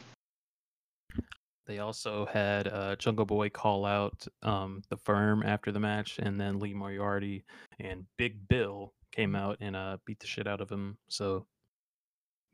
They 1.66 1.78
also 1.80 2.26
had 2.26 2.68
uh, 2.68 2.96
Jungle 2.96 3.26
Boy 3.26 3.50
call 3.50 3.84
out 3.84 4.26
um, 4.42 4.82
the 4.88 4.96
firm 4.96 5.42
after 5.42 5.72
the 5.72 5.80
match, 5.80 6.18
and 6.18 6.40
then 6.40 6.60
Lee 6.60 6.74
Moriarty 6.74 7.44
and 7.80 8.06
Big 8.16 8.48
Bill 8.48 8.92
came 9.12 9.34
out 9.34 9.56
and 9.60 9.74
uh, 9.74 9.96
beat 10.06 10.20
the 10.20 10.26
shit 10.26 10.46
out 10.46 10.60
of 10.60 10.70
him. 10.70 10.96
So 11.08 11.46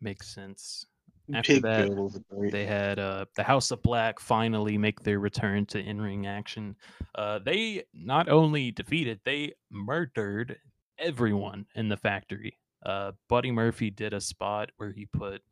makes 0.01 0.35
sense. 0.35 0.87
After 1.35 1.55
Pig 1.55 1.63
that, 1.63 1.89
Bill 1.89 2.05
was 2.05 2.21
great. 2.31 2.53
They 2.53 2.67
had 2.67 2.99
uh, 2.99 3.27
the 3.37 3.43
House 3.43 3.71
of 3.71 3.83
Black 3.83 4.19
finally 4.19 4.77
make 4.79 5.01
their 5.01 5.19
return 5.19 5.67
to 5.67 5.79
in-ring 5.79 6.27
action. 6.27 6.75
Uh, 7.15 7.39
they 7.39 7.85
not 7.95 8.29
only 8.29 8.71
defeated, 8.71 9.21
they 9.25 9.53
murdered 9.71 10.57
everyone 10.99 11.67
in 11.75 11.89
the 11.89 11.97
factory. 11.97 12.59
Uh, 12.85 13.13
Buddy 13.29 13.51
Murphy 13.51 13.91
did 13.91 14.13
a 14.15 14.21
spot 14.21 14.71
where 14.79 14.91
he 14.91 15.07
put 15.07 15.43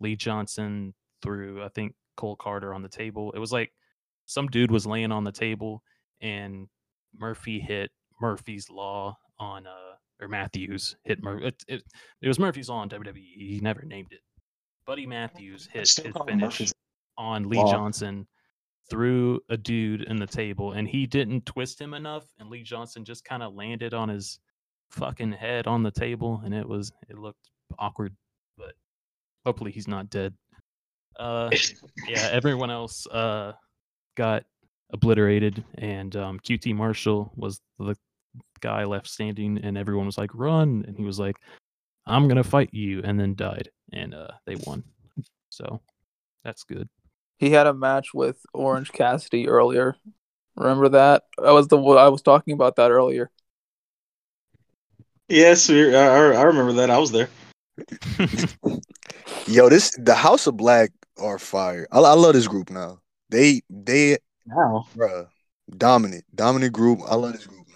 Lee 0.00 0.16
Johnson 0.16 0.94
through, 1.22 1.62
I 1.62 1.68
think, 1.68 1.94
Cole 2.22 2.36
Karter 2.36 2.72
on 2.72 2.82
the 2.82 2.88
table. 2.88 3.32
It 3.32 3.40
was 3.40 3.50
like 3.50 3.72
some 4.26 4.46
dude 4.46 4.70
was 4.70 4.86
laying 4.86 5.10
on 5.10 5.24
the 5.24 5.32
table 5.32 5.82
and 6.20 6.68
Murphy 7.18 7.58
hit 7.58 7.90
Murphy's 8.20 8.70
Law 8.70 9.18
on, 9.40 9.66
uh, 9.66 9.96
or 10.20 10.28
Matthews 10.28 10.94
hit 11.02 11.20
Murphy. 11.20 11.46
it, 11.48 11.64
it, 11.66 11.82
it 12.20 12.28
was 12.28 12.38
Murphy's 12.38 12.68
Law 12.68 12.76
on 12.76 12.88
WWE. 12.88 13.16
He 13.16 13.58
never 13.60 13.82
named 13.82 14.12
it. 14.12 14.20
Buddy 14.86 15.04
Matthews 15.04 15.68
hit 15.72 15.80
his 15.80 16.14
finish 16.24 16.40
Murphy's 16.40 16.74
on 17.18 17.48
Lee 17.48 17.56
Law. 17.56 17.72
Johnson 17.72 18.28
threw 18.88 19.40
a 19.48 19.56
dude 19.56 20.02
in 20.02 20.16
the 20.16 20.26
table 20.26 20.72
and 20.72 20.86
he 20.86 21.06
didn't 21.06 21.44
twist 21.44 21.80
him 21.80 21.92
enough 21.92 22.24
and 22.38 22.48
Lee 22.50 22.62
Johnson 22.62 23.04
just 23.04 23.24
kind 23.24 23.42
of 23.42 23.52
landed 23.54 23.94
on 23.94 24.08
his 24.08 24.38
fucking 24.92 25.32
head 25.32 25.66
on 25.66 25.82
the 25.82 25.90
table 25.90 26.40
and 26.44 26.54
it 26.54 26.68
was 26.68 26.92
it 27.08 27.18
looked 27.18 27.50
awkward 27.78 28.14
but 28.56 28.74
hopefully 29.44 29.72
he's 29.72 29.88
not 29.88 30.08
dead. 30.08 30.34
Uh 31.18 31.50
yeah, 32.08 32.28
everyone 32.32 32.70
else 32.70 33.06
uh 33.06 33.52
got 34.16 34.44
obliterated 34.92 35.64
and 35.76 36.14
um 36.16 36.38
QT 36.40 36.74
Marshall 36.74 37.32
was 37.36 37.60
the 37.78 37.96
guy 38.60 38.84
left 38.84 39.08
standing 39.08 39.58
and 39.58 39.76
everyone 39.76 40.06
was 40.06 40.18
like 40.18 40.30
run 40.34 40.84
and 40.86 40.96
he 40.96 41.04
was 41.04 41.18
like 41.18 41.36
I'm 42.06 42.26
going 42.28 42.36
to 42.36 42.44
fight 42.44 42.70
you 42.72 43.00
and 43.04 43.18
then 43.18 43.34
died 43.34 43.70
and 43.92 44.14
uh 44.14 44.28
they 44.46 44.56
won. 44.66 44.84
So 45.50 45.80
that's 46.44 46.64
good. 46.64 46.88
He 47.38 47.50
had 47.50 47.66
a 47.66 47.74
match 47.74 48.14
with 48.14 48.38
Orange 48.54 48.92
Cassidy 48.92 49.48
earlier. 49.48 49.96
Remember 50.56 50.88
that? 50.90 51.24
I 51.42 51.52
was 51.52 51.68
the 51.68 51.78
I 51.78 52.08
was 52.08 52.22
talking 52.22 52.54
about 52.54 52.76
that 52.76 52.90
earlier. 52.90 53.30
Yes, 55.28 55.68
we- 55.68 55.94
I, 55.94 56.06
I 56.06 56.32
I 56.34 56.42
remember 56.42 56.72
that. 56.74 56.90
I 56.90 56.98
was 56.98 57.10
there. 57.12 57.28
Yo, 59.46 59.68
this 59.68 59.96
the 59.98 60.14
House 60.14 60.46
of 60.46 60.56
Black 60.56 60.90
are 61.20 61.38
fire. 61.38 61.86
I, 61.92 61.98
I 61.98 62.12
love 62.14 62.34
this 62.34 62.48
group 62.48 62.70
now. 62.70 63.00
They 63.30 63.62
they 63.70 64.18
now 64.46 64.86
bruh, 64.96 65.26
dominant, 65.76 66.24
dominant 66.34 66.72
group. 66.72 67.00
I 67.08 67.14
love 67.14 67.32
this 67.32 67.46
group. 67.46 67.66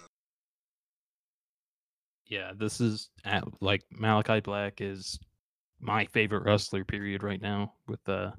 yeah, 2.27 2.51
this 2.57 2.81
is 2.81 3.09
at, 3.25 3.43
like 3.61 3.83
Malachi 3.91 4.39
Black 4.41 4.81
is 4.81 5.17
my 5.79 6.05
favorite 6.05 6.43
wrestler 6.43 6.83
period 6.83 7.23
right 7.23 7.41
now 7.41 7.73
with 7.87 8.07
uh 8.09 8.31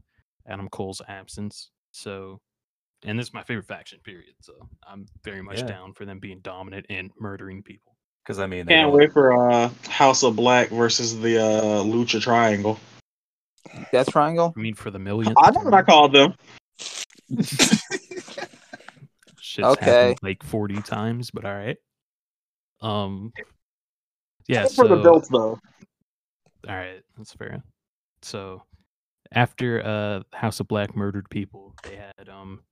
Adam 0.47 0.69
Cole's 0.69 1.01
absence. 1.09 1.71
So 1.93 2.41
and 3.05 3.19
this 3.19 3.29
is 3.29 3.35
my 3.35 3.45
favorite 3.45 3.67
faction 3.67 4.01
period. 4.05 4.35
So 4.43 4.55
I'm 4.87 5.07
very 5.25 5.41
much 5.43 5.59
Yeah. 5.61 5.67
down 5.67 5.93
for 5.95 6.05
them 6.05 6.19
being 6.19 6.41
dominant 6.41 6.87
and 6.91 7.11
murdering 7.21 7.63
people. 7.63 7.97
Because 8.25 8.39
I 8.41 8.47
mean, 8.47 8.67
they 8.67 8.75
Can't 8.75 8.89
don't- 8.91 8.99
wait 8.99 9.13
for 9.13 9.33
uh 9.51 9.71
House 9.89 10.23
of 10.23 10.37
Black 10.37 10.69
versus 10.69 11.19
the 11.21 11.39
uh 11.43 11.83
Lucha 11.85 12.21
Triangle. 12.21 12.79
Death 13.93 14.11
Triangle. 14.11 14.53
I 14.57 14.61
mean 14.61 14.75
for 14.75 14.91
the 14.91 14.99
millionth 14.99 15.37
I 15.43 15.51
don't 15.51 15.65
know 15.65 15.71
what 15.71 15.79
I 15.79 15.83
called 15.83 16.13
them. 16.13 16.35
shit's 19.41 19.67
Okay. 19.67 19.85
happened 19.85 20.19
like 20.23 20.43
40 20.43 20.83
times, 20.83 21.31
but 21.31 21.45
all 21.45 21.55
right. 21.55 21.77
Um, 22.81 23.33
yeah. 24.47 24.67
for 24.67 24.87
the 24.89 25.03
so- 25.03 25.23
though. 25.31 25.59
All 26.69 26.75
right, 26.77 27.03
that's 27.17 27.33
fair. 27.33 27.63
So 28.23 28.63
after 29.33 29.85
uh 29.85 30.23
House 30.37 30.61
of 30.61 30.69
Black 30.69 30.97
murdered 30.97 31.29
people, 31.31 31.75
they 31.85 31.97
had 31.97 32.29
um 32.29 32.63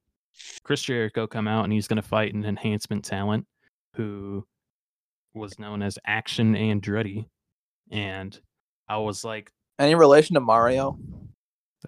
Chris 0.64 0.82
Jericho 0.82 1.26
come 1.26 1.46
out 1.48 1.64
and 1.64 1.72
he's 1.72 1.86
gonna 1.88 2.02
fight 2.02 2.34
an 2.34 2.44
enhancement 2.44 3.04
talent 3.04 3.46
who 3.94 4.44
was 5.34 5.58
known 5.58 5.82
as 5.82 5.98
Action 6.06 6.54
Andretti. 6.54 7.26
And 7.90 8.38
I 8.88 8.98
was 8.98 9.22
like, 9.24 9.52
Any 9.78 9.94
relation 9.94 10.34
to 10.34 10.40
Mario? 10.40 10.98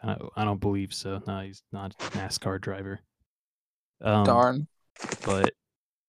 I 0.02 0.14
don't, 0.14 0.32
I 0.36 0.44
don't 0.44 0.60
believe 0.60 0.92
so. 0.92 1.22
No, 1.26 1.40
he's 1.40 1.62
not 1.72 1.94
a 1.98 2.04
NASCAR 2.18 2.60
driver. 2.60 3.00
Um, 4.00 4.24
Darn. 4.24 4.68
but 5.24 5.52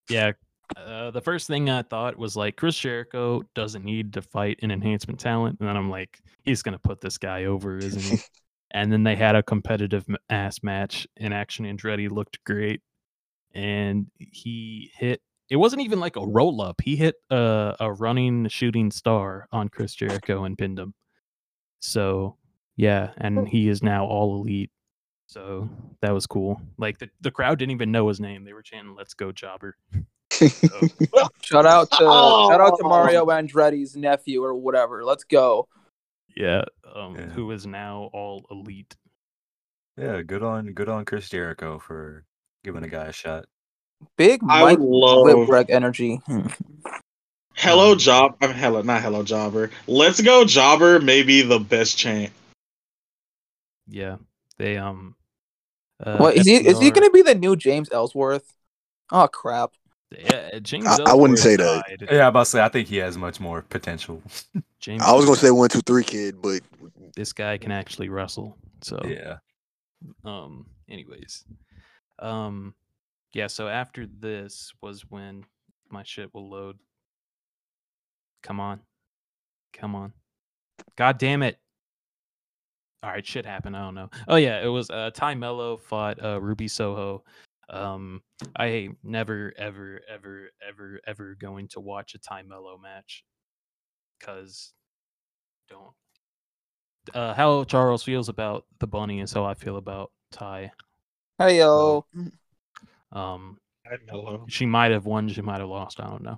yeah, 0.09 0.33
uh, 0.77 1.11
the 1.11 1.21
first 1.21 1.47
thing 1.47 1.69
I 1.69 1.81
thought 1.81 2.17
was 2.17 2.35
like 2.35 2.55
Chris 2.55 2.77
Jericho 2.77 3.41
doesn't 3.55 3.83
need 3.83 4.13
to 4.13 4.21
fight 4.21 4.59
an 4.61 4.71
enhancement 4.71 5.19
talent, 5.19 5.57
and 5.59 5.67
then 5.67 5.77
I'm 5.77 5.89
like, 5.89 6.19
he's 6.43 6.61
gonna 6.61 6.79
put 6.79 7.01
this 7.01 7.17
guy 7.17 7.45
over, 7.45 7.77
isn't 7.77 8.01
he? 8.01 8.23
and 8.71 8.91
then 8.91 9.03
they 9.03 9.15
had 9.15 9.35
a 9.35 9.43
competitive 9.43 10.05
ass 10.29 10.61
match, 10.61 11.07
and 11.17 11.33
Action 11.33 11.65
Andretti 11.65 12.09
looked 12.09 12.43
great, 12.43 12.81
and 13.53 14.07
he 14.17 14.91
hit. 14.95 15.21
It 15.49 15.55
wasn't 15.55 15.81
even 15.81 15.99
like 15.99 16.15
a 16.15 16.25
roll 16.25 16.61
up. 16.61 16.79
He 16.81 16.95
hit 16.95 17.15
a, 17.31 17.75
a 17.79 17.91
running 17.91 18.47
shooting 18.49 18.91
star 18.91 19.47
on 19.51 19.69
Chris 19.69 19.95
Jericho 19.95 20.43
and 20.43 20.55
pinned 20.55 20.77
him. 20.77 20.93
So 21.79 22.35
yeah, 22.75 23.11
and 23.17 23.47
he 23.47 23.67
is 23.69 23.83
now 23.83 24.05
all 24.05 24.35
elite. 24.41 24.71
So 25.27 25.69
that 26.01 26.11
was 26.13 26.25
cool. 26.25 26.59
Like 26.77 26.97
the, 26.97 27.09
the 27.21 27.29
crowd 27.31 27.59
didn't 27.59 27.71
even 27.71 27.91
know 27.91 28.07
his 28.07 28.19
name. 28.19 28.43
They 28.45 28.53
were 28.53 28.63
chanting 28.63 28.95
"Let's 28.95 29.13
go, 29.13 29.31
Jobber." 29.31 29.75
Shout 30.31 31.65
out 31.65 31.89
to 31.91 31.97
shout 31.97 32.61
out 32.61 32.77
to 32.77 32.83
Oh. 32.83 32.89
Mario 32.89 33.25
Andretti's 33.25 33.95
nephew 33.95 34.43
or 34.43 34.55
whatever. 34.55 35.03
Let's 35.03 35.23
go. 35.23 35.67
Yeah, 36.35 36.63
um, 36.95 37.15
Yeah. 37.15 37.25
who 37.29 37.51
is 37.51 37.65
now 37.67 38.09
all 38.13 38.45
elite. 38.49 38.95
Yeah, 39.97 40.21
good 40.21 40.43
on 40.43 40.67
good 40.73 40.87
on 40.87 41.03
Chris 41.05 41.27
Jericho 41.29 41.79
for 41.79 42.23
giving 42.63 42.83
a 42.83 42.87
guy 42.87 43.05
a 43.07 43.11
shot. 43.11 43.45
Big 44.17 44.41
Mike 44.41 44.77
would 44.79 44.87
love 44.87 45.25
Whipwreck 45.27 45.69
energy. 45.69 46.21
Hello 47.61 47.93
Job. 47.93 48.37
I'm 48.41 48.53
hello, 48.53 48.81
not 48.83 49.01
hello 49.01 49.21
Jobber. 49.21 49.69
Let's 49.85 50.21
go 50.21 50.45
Jobber. 50.45 51.01
Maybe 51.03 51.41
the 51.41 51.59
best 51.59 51.97
chant. 51.97 52.31
Yeah, 53.85 54.15
they 54.57 54.77
um. 54.77 55.15
Uh, 56.01 56.15
what 56.19 56.37
is 56.37 56.45
he? 56.45 56.55
Is 56.55 56.79
he 56.79 56.89
going 56.89 57.05
to 57.05 57.11
be 57.11 57.21
the 57.21 57.35
new 57.35 57.57
James 57.57 57.89
Ellsworth? 57.91 58.53
Oh 59.11 59.27
crap! 59.27 59.71
Yeah, 60.17 60.59
James. 60.59 60.87
I- 60.87 61.03
I 61.11 61.13
wouldn't 61.13 61.37
Ellsworth 61.39 61.39
say 61.39 61.55
that. 61.57 62.07
Yeah, 62.09 62.21
I'm 62.23 62.29
about 62.29 62.45
to 62.45 62.45
say 62.45 62.61
I 62.63 62.69
think 62.69 62.87
he 62.87 62.95
has 62.97 63.17
much 63.17 63.41
more 63.41 63.63
potential. 63.63 64.23
James 64.79 65.03
I 65.03 65.11
was 65.11 65.25
gonna 65.25 65.35
say 65.35 65.51
one, 65.51 65.67
two, 65.67 65.81
three 65.81 66.05
kid, 66.05 66.41
but 66.41 66.61
this 67.13 67.33
guy 67.33 67.57
can 67.57 67.73
actually 67.73 68.07
wrestle. 68.07 68.57
So 68.81 69.01
Yeah. 69.05 69.39
um 70.23 70.65
anyways 70.89 71.43
um 72.19 72.73
yeah 73.33 73.47
so 73.47 73.67
after 73.67 74.05
this 74.07 74.71
was 74.81 75.01
when 75.09 75.43
my 75.89 76.03
shit 76.03 76.33
will 76.33 76.49
load 76.49 76.77
come 78.43 78.59
on. 78.59 78.79
Come 79.73 79.95
on. 79.95 80.13
God 80.95 81.17
damn 81.17 81.43
it. 81.43 81.57
All 83.01 83.09
right 83.09 83.25
shit 83.25 83.45
happened 83.45 83.77
i 83.77 83.81
don't 83.81 83.95
know. 83.95 84.09
Oh 84.27 84.35
yeah 84.35 84.61
it 84.61 84.67
was 84.67 84.89
uh 84.89 85.11
tay 85.13 85.33
melo 85.35 85.77
fought 85.77 86.23
uh 86.23 86.39
ruby 86.41 86.67
soho. 86.67 87.23
Um 87.69 88.21
i 88.57 88.89
never 89.03 89.53
ever 89.57 90.01
ever 90.13 90.49
ever 90.67 90.99
ever 91.07 91.35
going 91.39 91.67
to 91.69 91.79
watch 91.79 92.15
a 92.15 92.17
tay 92.17 92.41
melo 92.45 92.77
match. 92.77 93.23
Because 94.19 94.73
don't. 95.69 95.93
Uh 97.13 97.33
how 97.33 97.63
charles 97.63 98.03
feels 98.03 98.27
about 98.27 98.65
the 98.79 98.87
bunny 98.87 99.21
is 99.21 99.31
how 99.31 99.45
i 99.45 99.53
feel 99.53 99.77
about 99.77 100.11
ty. 100.31 100.71
Hey 101.37 101.59
yo, 101.59 102.05
um 103.13 103.59
I 103.85 103.95
know. 104.11 104.45
she 104.49 104.65
might 104.65 104.91
have 104.91 105.05
won 105.05 105.29
she 105.29 105.41
might 105.41 105.61
have 105.61 105.69
lost 105.69 105.99
i 106.01 106.07
don't 106.07 106.21
know 106.21 106.37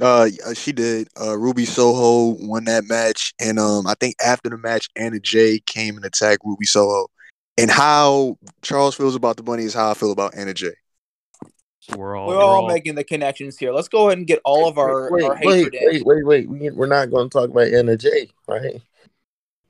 uh, 0.00 0.28
yeah, 0.30 0.52
she 0.54 0.72
did. 0.72 1.08
Uh, 1.20 1.36
Ruby 1.38 1.64
Soho 1.64 2.36
won 2.40 2.64
that 2.64 2.84
match, 2.88 3.34
and 3.40 3.58
um, 3.58 3.86
I 3.86 3.94
think 3.98 4.16
after 4.24 4.48
the 4.48 4.58
match, 4.58 4.88
Anna 4.96 5.18
Jay 5.18 5.60
came 5.66 5.96
and 5.96 6.04
attacked 6.04 6.42
Ruby 6.44 6.66
Soho. 6.66 7.08
And 7.56 7.70
how 7.70 8.38
Charles 8.62 8.94
feels 8.94 9.16
about 9.16 9.36
the 9.36 9.42
bunny 9.42 9.64
is 9.64 9.74
how 9.74 9.90
I 9.90 9.94
feel 9.94 10.12
about 10.12 10.36
Anna 10.36 10.54
Jay. 10.54 10.74
so 11.80 11.96
we're 11.96 12.16
all 12.16 12.28
we're 12.28 12.38
all 12.38 12.68
making 12.68 12.94
the 12.94 13.02
connections 13.02 13.58
here. 13.58 13.72
Let's 13.72 13.88
go 13.88 14.06
ahead 14.06 14.18
and 14.18 14.26
get 14.26 14.40
all 14.44 14.68
of 14.68 14.78
our, 14.78 15.10
wait, 15.10 15.24
our 15.24 15.38
wait, 15.42 15.64
hatred 15.64 15.74
in. 15.74 15.88
wait, 15.88 16.06
wait, 16.06 16.26
wait. 16.26 16.48
We, 16.48 16.70
we're 16.70 16.86
not 16.86 17.10
going 17.10 17.28
to 17.28 17.32
talk 17.36 17.50
about 17.50 17.72
Anna 17.72 17.96
Jay, 17.96 18.30
right? 18.46 18.80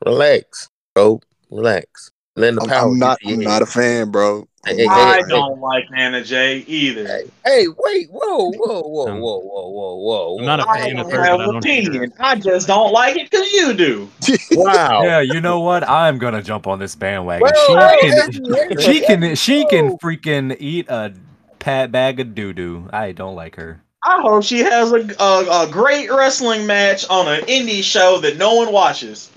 Relax, 0.04 0.68
bro. 0.94 1.20
Relax. 1.50 2.10
Let 2.36 2.54
the 2.54 2.66
power. 2.66 2.90
I'm 2.90 2.98
not. 2.98 3.18
get 3.20 3.28
to 3.28 3.34
I'm 3.34 3.40
not 3.40 3.62
a 3.62 3.66
fan, 3.66 4.10
bro. 4.10 4.46
Hey, 4.68 4.76
hey, 4.76 4.86
I 4.86 5.16
hey, 5.16 5.22
don't 5.28 5.60
like 5.60 5.86
Anna 5.96 6.22
Jay 6.22 6.58
either. 6.66 7.06
Hey, 7.06 7.30
hey, 7.46 7.66
wait, 7.68 8.08
whoa, 8.10 8.50
whoa, 8.50 8.82
whoa, 8.82 9.14
whoa, 9.14 9.38
whoa, 9.40 9.68
whoa, 9.70 9.94
whoa. 9.96 10.38
I'm 10.38 10.44
not 10.44 10.60
a 10.60 10.64
whoa. 10.64 10.72
I 10.72 10.86
of 10.88 10.96
don't 10.96 11.10
her, 11.10 11.24
have 11.24 11.38
but 11.38 11.40
I 11.40 11.44
an 11.44 11.50
don't 11.52 11.56
opinion. 11.56 12.12
I 12.18 12.34
just 12.36 12.66
don't 12.66 12.92
like 12.92 13.16
it 13.16 13.30
because 13.30 13.50
you 13.52 13.72
do. 13.72 14.10
Wow. 14.50 15.02
Yeah, 15.02 15.20
you 15.20 15.40
know 15.40 15.60
what? 15.60 15.88
I'm 15.88 16.18
gonna 16.18 16.42
jump 16.42 16.66
on 16.66 16.78
this 16.78 16.94
bandwagon. 16.94 17.42
Well, 17.42 17.66
she 17.66 18.06
hey, 18.06 18.10
can, 18.10 18.44
hey, 18.44 18.66
hey, 18.68 18.82
she 18.82 19.00
can, 19.00 19.22
hey, 19.22 19.34
she 19.36 19.64
can 19.66 19.88
whoa. 19.90 19.98
freaking 20.02 20.56
eat 20.58 20.88
a 20.88 21.14
pat 21.60 21.92
bag 21.92 22.18
of 22.20 22.34
doo 22.34 22.52
doo. 22.52 22.88
I 22.92 23.12
don't 23.12 23.36
like 23.36 23.56
her. 23.56 23.80
I 24.04 24.20
hope 24.20 24.42
she 24.44 24.58
has 24.60 24.92
a, 24.92 25.08
a, 25.20 25.64
a 25.64 25.68
great 25.70 26.10
wrestling 26.10 26.66
match 26.66 27.08
on 27.08 27.28
an 27.28 27.42
indie 27.42 27.82
show 27.82 28.18
that 28.18 28.36
no 28.36 28.54
one 28.54 28.72
watches. 28.72 29.30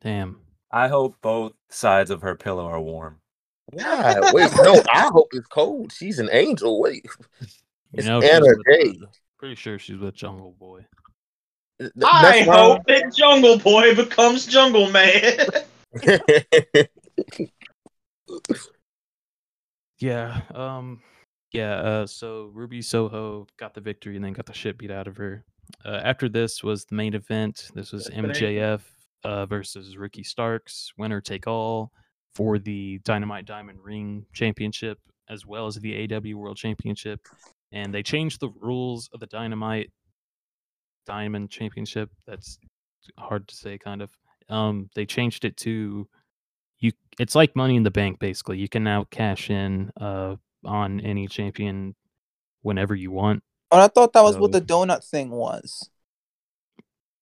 damn 0.00 0.40
I 0.72 0.88
hope 0.88 1.16
both 1.20 1.52
sides 1.68 2.10
of 2.10 2.22
her 2.22 2.34
pillow 2.36 2.66
are 2.66 2.80
warm. 2.80 3.20
Why? 3.72 4.20
Wait, 4.32 4.50
no, 4.62 4.82
I 4.92 5.08
hope 5.12 5.28
it's 5.32 5.46
cold. 5.48 5.92
She's 5.92 6.18
an 6.18 6.28
angel. 6.32 6.80
Wait. 6.80 7.04
you 7.40 7.46
It's 7.94 8.06
know 8.06 8.20
Anna 8.20 8.44
with, 8.46 8.58
Jay. 8.66 8.98
uh, 9.02 9.06
pretty 9.38 9.54
sure 9.54 9.78
she's 9.78 9.98
with 9.98 10.14
jungle 10.14 10.54
boy 10.58 10.84
Th- 11.80 11.90
I 12.04 12.44
why- 12.46 12.56
hope 12.56 12.82
that 12.88 13.14
Jungle 13.16 13.58
Boy 13.58 13.94
becomes 13.94 14.44
Jungle 14.46 14.90
Man. 14.90 15.46
yeah 19.98 20.40
um 20.54 21.00
yeah 21.52 21.74
uh 21.76 22.06
so 22.06 22.50
ruby 22.54 22.80
soho 22.82 23.46
got 23.58 23.74
the 23.74 23.80
victory 23.80 24.16
and 24.16 24.24
then 24.24 24.32
got 24.32 24.46
the 24.46 24.52
shit 24.52 24.78
beat 24.78 24.90
out 24.90 25.06
of 25.08 25.16
her 25.16 25.44
uh, 25.84 26.00
after 26.04 26.28
this 26.28 26.62
was 26.62 26.84
the 26.84 26.94
main 26.94 27.14
event 27.14 27.68
this 27.74 27.92
was 27.92 28.08
Yes, 28.10 28.18
it 28.18 28.24
ain't. 28.26 28.36
mjf 28.36 28.80
uh 29.24 29.46
versus 29.46 29.96
ricky 29.96 30.22
starks 30.22 30.92
winner 30.96 31.20
take 31.20 31.46
all 31.46 31.92
for 32.34 32.58
the 32.58 32.98
dynamite 33.04 33.44
diamond 33.46 33.78
ring 33.82 34.24
championship 34.32 34.98
as 35.28 35.46
well 35.46 35.66
as 35.66 35.76
the 35.76 36.08
AEW 36.08 36.34
world 36.34 36.56
championship 36.56 37.20
and 37.72 37.94
they 37.94 38.02
changed 38.02 38.40
the 38.40 38.50
rules 38.60 39.08
of 39.12 39.20
the 39.20 39.26
dynamite 39.26 39.90
diamond 41.06 41.50
championship. 41.50 42.10
That's 42.26 42.58
hard 43.18 43.48
to 43.48 43.54
say 43.54 43.78
kind 43.78 44.02
of. 44.02 44.10
Um 44.48 44.90
they 44.94 45.06
changed 45.06 45.44
it 45.44 45.56
to 45.58 46.08
you 46.78 46.92
it's 47.18 47.34
like 47.34 47.54
money 47.54 47.76
in 47.76 47.82
the 47.84 47.90
bank 47.90 48.18
basically. 48.18 48.58
You 48.58 48.68
can 48.68 48.82
now 48.84 49.04
cash 49.10 49.50
in 49.50 49.90
uh 50.00 50.36
on 50.64 51.00
any 51.00 51.26
champion 51.28 51.94
whenever 52.62 52.94
you 52.94 53.10
want. 53.10 53.42
But 53.70 53.80
I 53.80 53.88
thought 53.88 54.12
that 54.14 54.22
was 54.22 54.36
what 54.36 54.52
the 54.52 54.60
donut 54.60 55.04
thing 55.08 55.30
was. 55.30 55.88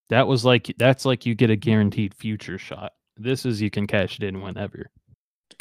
that 0.08 0.26
was 0.26 0.44
like 0.44 0.74
that's 0.78 1.04
like 1.04 1.26
you 1.26 1.34
get 1.34 1.50
a 1.50 1.56
guaranteed 1.56 2.14
future 2.14 2.58
shot 2.58 2.92
this 3.18 3.44
is 3.44 3.60
you 3.60 3.70
can 3.70 3.86
cash 3.86 4.16
it 4.16 4.22
in 4.22 4.40
whenever 4.40 4.90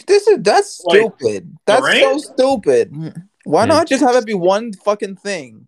This 0.06 0.28
is 0.28 0.40
that's 0.42 0.82
Like, 0.86 1.00
stupid. 1.18 1.58
That's 1.66 2.00
so 2.02 2.18
stupid. 2.18 2.94
Why 3.44 3.62
Yeah. 3.64 3.66
not 3.66 3.88
just 3.88 4.04
have 4.04 4.16
it 4.16 4.26
be 4.26 4.34
one 4.34 4.74
fucking 4.74 5.16
thing? 5.18 5.68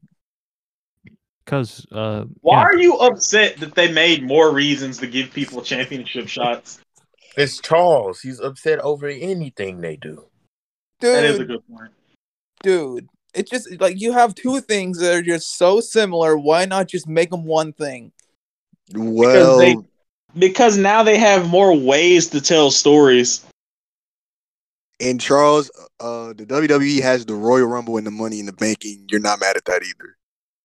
because 1.46 1.86
uh 1.92 2.26
Why 2.42 2.58
yeah, 2.60 2.64
are 2.66 2.78
you 2.78 2.96
upset 2.98 3.58
that 3.58 3.74
they 3.74 3.92
made 3.92 4.24
more 4.24 4.54
reasons 4.54 5.00
to 5.00 5.08
give 5.08 5.32
people 5.34 5.62
championship 5.64 6.28
shots? 6.28 6.80
it's 7.38 7.60
Charles. 7.60 8.22
He's 8.22 8.40
upset 8.40 8.80
over 8.80 9.08
anything 9.08 9.82
they 9.82 9.96
do. 9.96 10.26
Dude, 11.00 11.16
That 11.16 11.24
is 11.24 11.40
a 11.40 11.46
good 11.46 11.68
point. 11.68 11.92
dude. 12.62 13.08
It's 13.34 13.50
just 13.50 13.80
like 13.80 14.00
you 14.00 14.12
have 14.14 14.34
two 14.36 14.60
things 14.60 15.00
that 15.00 15.14
are 15.14 15.22
just 15.22 15.58
so 15.58 15.80
similar. 15.80 16.38
Why 16.38 16.66
not 16.66 16.88
just 16.88 17.08
make 17.08 17.30
them 17.30 17.46
one 17.46 17.74
thing? 17.74 18.12
Well, 18.94 19.58
they- 19.58 19.78
Because 20.38 20.78
now 20.78 21.02
they 21.04 21.18
have 21.18 21.50
more 21.50 21.76
ways 21.76 22.28
to 22.28 22.42
tell 22.42 22.72
stories. 22.72 23.46
and 25.02 25.20
Charles, 25.20 25.72
uh, 26.00 26.34
the 26.34 26.46
WWE 26.46 27.02
has 27.02 27.26
the 27.26 27.34
Royal 27.34 27.68
Rumble 27.68 27.98
and 27.98 28.06
the 28.06 28.12
Money 28.12 28.40
in 28.40 28.46
the 28.46 28.54
Bank, 28.54 28.80
and 28.84 29.10
you're 29.10 29.22
not 29.22 29.40
mad 29.40 29.56
at 29.58 29.66
that 29.66 29.82
either. 29.82 30.18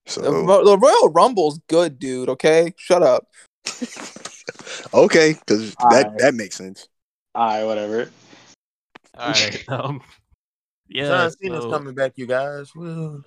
So 0.07 0.23
Ro- 0.45 0.65
the 0.65 0.77
Royal 0.77 1.09
Rumble's 1.11 1.61
good, 1.69 1.99
dude. 1.99 2.29
Okay, 2.29 2.75
shut 2.77 3.03
up. 3.03 3.27
okay, 4.95 5.33
because 5.35 5.75
that 5.77 6.07
Alright. 6.07 6.19
that 6.19 6.35
makes 6.35 6.57
sense. 6.57 6.89
Alright, 7.37 7.65
whatever. 7.65 8.11
all 9.17 9.31
right 9.31 9.65
um 9.69 10.03
Yeah. 10.89 11.07
John 11.09 11.31
Cena's 11.31 11.63
so- 11.63 11.71
coming 11.71 11.95
back, 11.95 12.13
you 12.17 12.27
guys. 12.27 12.75
Woo. 12.75 13.25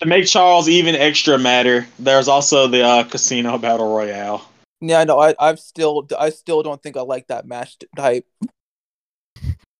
To 0.00 0.06
make 0.06 0.26
Charles 0.26 0.68
even 0.68 0.96
extra 0.96 1.38
madder, 1.38 1.86
there's 2.00 2.26
also 2.26 2.66
the 2.66 2.82
uh, 2.82 3.04
casino 3.04 3.58
battle 3.58 3.94
royale. 3.94 4.44
Yeah, 4.86 5.00
I 5.00 5.04
know. 5.04 5.18
I 5.20 5.34
I've 5.38 5.58
still 5.60 6.06
I 6.18 6.30
still 6.30 6.62
don't 6.62 6.82
think 6.82 6.96
I 6.96 7.00
like 7.02 7.26
that 7.28 7.46
match 7.46 7.76
type. 7.96 8.26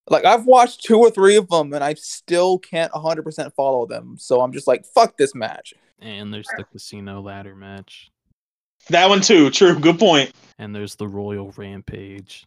Like 0.09 0.25
I've 0.25 0.45
watched 0.47 0.85
two 0.85 0.99
or 0.99 1.11
three 1.11 1.37
of 1.37 1.49
them, 1.49 1.73
and 1.73 1.83
I 1.83 1.95
still 1.95 2.59
can't 2.59 2.93
100% 2.93 3.55
follow 3.55 3.87
them. 3.87 4.17
So 4.19 4.43
I'm 4.43 4.53
just 4.53 4.67
like, 4.67 4.85
fuck 4.85 5.17
this 5.17 5.35
match. 5.35 5.73
and 6.01 6.33
there's 6.33 6.49
the 6.59 6.65
casino 6.65 7.23
ladder 7.23 7.55
match, 7.55 8.11
That 8.91 9.09
one 9.09 9.23
too. 9.23 9.49
True. 9.51 9.79
Good 9.79 9.99
point. 9.99 10.31
and 10.59 10.75
there's 10.75 10.95
the 10.97 11.09
Royal 11.09 11.53
Rampage, 11.57 12.47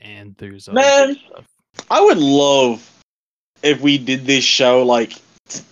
and 0.00 0.34
there's 0.38 0.68
other 0.68 0.76
Man. 0.76 1.16
stuff. 1.26 1.44
I 1.90 2.00
would 2.00 2.18
love 2.18 2.88
if 3.62 3.80
we 3.80 3.98
did 3.98 4.24
this 4.26 4.44
show 4.44 4.84
like 4.84 5.12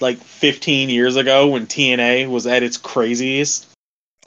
like 0.01 0.19
15 0.19 0.89
years 0.91 1.15
ago 1.15 1.47
when 1.47 1.67
TNA 1.69 2.29
was 2.29 2.49
at 2.49 2.65
its 2.65 2.77
craziest. 2.77 3.68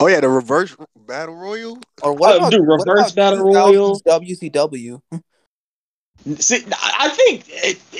Oh 0.00 0.06
yeah, 0.08 0.20
the 0.20 0.28
reverse 0.28 0.74
battle 1.06 1.34
royal. 1.36 1.78
Or 2.02 2.12
what 2.12 2.34
Uh, 2.34 2.38
about 2.38 2.50
dude, 2.52 2.66
what 2.66 2.80
reverse 2.86 3.12
about 3.12 3.14
battle 3.14 3.44
royal? 3.44 4.00
2000's 4.00 4.02
WCW? 4.40 5.00
See, 6.38 6.64
I 6.72 7.08
think 7.08 7.48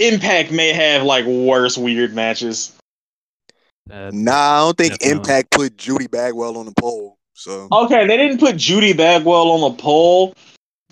Impact 0.00 0.52
may 0.52 0.72
have 0.72 1.02
like 1.02 1.24
worse 1.26 1.76
weird 1.76 2.14
matches. 2.14 2.72
Uh, 3.90 4.10
Nah, 4.12 4.32
I 4.32 4.58
don't 4.60 4.76
think 4.76 4.92
Definitely. 4.92 5.16
Impact 5.18 5.50
put 5.50 5.76
Judy 5.76 6.06
Bagwell 6.06 6.56
on 6.56 6.66
the 6.66 6.74
pole. 6.78 7.18
So 7.34 7.66
Okay, 7.72 8.06
they 8.06 8.16
didn't 8.16 8.38
put 8.38 8.56
Judy 8.56 8.92
Bagwell 8.92 9.50
on 9.50 9.72
the 9.72 9.82
pole, 9.82 10.34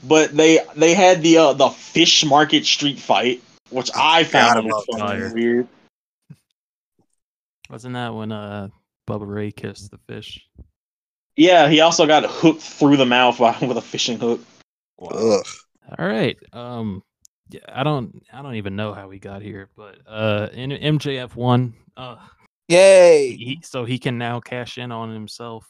but 0.09 0.37
they 0.37 0.59
they 0.75 0.95
had 0.95 1.23
the 1.23 1.39
uh, 1.39 1.53
the 1.53 1.69
Fish 1.69 2.25
Market 2.25 2.65
Street 2.67 2.99
fight, 2.99 3.43
which 3.71 3.91
I 3.95 4.25
found 4.25 4.59
about 4.67 4.85
fucking 4.87 4.99
fire. 4.99 5.33
weird. 5.33 5.69
wasn't 7.71 7.95
that 7.95 8.13
when 8.15 8.33
uh 8.33 8.69
Bubba 9.09 9.27
Ray 9.33 9.53
kissed 9.53 9.91
the 9.93 9.99
fish? 10.09 10.49
Yeah, 11.37 11.69
he 11.69 11.81
also 11.81 12.07
got 12.07 12.25
hooked 12.27 12.61
through 12.63 12.97
the 12.97 13.07
mouth 13.07 13.39
with 13.63 13.77
a 13.77 13.83
fishing 13.83 14.19
hook. 14.19 14.41
ugh. 15.01 15.47
All 15.99 16.07
right. 16.07 16.37
Um, 16.53 17.03
yeah, 17.49 17.61
I 17.69 17.83
don't, 17.83 18.23
I 18.33 18.43
don't 18.43 18.55
even 18.57 18.77
know 18.77 18.93
how 18.93 19.09
we 19.09 19.19
got 19.19 19.43
here, 19.43 19.69
but 19.77 19.99
uh, 20.07 20.49
in 20.53 20.71
MJF 20.71 21.35
won. 21.35 21.75
Uh, 21.97 22.17
Yay! 22.69 23.35
he, 23.37 23.59
so 23.63 23.85
he 23.85 23.99
can 23.99 24.17
now 24.19 24.39
cash 24.39 24.79
in 24.79 24.93
on 24.93 25.13
himself. 25.13 25.67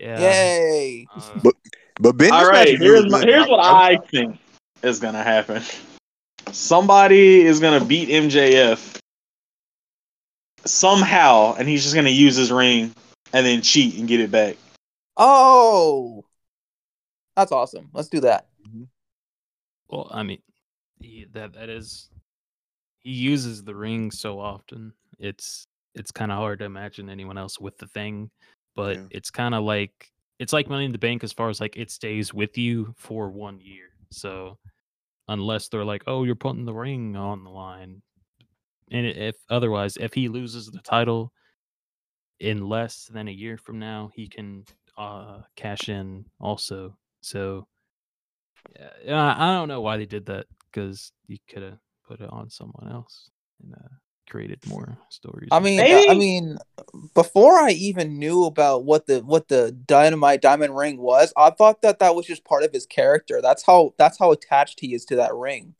Yeah. 0.00 0.20
Yay! 0.20 1.06
uh, 1.14 1.20
But- 1.42 1.54
But 1.98 2.12
Ben, 2.18 2.30
All 2.32 2.40
this 2.40 2.48
match 2.48 2.54
right, 2.54 2.68
is 2.68 2.80
really 2.80 3.00
here's 3.00 3.10
my, 3.12 3.20
here's 3.22 3.46
what 3.48 3.64
I 3.64 3.96
think 3.96 4.38
is 4.82 5.00
gonna 5.00 5.22
happen. 5.22 5.62
Somebody 6.52 7.40
is 7.40 7.58
gonna 7.58 7.82
beat 7.82 8.10
MJF 8.10 8.98
somehow, 10.64 11.54
and 11.54 11.68
he's 11.68 11.82
just 11.84 11.94
gonna 11.94 12.10
use 12.10 12.36
his 12.36 12.52
ring 12.52 12.92
and 13.36 13.44
then 13.44 13.60
cheat 13.60 13.98
and 13.98 14.08
get 14.08 14.18
it 14.20 14.30
back. 14.30 14.56
Oh, 15.18 16.24
that's 17.36 17.52
awesome. 17.52 17.90
Let's 17.92 18.08
do 18.08 18.20
that. 18.20 18.46
Mm-hmm. 18.66 18.84
well, 19.90 20.08
I 20.10 20.22
mean, 20.22 20.40
he, 21.00 21.26
that 21.34 21.52
that 21.52 21.68
is. 21.68 22.08
He 23.00 23.12
uses 23.12 23.62
the 23.62 23.74
ring 23.74 24.10
so 24.10 24.40
often. 24.40 24.94
It's 25.18 25.66
it's 25.94 26.10
kind 26.10 26.32
of 26.32 26.38
hard 26.38 26.60
to 26.60 26.64
imagine 26.64 27.10
anyone 27.10 27.36
else 27.36 27.60
with 27.60 27.76
the 27.76 27.86
thing, 27.88 28.30
but 28.74 28.96
Yeah. 28.96 29.04
it's 29.10 29.30
kind 29.30 29.54
of 29.54 29.64
like 29.64 30.10
it's 30.38 30.54
like 30.54 30.70
money 30.70 30.86
in 30.86 30.92
the 30.92 30.98
bank 30.98 31.22
as 31.22 31.32
far 31.32 31.50
as 31.50 31.60
like 31.60 31.76
it 31.76 31.90
stays 31.90 32.32
with 32.32 32.56
you 32.56 32.94
for 32.96 33.28
one 33.30 33.60
year. 33.60 33.90
So 34.10 34.58
unless 35.28 35.68
they're 35.68 35.84
like, 35.84 36.04
oh, 36.06 36.24
you're 36.24 36.34
putting 36.36 36.64
the 36.64 36.72
ring 36.74 37.16
on 37.16 37.44
the 37.44 37.50
line, 37.50 38.00
and 38.90 39.06
if 39.06 39.36
otherwise, 39.50 39.98
if 39.98 40.14
he 40.14 40.28
loses 40.28 40.68
the 40.68 40.80
title 40.80 41.32
in 42.40 42.68
less 42.68 43.04
than 43.06 43.28
a 43.28 43.32
year 43.32 43.56
from 43.56 43.78
now, 43.78 44.10
he 44.14 44.28
can 44.28 44.64
uh 44.98 45.40
cash 45.56 45.88
in 45.88 46.24
also. 46.40 46.96
So 47.20 47.66
yeah, 48.78 48.88
yeah, 49.04 49.34
I 49.38 49.52
don't 49.52 49.68
know 49.68 49.80
why 49.80 49.96
they 49.96 50.06
did 50.06 50.26
that 50.26 50.46
because 50.70 51.12
you 51.26 51.38
could 51.48 51.62
have 51.62 51.78
put 52.06 52.20
it 52.20 52.30
on 52.30 52.50
someone 52.50 52.90
else 52.90 53.30
and 53.62 53.74
uh, 53.74 53.88
created 54.28 54.58
more 54.66 54.96
stories. 55.08 55.48
I 55.52 55.60
mean, 55.60 55.76
Maybe- 55.78 56.08
I 56.08 56.14
mean, 56.14 56.58
before 57.14 57.54
I 57.58 57.70
even 57.70 58.18
knew 58.18 58.44
about 58.44 58.84
what 58.84 59.06
the 59.06 59.20
what 59.20 59.48
the 59.48 59.72
dynamite 59.72 60.42
diamond 60.42 60.76
ring 60.76 60.98
was, 60.98 61.32
I 61.36 61.50
thought 61.50 61.82
that 61.82 62.00
that 62.00 62.14
was 62.14 62.26
just 62.26 62.44
part 62.44 62.64
of 62.64 62.72
his 62.72 62.86
character. 62.86 63.40
That's 63.40 63.64
how 63.64 63.94
that's 63.98 64.18
how 64.18 64.32
attached 64.32 64.80
he 64.80 64.94
is 64.94 65.04
to 65.06 65.16
that 65.16 65.34
ring. 65.34 65.74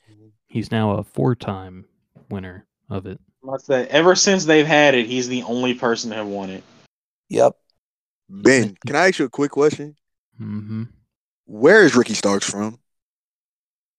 he's 0.47 0.71
now 0.71 0.93
a 0.93 1.05
four-time 1.05 1.87
winner 2.31 2.67
of 2.89 3.07
it. 3.07 3.21
I 3.47 3.51
must 3.53 3.67
say, 3.67 3.87
ever 3.89 4.17
since 4.17 4.45
they've 4.45 4.67
had 4.67 4.95
it, 4.95 5.07
he's 5.07 5.29
the 5.29 5.43
only 5.45 5.75
person 5.75 6.11
to 6.11 6.17
have 6.17 6.27
won 6.27 6.51
it. 6.51 6.65
Yep. 7.29 7.57
Ben, 8.29 8.77
can 8.85 8.97
I 8.97 9.09
ask 9.09 9.19
you 9.21 9.27
a 9.27 9.31
quick 9.31 9.53
question? 9.53 9.95
hmm 10.37 10.85
Where 11.45 11.85
is 11.85 11.95
Ricky 11.95 12.15
Starks 12.15 12.49
from? 12.51 12.79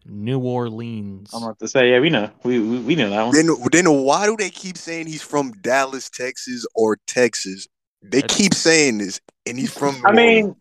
New 0.05 0.39
Orleans. 0.39 1.29
I'm 1.33 1.43
about 1.43 1.59
to 1.59 1.67
say, 1.67 1.91
yeah, 1.91 1.99
we 1.99 2.09
know, 2.09 2.29
we 2.43 2.59
we, 2.59 2.79
we 2.79 2.95
know 2.95 3.09
that 3.09 3.23
one. 3.23 3.33
Then, 3.35 3.47
then 3.71 4.03
why 4.03 4.25
do 4.25 4.35
they 4.37 4.49
keep 4.49 4.77
saying 4.77 5.07
he's 5.07 5.21
from 5.21 5.51
Dallas, 5.61 6.09
Texas, 6.09 6.65
or 6.75 6.97
Texas? 7.07 7.67
They 8.01 8.21
That's- 8.21 8.37
keep 8.37 8.53
saying 8.53 8.97
this, 8.99 9.19
and 9.45 9.57
he's 9.57 9.71
from. 9.73 10.01
I 10.05 10.11
New 10.11 10.15
mean, 10.17 10.43
Orleans. 10.43 10.57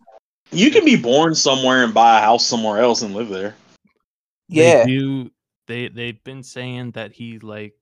you 0.53 0.71
can 0.71 0.85
be 0.85 0.97
born 0.97 1.35
somewhere 1.35 1.83
and 1.85 1.93
buy 1.95 2.19
a 2.19 2.21
house 2.21 2.45
somewhere 2.47 2.81
else 2.81 3.03
and 3.03 3.15
live 3.15 3.29
there. 3.29 3.55
Yeah. 4.49 4.85
They 4.85 4.91
do. 4.91 5.31
They 5.69 5.89
they've 5.89 6.23
been 6.25 6.43
saying 6.45 6.93
that 6.93 7.13
he 7.13 7.39
like, 7.41 7.75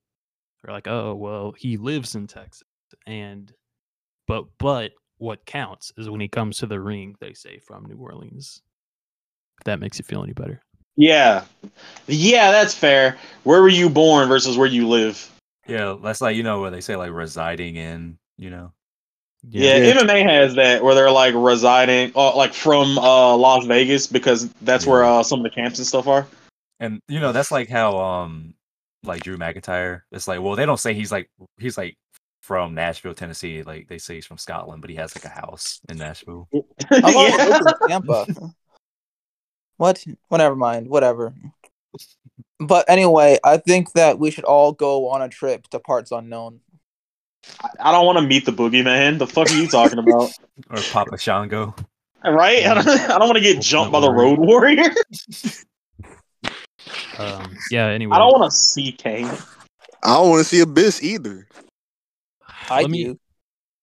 they're 0.65 0.73
like, 0.73 0.87
oh 0.87 1.13
well, 1.15 1.53
he 1.57 1.77
lives 1.77 2.15
in 2.15 2.27
Texas, 2.27 2.63
and 3.05 3.53
but 4.27 4.45
but 4.57 4.91
what 5.17 5.45
counts 5.45 5.93
is 5.97 6.09
when 6.09 6.21
he 6.21 6.27
comes 6.27 6.57
to 6.57 6.65
the 6.65 6.79
ring, 6.79 7.15
they 7.19 7.33
say 7.33 7.59
from 7.59 7.85
New 7.85 7.97
Orleans. 7.97 8.61
If 9.59 9.65
that 9.65 9.79
makes 9.79 9.97
you 9.97 10.03
feel 10.03 10.23
any 10.23 10.33
better. 10.33 10.61
Yeah, 10.97 11.43
yeah, 12.07 12.51
that's 12.51 12.73
fair. 12.73 13.17
Where 13.43 13.61
were 13.61 13.69
you 13.69 13.89
born 13.89 14.27
versus 14.27 14.57
where 14.57 14.67
you 14.67 14.87
live? 14.87 15.31
Yeah, 15.67 15.95
that's 16.01 16.21
like 16.21 16.35
you 16.35 16.43
know 16.43 16.61
where 16.61 16.71
they 16.71 16.81
say 16.81 16.95
like 16.95 17.11
residing 17.11 17.75
in, 17.75 18.17
you 18.37 18.49
know. 18.49 18.71
Yeah, 19.47 19.77
Yeah. 19.77 19.93
MMA 19.93 20.23
has 20.27 20.55
that 20.55 20.83
where 20.83 20.95
they're 20.95 21.11
like 21.11 21.35
residing, 21.35 22.11
uh, 22.15 22.35
like 22.35 22.53
from 22.53 22.97
uh, 22.97 23.35
Las 23.35 23.65
Vegas 23.65 24.07
because 24.07 24.49
that's 24.61 24.87
where 24.87 25.03
uh, 25.03 25.21
some 25.21 25.39
of 25.39 25.43
the 25.43 25.49
camps 25.51 25.77
and 25.77 25.85
stuff 25.85 26.07
are. 26.07 26.25
And 26.79 26.99
you 27.07 27.19
know 27.19 27.31
that's 27.31 27.51
like 27.51 27.69
how 27.69 27.97
um 27.97 28.55
like 29.07 29.23
Drew 29.23 29.37
McIntyre. 29.37 30.01
It's 30.11 30.27
like 30.27 30.41
well 30.41 30.55
they 30.55 30.65
don't 30.65 30.79
say 30.79 30.93
he's 30.93 31.11
like 31.11 31.29
he's 31.59 31.77
like 31.77 31.97
from 32.41 32.75
Nashville, 32.75 33.13
Tennessee. 33.15 33.63
Like 33.63 33.87
they 33.87 33.97
say 33.97 34.15
he's 34.15 34.25
from 34.25 34.37
Scotland, 34.37 34.81
but 34.81 34.89
he 34.89 34.95
has 34.97 35.15
like 35.15 35.25
a 35.25 35.29
house 35.29 35.79
in 35.89 35.97
Nashville. 35.97 36.47
How 36.89 36.97
about 36.99 37.11
Yeah. 37.11 37.45
lives 37.47 37.73
Tampa? 37.87 38.25
What? 39.77 40.05
Well, 40.29 40.37
never 40.37 40.55
mind. 40.55 40.87
Whatever. 40.87 41.33
But 42.59 42.85
anyway, 42.89 43.37
I 43.43 43.57
think 43.57 43.91
that 43.93 44.19
we 44.19 44.31
should 44.31 44.43
all 44.45 44.71
go 44.71 45.09
on 45.09 45.21
a 45.21 45.27
trip 45.29 45.67
to 45.69 45.79
parts 45.79 46.11
unknown. 46.11 46.61
I 47.79 47.91
don't 47.91 48.05
want 48.05 48.17
to 48.19 48.25
meet 48.25 48.45
the 48.45 48.51
boogeyman. 48.53 49.19
The 49.19 49.27
fuck 49.27 49.49
are 49.51 49.55
you 49.55 49.67
talking 49.67 49.99
about? 49.99 50.31
Or 50.69 50.77
Papa 50.91 51.17
Shango. 51.17 51.75
right? 52.23 52.65
I 52.65 52.73
don't, 52.73 52.87
I 52.87 53.07
don't 53.19 53.27
want 53.27 53.35
to 53.35 53.41
get 53.41 53.61
jumped 53.61 53.91
by 53.91 53.99
the 53.99 54.09
road 54.11 54.39
warrior. 54.39 54.89
Um, 57.17 57.55
yeah. 57.71 57.87
Anyway, 57.87 58.11
I 58.15 58.19
don't 58.19 58.39
want 58.39 58.51
to 58.51 58.55
see 58.57 58.91
Kane. 58.91 59.29
I 60.03 60.13
don't 60.15 60.29
want 60.29 60.39
to 60.41 60.49
see 60.49 60.61
Abyss 60.61 61.01
either. 61.03 61.47
I 62.69 62.81
let 62.81 62.89
me 62.91 63.03
do. 63.05 63.19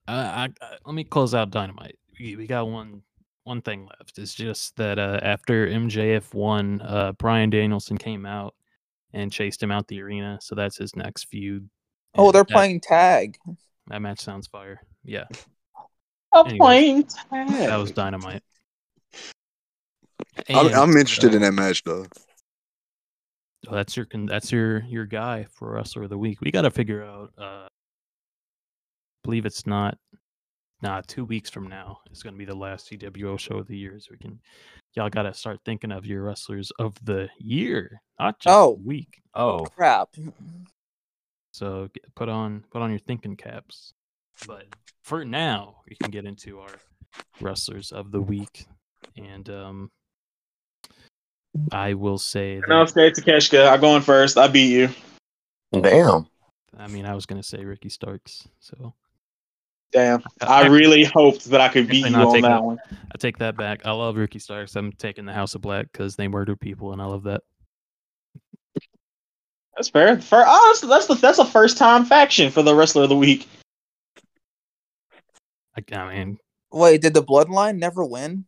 uh, 0.09 0.13
I, 0.13 0.49
I, 0.61 0.77
let 0.85 0.95
me 0.95 1.05
close 1.05 1.35
out 1.35 1.51
Dynamite. 1.51 1.99
We, 2.19 2.37
we 2.37 2.47
got 2.47 2.69
one 2.69 3.03
one 3.45 3.61
thing 3.63 3.89
left. 3.99 4.19
It's 4.19 4.35
just 4.35 4.77
that 4.77 4.99
uh, 4.99 5.19
after 5.23 5.67
MJF 5.67 6.33
won, 6.33 6.81
uh, 6.83 7.13
Bryan 7.13 7.51
Danielson 7.51 7.99
came 7.99 8.25
out 8.25 8.55
and 9.13 9.33
chased 9.33 9.63
him 9.63 9.71
out 9.71 9.89
the 9.89 10.01
arena. 10.01 10.39
So 10.41 10.55
that's 10.55 10.77
his 10.77 10.95
next 10.97 11.25
feud. 11.25 11.69
Oh, 12.15 12.27
and 12.27 12.35
they're 12.35 12.43
that- 12.45 12.51
playing 12.51 12.81
tag. 12.81 13.37
That 13.89 14.01
match 14.01 14.21
sounds 14.21 14.47
fire. 14.47 14.81
Yeah, 15.05 15.25
A 16.33 16.39
Anyways, 16.39 17.15
plane 17.29 17.49
that 17.49 17.77
was 17.77 17.91
Dynamite. 17.91 18.43
I'm, 20.49 20.67
And, 20.67 20.75
I'm 20.75 20.91
interested 20.91 21.33
uh, 21.33 21.37
in 21.37 21.43
that 21.43 21.53
match 21.53 21.83
though. 21.83 22.07
So 23.65 23.71
that's 23.75 23.97
your 23.97 24.07
that's 24.27 24.51
your 24.51 24.81
your 24.85 25.07
guy 25.07 25.47
for 25.53 25.73
wrestler 25.73 26.05
of 26.05 26.11
the 26.11 26.19
week. 26.19 26.41
We 26.41 26.51
got 26.51 26.63
to 26.63 26.71
figure 26.71 27.05
out. 27.05 27.33
uh 27.39 27.69
Believe 29.25 29.47
it's 29.47 29.67
not. 29.67 29.97
Nah, 30.83 31.01
two 31.07 31.25
weeks 31.25 31.49
from 31.49 31.69
now 31.69 32.01
is 32.11 32.25
going 32.25 32.35
to 32.35 32.39
be 32.39 32.45
the 32.45 32.57
last 32.57 32.91
EWO 32.91 33.39
show 33.39 33.59
of 33.59 33.69
the 33.69 33.77
year. 33.77 34.01
So 34.01 34.09
we 34.11 34.17
can, 34.19 34.41
y'all 34.95 35.09
got 35.09 35.23
to 35.23 35.33
start 35.33 35.61
thinking 35.65 35.93
of 35.93 36.05
your 36.05 36.25
wrestlers 36.25 36.73
of 36.81 36.97
the 37.05 37.29
year, 37.39 38.03
not 38.19 38.41
just 38.41 38.53
Oh. 38.53 38.81
week. 38.85 39.23
Oh, 39.33 39.61
Crap. 39.67 40.09
So 41.53 41.89
get, 41.95 42.13
put 42.17 42.29
on 42.29 42.65
put 42.73 42.83
on 42.83 42.91
your 42.91 42.99
thinking 42.99 43.37
caps. 43.37 43.93
But 44.45 44.65
for 45.05 45.25
now, 45.25 45.77
we 45.89 45.95
can 45.95 46.11
get 46.11 46.25
into 46.25 46.59
our 46.59 46.75
wrestlers 47.41 47.93
of 47.93 48.11
the 48.11 48.21
week, 48.21 48.67
and 49.17 49.49
um, 49.51 49.91
I 51.71 51.95
will 51.95 52.19
say 52.19 52.61
that 52.61 52.69
No, 52.69 52.85
State 52.87 53.15
Takeshka. 53.15 53.71
I'm 53.71 53.81
going 53.81 54.03
first. 54.03 54.39
I 54.39 54.49
beat 54.49 54.73
you. 54.73 54.89
Damn. 55.73 56.27
I 56.79 56.87
mean, 56.89 57.07
I 57.07 57.15
was 57.15 57.27
gonna 57.27 57.43
say 57.43 57.65
Ricky 57.65 57.89
Starks, 57.89 58.49
so 58.61 58.95
Damn. 59.93 60.23
I 60.41 60.67
really 60.67 61.05
hoped 61.05 61.45
that 61.47 61.61
I 61.61 61.69
could 61.69 61.87
beat 61.87 62.07
you 62.07 62.11
no, 62.11 62.29
on 62.29 62.35
take 62.35 62.43
that 62.43 62.49
that. 62.49 62.65
one. 62.65 62.79
I 62.91 63.19
take 63.19 63.39
that 63.39 63.57
back. 63.57 63.85
I 63.85 63.93
love 63.93 64.17
Ricky 64.17 64.39
Starks. 64.39 64.75
I'm 64.75 64.93
taking 64.93 65.27
the 65.27 65.35
House 65.35 65.55
of 65.55 65.61
Black 65.61 65.93
because 65.93 66.17
they 66.17 66.29
murder 66.29 66.57
people, 66.57 66.93
and 66.93 67.03
I 67.03 67.05
love 67.05 67.25
that. 67.25 67.43
That's 69.77 69.89
fair. 69.89 70.21
For 70.21 70.45
us, 70.47 70.81
that's 70.81 71.07
the 71.07 71.15
that's 71.15 71.39
a 71.39 71.45
first 71.45 71.77
time 71.77 72.05
faction 72.05 72.51
for 72.51 72.63
the 72.63 72.75
wrestler 72.75 73.05
of 73.05 73.11
the 73.11 73.17
week. 73.17 73.49
I, 75.77 75.97
I 75.97 76.15
mean, 76.15 76.39
Wait, 76.73 77.03
did 77.03 77.13
the 77.13 77.23
Bloodline 77.23 77.79
never 77.79 78.05
win? 78.05 78.45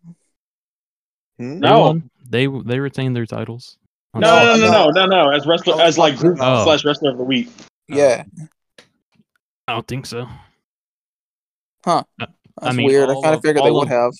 Hmm? 1.38 1.60
they 1.60 1.68
No. 1.68 1.80
won. 1.80 2.10
they 2.28 2.46
they 2.46 2.78
retained 2.80 3.14
their 3.16 3.26
titles. 3.26 3.76
No, 4.14 4.20
no, 4.20 4.56
no, 4.56 4.70
no, 4.70 4.90
no, 4.90 5.06
no. 5.06 5.30
As 5.30 5.46
wrestler, 5.46 5.80
as 5.80 5.98
like 5.98 6.16
group 6.16 6.38
Oh. 6.40 6.64
slash 6.64 6.84
wrestler 6.84 7.10
of 7.10 7.18
the 7.18 7.24
week. 7.24 7.48
Yeah, 7.88 8.22
I 9.66 9.72
don't 9.74 9.86
think 9.88 10.06
so. 10.06 10.26
Huh. 11.84 12.04
That's 12.18 12.30
I 12.58 12.72
mean, 12.72 12.86
weird. 12.86 13.10
I 13.10 13.14
kind 13.14 13.26
of 13.26 13.32
of- 13.34 13.42
figured 13.42 13.64
they 13.64 13.70
would 13.70 13.84
of- 13.84 13.88
have. 13.88 14.12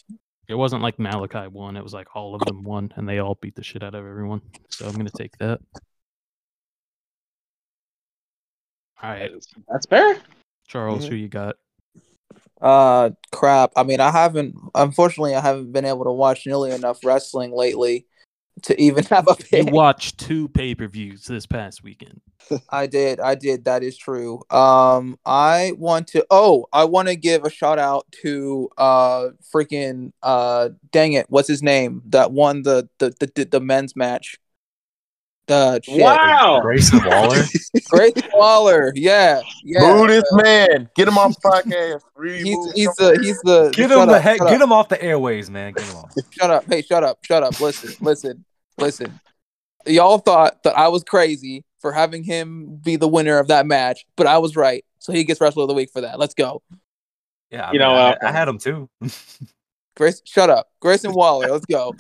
It 0.49 0.55
wasn't 0.57 0.83
like 0.83 0.99
Malachi 0.99 1.47
won. 1.49 1.77
It 1.77 1.83
was 1.83 1.95
like 1.95 2.15
all 2.15 2.35
of 2.35 2.43
them 2.45 2.65
won, 2.65 2.93
and 2.97 3.09
they 3.09 3.19
all 3.19 3.39
beat 3.41 3.55
the 3.55 3.63
shit 3.63 3.83
out 3.83 3.95
of 3.95 4.05
everyone. 4.05 4.43
So 4.69 4.87
I'm 4.87 4.95
gonna 4.95 5.09
take 5.17 5.37
that. 5.39 5.61
All 9.03 9.11
right, 9.11 9.31
That's 9.69 9.87
fair. 9.87 10.17
Charles, 10.67 11.05
Mm-hmm. 11.05 11.11
who 11.11 11.17
you 11.17 11.29
got? 11.29 11.57
Uh, 12.61 13.11
crap. 13.33 13.73
I 13.77 13.83
mean, 13.83 14.01
I 14.01 14.11
haven't. 14.11 14.55
Unfortunately, 14.75 15.35
I 15.35 15.41
haven't 15.41 15.73
been 15.73 15.85
able 15.85 16.05
to 16.05 16.13
watch 16.13 16.47
nearly 16.47 16.71
enough 16.73 17.05
wrestling 17.05 17.53
lately 17.55 18.07
to 18.63 18.81
even 18.81 19.05
have 19.11 19.29
a 19.29 19.37
You 19.53 19.65
pick. 19.65 19.73
watched 19.73 20.19
two 20.19 20.49
pay 20.49 20.75
per 20.75 20.89
views 20.89 21.27
this 21.27 21.47
past 21.47 21.83
weekend. 21.83 22.21
I 22.71 22.87
did. 22.87 23.21
I 23.21 23.35
did. 23.35 23.65
That 23.65 23.83
is 23.83 23.97
true. 23.97 24.41
Um, 24.51 25.19
I 25.25 25.73
want 25.79 26.09
to. 26.09 26.27
Oh, 26.31 26.67
I 26.73 26.85
want 26.85 27.09
to 27.09 27.17
give 27.17 27.45
a 27.45 27.51
shout 27.51 27.79
out 27.79 28.07
to 28.23 28.69
uh, 28.79 29.29
freaking 29.55 30.13
uh, 30.23 30.71
dang 30.93 31.15
it, 31.15 31.27
what's 31.29 31.49
his 31.49 31.63
name? 31.63 32.03
That 32.07 32.33
won 32.33 32.63
the 32.63 32.89
the, 32.99 33.15
the, 33.21 33.45
the 33.45 33.61
men's 33.61 33.97
match. 33.97 34.39
The 35.47 35.81
shit. 35.83 36.01
Wow. 36.01 36.61
Grayson 36.63 37.01
Waller. 37.05 37.43
Grace 37.91 38.13
Waller. 38.33 38.93
Yeah, 38.95 39.43
yeah. 39.63 39.81
Boo 39.81 40.07
this 40.07 40.25
man. 40.33 40.89
Get 40.97 41.07
him 41.07 41.19
off 41.19 41.35
the 41.41 41.49
podcast. 41.49 42.01
He's 42.23 42.55
Remove 42.57 42.73
he's 42.75 42.87
him. 42.87 42.95
the 42.99 43.19
he's 43.23 43.41
the 43.43 43.71
Get 43.75 43.91
him 43.91 44.07
the 44.07 44.15
up, 44.15 44.23
heck. 44.23 44.39
Get 44.39 44.49
up. 44.55 44.61
him 44.63 44.73
off 44.73 44.89
the 44.89 45.03
airways, 45.03 45.51
man. 45.51 45.75
Get 45.75 45.85
him 45.85 45.97
off. 45.97 46.13
Shut 46.31 46.51
up. 46.51 46.65
Hey, 46.65 46.81
shut 46.81 47.05
up. 47.05 47.19
Shut 47.23 47.43
up. 47.43 47.61
Listen, 47.61 47.93
listen, 48.01 48.45
listen. 48.79 49.21
Y'all 49.87 50.17
thought 50.19 50.63
that 50.63 50.79
I 50.79 50.89
was 50.89 51.05
crazy 51.05 51.63
for 51.79 51.93
having 51.93 52.25
him 52.25 52.81
be 52.83 52.97
the 52.97 53.07
winner 53.09 53.39
of 53.39 53.49
that 53.49 53.67
match, 53.67 54.07
but 54.17 54.27
I 54.27 54.39
was 54.39 54.57
right. 54.57 54.83
So 54.99 55.13
he 55.13 55.25
gets 55.25 55.43
wrestler 55.43 55.65
of 55.65 55.69
the 55.69 55.75
week 55.75 55.91
for 55.93 56.01
that. 56.01 56.19
Let's 56.19 56.33
go. 56.33 56.63
Yeah, 57.51 57.65
I 57.69 57.73
You 57.73 57.73
mean, 57.73 57.81
know, 57.81 57.95
I, 57.95 58.11
uh, 58.13 58.17
I 58.23 58.33
had 58.33 58.49
him 58.49 58.57
too. 58.57 58.89
Grace, 59.97 60.23
shut 60.25 60.49
up. 60.49 60.69
Grayson 60.81 61.13
Waller. 61.13 61.49
Let's 61.49 61.67
go. 61.67 61.93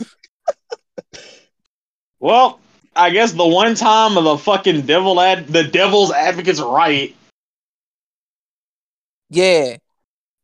Well, 2.18 2.58
I 2.96 3.10
guess 3.10 3.32
the 3.32 3.46
one 3.46 3.74
time 3.74 4.16
of 4.16 4.24
the 4.24 4.38
fucking 4.38 4.82
devil 4.82 5.20
ad 5.20 5.48
the 5.48 5.64
devil's 5.64 6.12
advocate's 6.12 6.60
right. 6.60 7.14
Yeah. 9.30 9.76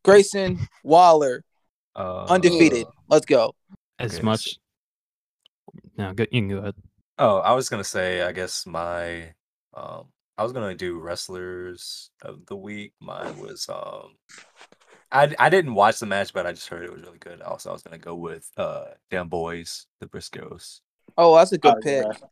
Grayson 0.03 0.59
Waller, 0.83 1.43
Uh, 1.95 2.25
undefeated. 2.25 2.87
Let's 3.07 3.25
go. 3.25 3.53
As 3.99 4.15
Okay, 4.15 4.23
much. 4.23 4.57
No, 5.97 6.13
go, 6.13 6.23
you 6.31 6.41
can 6.41 6.49
go 6.49 6.57
ahead. 6.57 6.75
Oh, 7.19 7.37
I 7.37 7.53
was 7.53 7.69
gonna 7.69 7.83
say, 7.83 8.23
I 8.23 8.31
guess 8.31 8.65
my, 8.65 9.33
um, 9.75 10.07
I 10.37 10.43
was 10.43 10.51
gonna 10.53 10.73
do 10.73 10.97
wrestlers 10.99 12.09
of 12.23 12.45
the 12.47 12.55
week. 12.55 12.93
Mine 12.99 13.37
was, 13.37 13.69
um, 13.69 14.15
I 15.11 15.35
I 15.37 15.49
didn't 15.49 15.75
watch 15.75 15.99
the 15.99 16.07
match, 16.07 16.33
but 16.33 16.47
I 16.47 16.51
just 16.51 16.67
heard 16.69 16.83
it 16.83 16.91
was 16.91 17.03
really 17.03 17.19
good. 17.19 17.41
Also, 17.41 17.69
I 17.69 17.73
was 17.73 17.83
gonna 17.83 17.99
go 17.99 18.15
with 18.15 18.49
uh, 18.57 18.85
Damn 19.11 19.29
Boys, 19.29 19.85
the 19.99 20.07
Briscoes. 20.07 20.79
Oh, 21.17 21.35
that's 21.35 21.51
a 21.51 21.57
good 21.57 21.73
Oh, 21.77 21.81
pick. 21.81 22.05
yeah. 22.05 22.27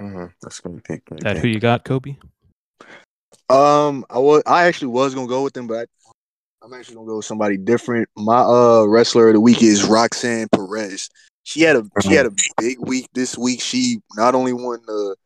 Mhm, 0.00 0.32
That's 0.42 0.60
gonna 0.60 0.76
be 0.76 0.82
pick. 0.82 1.04
good 1.04 1.20
That 1.20 1.34
pick. 1.34 1.42
who 1.42 1.48
you 1.48 1.60
got, 1.60 1.84
Koby? 1.84 2.16
Um, 3.50 4.04
I 4.10 4.18
was 4.18 4.42
I 4.46 4.66
actually 4.66 4.88
was 4.88 5.14
gonna 5.14 5.26
go 5.26 5.42
with 5.42 5.54
them, 5.54 5.66
but 5.66 5.88
I, 5.88 6.64
I'm 6.64 6.72
actually 6.72 6.96
gonna 6.96 7.06
go 7.08 7.16
with 7.16 7.24
somebody 7.26 7.56
different. 7.56 8.08
My 8.16 8.40
uh 8.40 8.84
wrestler 8.86 9.28
of 9.28 9.34
the 9.34 9.40
week 9.40 9.62
is 9.62 9.84
Roxanne 9.84 10.48
Perez. 10.52 11.08
She 11.44 11.62
had 11.62 11.76
a 11.76 11.84
she 12.02 12.14
had 12.14 12.26
a 12.26 12.30
big 12.58 12.78
week 12.80 13.08
this 13.14 13.36
week. 13.38 13.60
She 13.62 14.00
not 14.16 14.34
only 14.34 14.52
won 14.52 14.80
the 14.86 15.16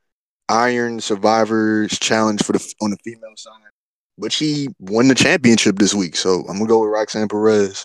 Iron 0.49 1.01
Survivors 1.01 1.99
Challenge 1.99 2.43
for 2.43 2.53
the 2.53 2.75
on 2.81 2.91
the 2.91 2.99
female 3.05 3.35
side, 3.37 3.71
but 4.19 4.33
she 4.33 4.69
won 4.79 5.09
the 5.09 5.15
championship 5.15 5.77
this 5.79 5.95
week. 5.95 6.17
So 6.17 6.41
I'm 6.49 6.59
gonna 6.59 6.67
go 6.67 6.81
with 6.83 6.91
Roxanne 6.91 7.29
Perez. 7.29 7.85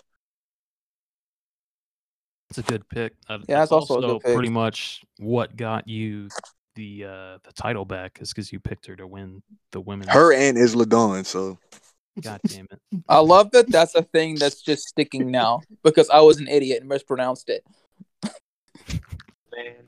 It's 2.50 2.58
a 2.58 2.62
good 2.62 2.88
pick. 2.88 3.12
Uh, 3.28 3.38
Yeah, 3.48 3.62
it's 3.62 3.70
that's 3.70 3.72
also 3.72 3.98
a 3.98 4.00
good 4.00 4.20
pick. 4.22 4.32
pretty 4.34 4.48
much 4.48 5.02
what 5.18 5.56
got 5.56 5.86
you 5.86 6.28
the 6.74 7.04
uh 7.04 7.38
the 7.44 7.52
title 7.54 7.84
back 7.84 8.18
is 8.20 8.30
because 8.32 8.52
you 8.52 8.60
picked 8.60 8.86
her 8.86 8.96
to 8.96 9.06
win 9.06 9.42
the 9.72 9.80
women's. 9.80 10.10
Her 10.10 10.32
and 10.32 10.56
Isla 10.56 10.86
Dawn. 10.86 11.24
So 11.24 11.58
God 12.22 12.40
damn 12.48 12.66
it! 12.70 12.80
I 13.08 13.18
love 13.18 13.50
that 13.50 13.70
that's 13.70 13.94
a 13.94 14.02
thing 14.02 14.36
that's 14.36 14.62
just 14.62 14.88
sticking 14.88 15.30
now 15.30 15.60
because 15.82 16.08
I 16.08 16.20
was 16.20 16.38
an 16.38 16.48
idiot 16.48 16.80
and 16.80 16.88
mispronounced 16.88 17.48
it. 17.48 17.64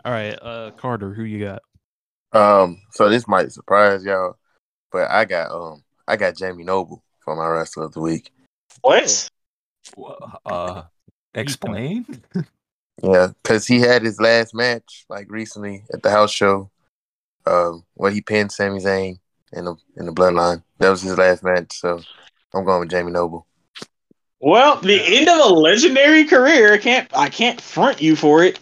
All 0.04 0.12
right, 0.12 0.36
uh, 0.40 0.72
Carter, 0.72 1.14
who 1.14 1.22
you 1.22 1.44
got? 1.44 1.62
Um, 2.32 2.80
so 2.92 3.08
this 3.08 3.28
might 3.28 3.52
surprise 3.52 4.04
y'all, 4.04 4.36
but 4.92 5.10
I 5.10 5.24
got 5.24 5.50
um 5.50 5.82
I 6.08 6.16
got 6.16 6.36
Jamie 6.36 6.64
Noble 6.64 7.02
for 7.20 7.36
my 7.36 7.46
wrestler 7.46 7.84
of 7.84 7.92
the 7.92 8.00
week. 8.00 8.32
What? 8.82 9.30
Wha- 9.96 10.16
Uh, 10.44 10.82
explain. 11.34 12.06
Yeah, 13.02 13.28
because 13.42 13.66
he 13.66 13.80
had 13.80 14.02
his 14.02 14.20
last 14.20 14.54
match 14.54 15.06
like 15.08 15.30
recently 15.30 15.84
at 15.92 16.02
the 16.02 16.10
house 16.10 16.30
show, 16.30 16.70
um, 17.46 17.84
where 17.94 18.10
he 18.10 18.20
pinned 18.20 18.52
Sami 18.52 18.78
Zayn 18.78 19.18
in 19.52 19.64
the 19.64 19.74
in 19.96 20.06
the 20.06 20.12
Bloodline. 20.12 20.62
That 20.78 20.90
was 20.90 21.02
his 21.02 21.16
last 21.16 21.42
match, 21.42 21.78
so 21.78 22.02
I'm 22.54 22.64
going 22.64 22.80
with 22.80 22.90
Jamie 22.90 23.12
Noble. 23.12 23.46
Well, 24.40 24.80
the 24.80 25.00
end 25.02 25.28
of 25.28 25.50
a 25.50 25.54
legendary 25.54 26.24
career. 26.24 26.74
I 26.74 26.78
can't 26.78 27.08
I 27.16 27.28
can't 27.28 27.60
front 27.60 28.02
you 28.02 28.16
for 28.16 28.42
it. 28.44 28.58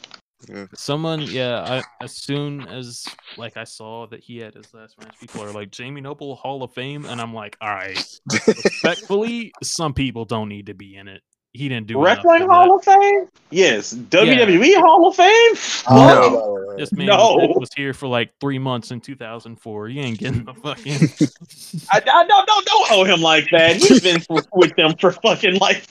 Someone, 0.75 1.23
yeah. 1.23 1.83
I, 2.01 2.05
as 2.05 2.13
soon 2.13 2.67
as 2.69 3.05
like 3.37 3.57
I 3.57 3.65
saw 3.65 4.07
that 4.07 4.21
he 4.21 4.39
had 4.39 4.55
his 4.55 4.73
last 4.73 4.99
match, 4.99 5.19
people 5.21 5.43
are 5.43 5.53
like 5.53 5.71
Jamie 5.71 6.01
Noble 6.01 6.37
Hall 6.37 6.63
of 6.63 6.73
Fame, 6.73 7.05
and 7.05 7.21
I'm 7.21 7.35
like, 7.35 7.57
all 7.61 7.75
right. 7.75 8.21
Respectfully, 8.47 9.53
some 9.63 9.93
people 9.95 10.25
don't 10.25 10.49
need 10.49 10.67
to 10.67 10.75
be 10.75 10.97
in 10.97 11.09
it. 11.09 11.23
He 11.55 11.69
didn't 11.69 11.87
do 11.87 12.03
Wrestling 12.03 12.43
Hall 12.49 12.77
of 12.77 12.85
Fame? 12.85 13.27
Yes. 13.51 13.95
WWE 13.95 14.75
Hall 14.81 15.09
of 15.09 15.17
Fame? 15.17 15.53
No. 15.91 16.65
Fuck. 16.69 16.79
This 16.79 16.93
man 16.93 17.07
No. 17.07 17.17
was, 17.35 17.57
was 17.61 17.69
here 17.75 17.95
for 17.95 18.07
like 18.07 18.31
three 18.41 18.59
months 18.59 18.91
in 18.91 19.01
2004. 19.01 19.89
You 19.89 20.01
ain't 20.03 20.19
getting 20.19 20.45
the 20.45 20.55
fucking. 20.55 20.93
I, 21.91 21.97
I 21.97 22.01
don't, 22.27 22.47
don't 22.47 22.67
don't 22.67 22.93
owe 22.93 23.05
him 23.05 23.21
like 23.23 23.49
that. 23.51 23.77
He's 23.77 24.01
been 24.01 24.23
with 24.53 24.77
them 24.77 24.95
for 25.01 25.11
fucking 25.13 25.57
like 25.57 25.85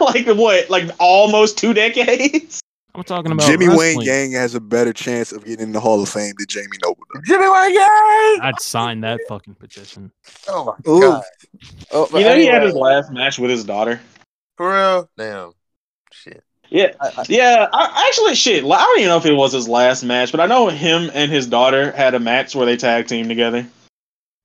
like 0.00 0.26
what 0.28 0.70
like 0.70 0.88
almost 1.00 1.58
two 1.58 1.74
decades. 1.74 2.60
I'm 2.94 3.02
talking 3.02 3.32
about 3.32 3.48
Jimmy 3.48 3.66
Wayne 3.68 3.78
wrestling. 3.98 4.06
Gang 4.06 4.32
has 4.32 4.54
a 4.54 4.60
better 4.60 4.92
chance 4.92 5.32
of 5.32 5.44
getting 5.44 5.64
in 5.66 5.72
the 5.72 5.80
Hall 5.80 6.00
of 6.00 6.08
Fame 6.08 6.32
than 6.38 6.46
Jamie 6.48 6.68
Noble 6.84 7.02
does. 7.12 7.22
Jimmy 7.26 7.48
Wang 7.48 7.74
Yang! 7.74 8.38
I'd 8.40 8.60
sign 8.60 9.00
that 9.00 9.18
fucking 9.28 9.56
petition. 9.56 10.12
Oh 10.48 10.64
my 10.86 10.90
Ooh. 10.92 11.00
god, 11.00 11.22
Oh, 11.90 12.08
You 12.16 12.24
know 12.24 12.36
he 12.36 12.46
had 12.46 12.62
uh, 12.62 12.66
his 12.66 12.74
last 12.76 13.10
match 13.10 13.40
with 13.40 13.50
his 13.50 13.64
daughter. 13.64 14.00
For 14.56 14.70
real? 14.72 15.10
Damn, 15.16 15.52
shit. 16.12 16.42
Yeah, 16.70 16.92
I- 17.00 17.12
I- 17.18 17.24
yeah. 17.28 17.68
I, 17.72 18.06
actually, 18.08 18.34
shit. 18.34 18.64
I 18.64 18.68
don't 18.68 18.98
even 18.98 19.08
know 19.10 19.16
if 19.18 19.26
it 19.26 19.34
was 19.34 19.52
his 19.52 19.68
last 19.68 20.02
match, 20.02 20.32
but 20.32 20.40
I 20.40 20.46
know 20.46 20.68
him 20.68 21.10
and 21.14 21.30
his 21.30 21.46
daughter 21.46 21.92
had 21.92 22.14
a 22.14 22.20
match 22.20 22.54
where 22.56 22.66
they 22.66 22.76
tag 22.76 23.06
team 23.06 23.28
together. 23.28 23.66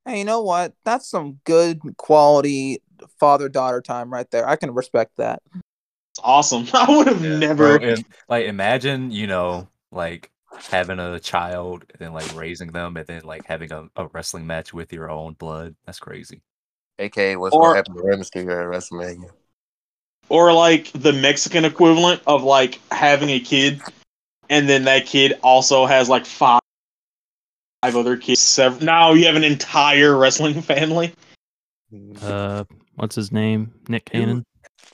hey, 0.06 0.20
you 0.20 0.26
know 0.26 0.42
what? 0.42 0.74
That's 0.86 1.10
some 1.10 1.40
good 1.46 1.80
quality 1.98 2.82
father 3.20 3.48
daughter 3.50 3.82
time 3.82 4.12
right 4.12 4.30
there. 4.32 4.48
I 4.48 4.56
can 4.58 4.72
respect 4.74 5.14
that. 5.18 5.42
It's 5.54 6.20
awesome. 6.24 6.68
I 6.74 6.86
would 6.98 7.08
have 7.08 7.24
Yeah, 7.24 7.38
never. 7.38 7.80
bro, 7.80 7.88
and, 7.90 8.06
like 8.28 8.46
imagine 8.48 9.12
you 9.12 9.28
know 9.28 9.68
like 9.92 10.30
having 10.70 11.00
a 11.00 11.20
child 11.20 11.86
and 11.92 12.00
then 12.00 12.14
like 12.14 12.36
raising 12.36 12.72
them 12.72 12.98
and 12.98 13.08
then 13.08 13.24
like 13.24 13.46
having 13.46 13.72
a, 13.72 13.88
a 13.96 14.08
wrestling 14.08 14.46
match 14.46 14.74
with 14.74 14.92
your 14.92 15.10
own 15.10 15.34
blood. 15.34 15.76
That's 15.86 16.00
crazy. 16.00 16.42
AKA 17.00 17.38
what's 17.38 17.56
Or- 17.56 17.62
gonna 17.62 17.76
happen 17.78 17.96
to 17.96 18.04
Rey 18.04 18.18
Mysterio 18.18 18.62
at 18.62 18.68
WrestleMania? 18.82 19.30
or 20.30 20.54
like 20.54 20.92
the 20.94 21.14
Mexican 21.14 21.66
equivalent 21.66 22.22
of 22.28 22.44
like 22.44 22.80
having 22.92 23.30
a 23.30 23.40
kid, 23.40 23.82
and 24.50 24.70
then 24.70 24.86
that 24.86 25.06
kid 25.06 25.34
also 25.44 25.86
has 25.86 26.08
like 26.10 26.26
five 26.26 26.62
five 27.82 27.96
other 27.96 28.18
kids. 28.18 28.40
Seven, 28.40 28.86
now 28.86 29.14
you 29.14 29.26
have 29.26 29.36
an 29.36 29.44
entire 29.44 30.18
wrestling 30.18 30.62
family. 30.62 31.14
Mm-hmm. 31.94 32.26
Uh, 32.26 32.64
what's 32.96 33.16
his 33.16 33.32
name? 33.32 33.74
Nick 33.88 34.06
Cannon. 34.06 34.46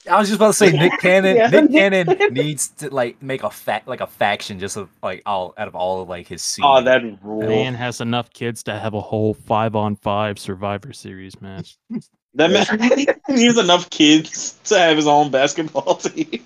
I 0.10 0.20
was 0.20 0.30
just 0.30 0.38
about 0.38 0.48
to 0.48 0.54
say 0.54 0.72
Nick 0.72 1.00
Cannon. 1.00 1.36
yeah. 1.36 1.48
Nick 1.48 1.72
Cannon 1.72 2.34
needs 2.34 2.70
to 2.70 2.94
like 2.94 3.22
make 3.22 3.44
a 3.44 3.50
fact 3.50 3.88
like 3.88 4.02
a 4.02 4.08
faction 4.08 4.60
just 4.60 4.78
of 4.78 4.90
like 5.02 5.24
all 5.26 5.54
out 5.58 5.68
of 5.68 5.76
all 5.76 6.02
of 6.02 6.10
like 6.10 6.28
his. 6.28 6.44
Scene. 6.44 6.64
Oh, 6.66 6.82
that 6.84 7.02
man 7.24 7.74
has 7.74 8.02
enough 8.02 8.30
kids 8.32 8.64
to 8.64 8.78
have 8.78 8.94
a 8.94 9.02
whole 9.02 9.34
five 9.34 9.76
on 9.76 9.96
five 9.96 10.38
Survivor 10.38 10.94
Series 10.94 11.42
match. 11.42 11.78
That 12.36 12.52
man 12.52 13.18
needs 13.30 13.58
enough 13.58 13.90
kids 13.90 14.58
to 14.66 14.78
have 14.78 14.98
his 14.98 15.08
own 15.08 15.32
basketball 15.32 15.96
team. 15.96 16.44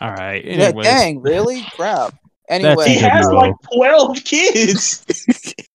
All 0.00 0.10
right. 0.12 0.44
Yeah, 0.44 0.72
dang, 0.72 1.20
really? 1.20 1.62
Crap. 1.74 2.14
Anyway, 2.48 2.88
he 2.88 2.98
has 2.98 3.30
like 3.30 3.54
12 3.72 4.24
kids. 4.24 5.06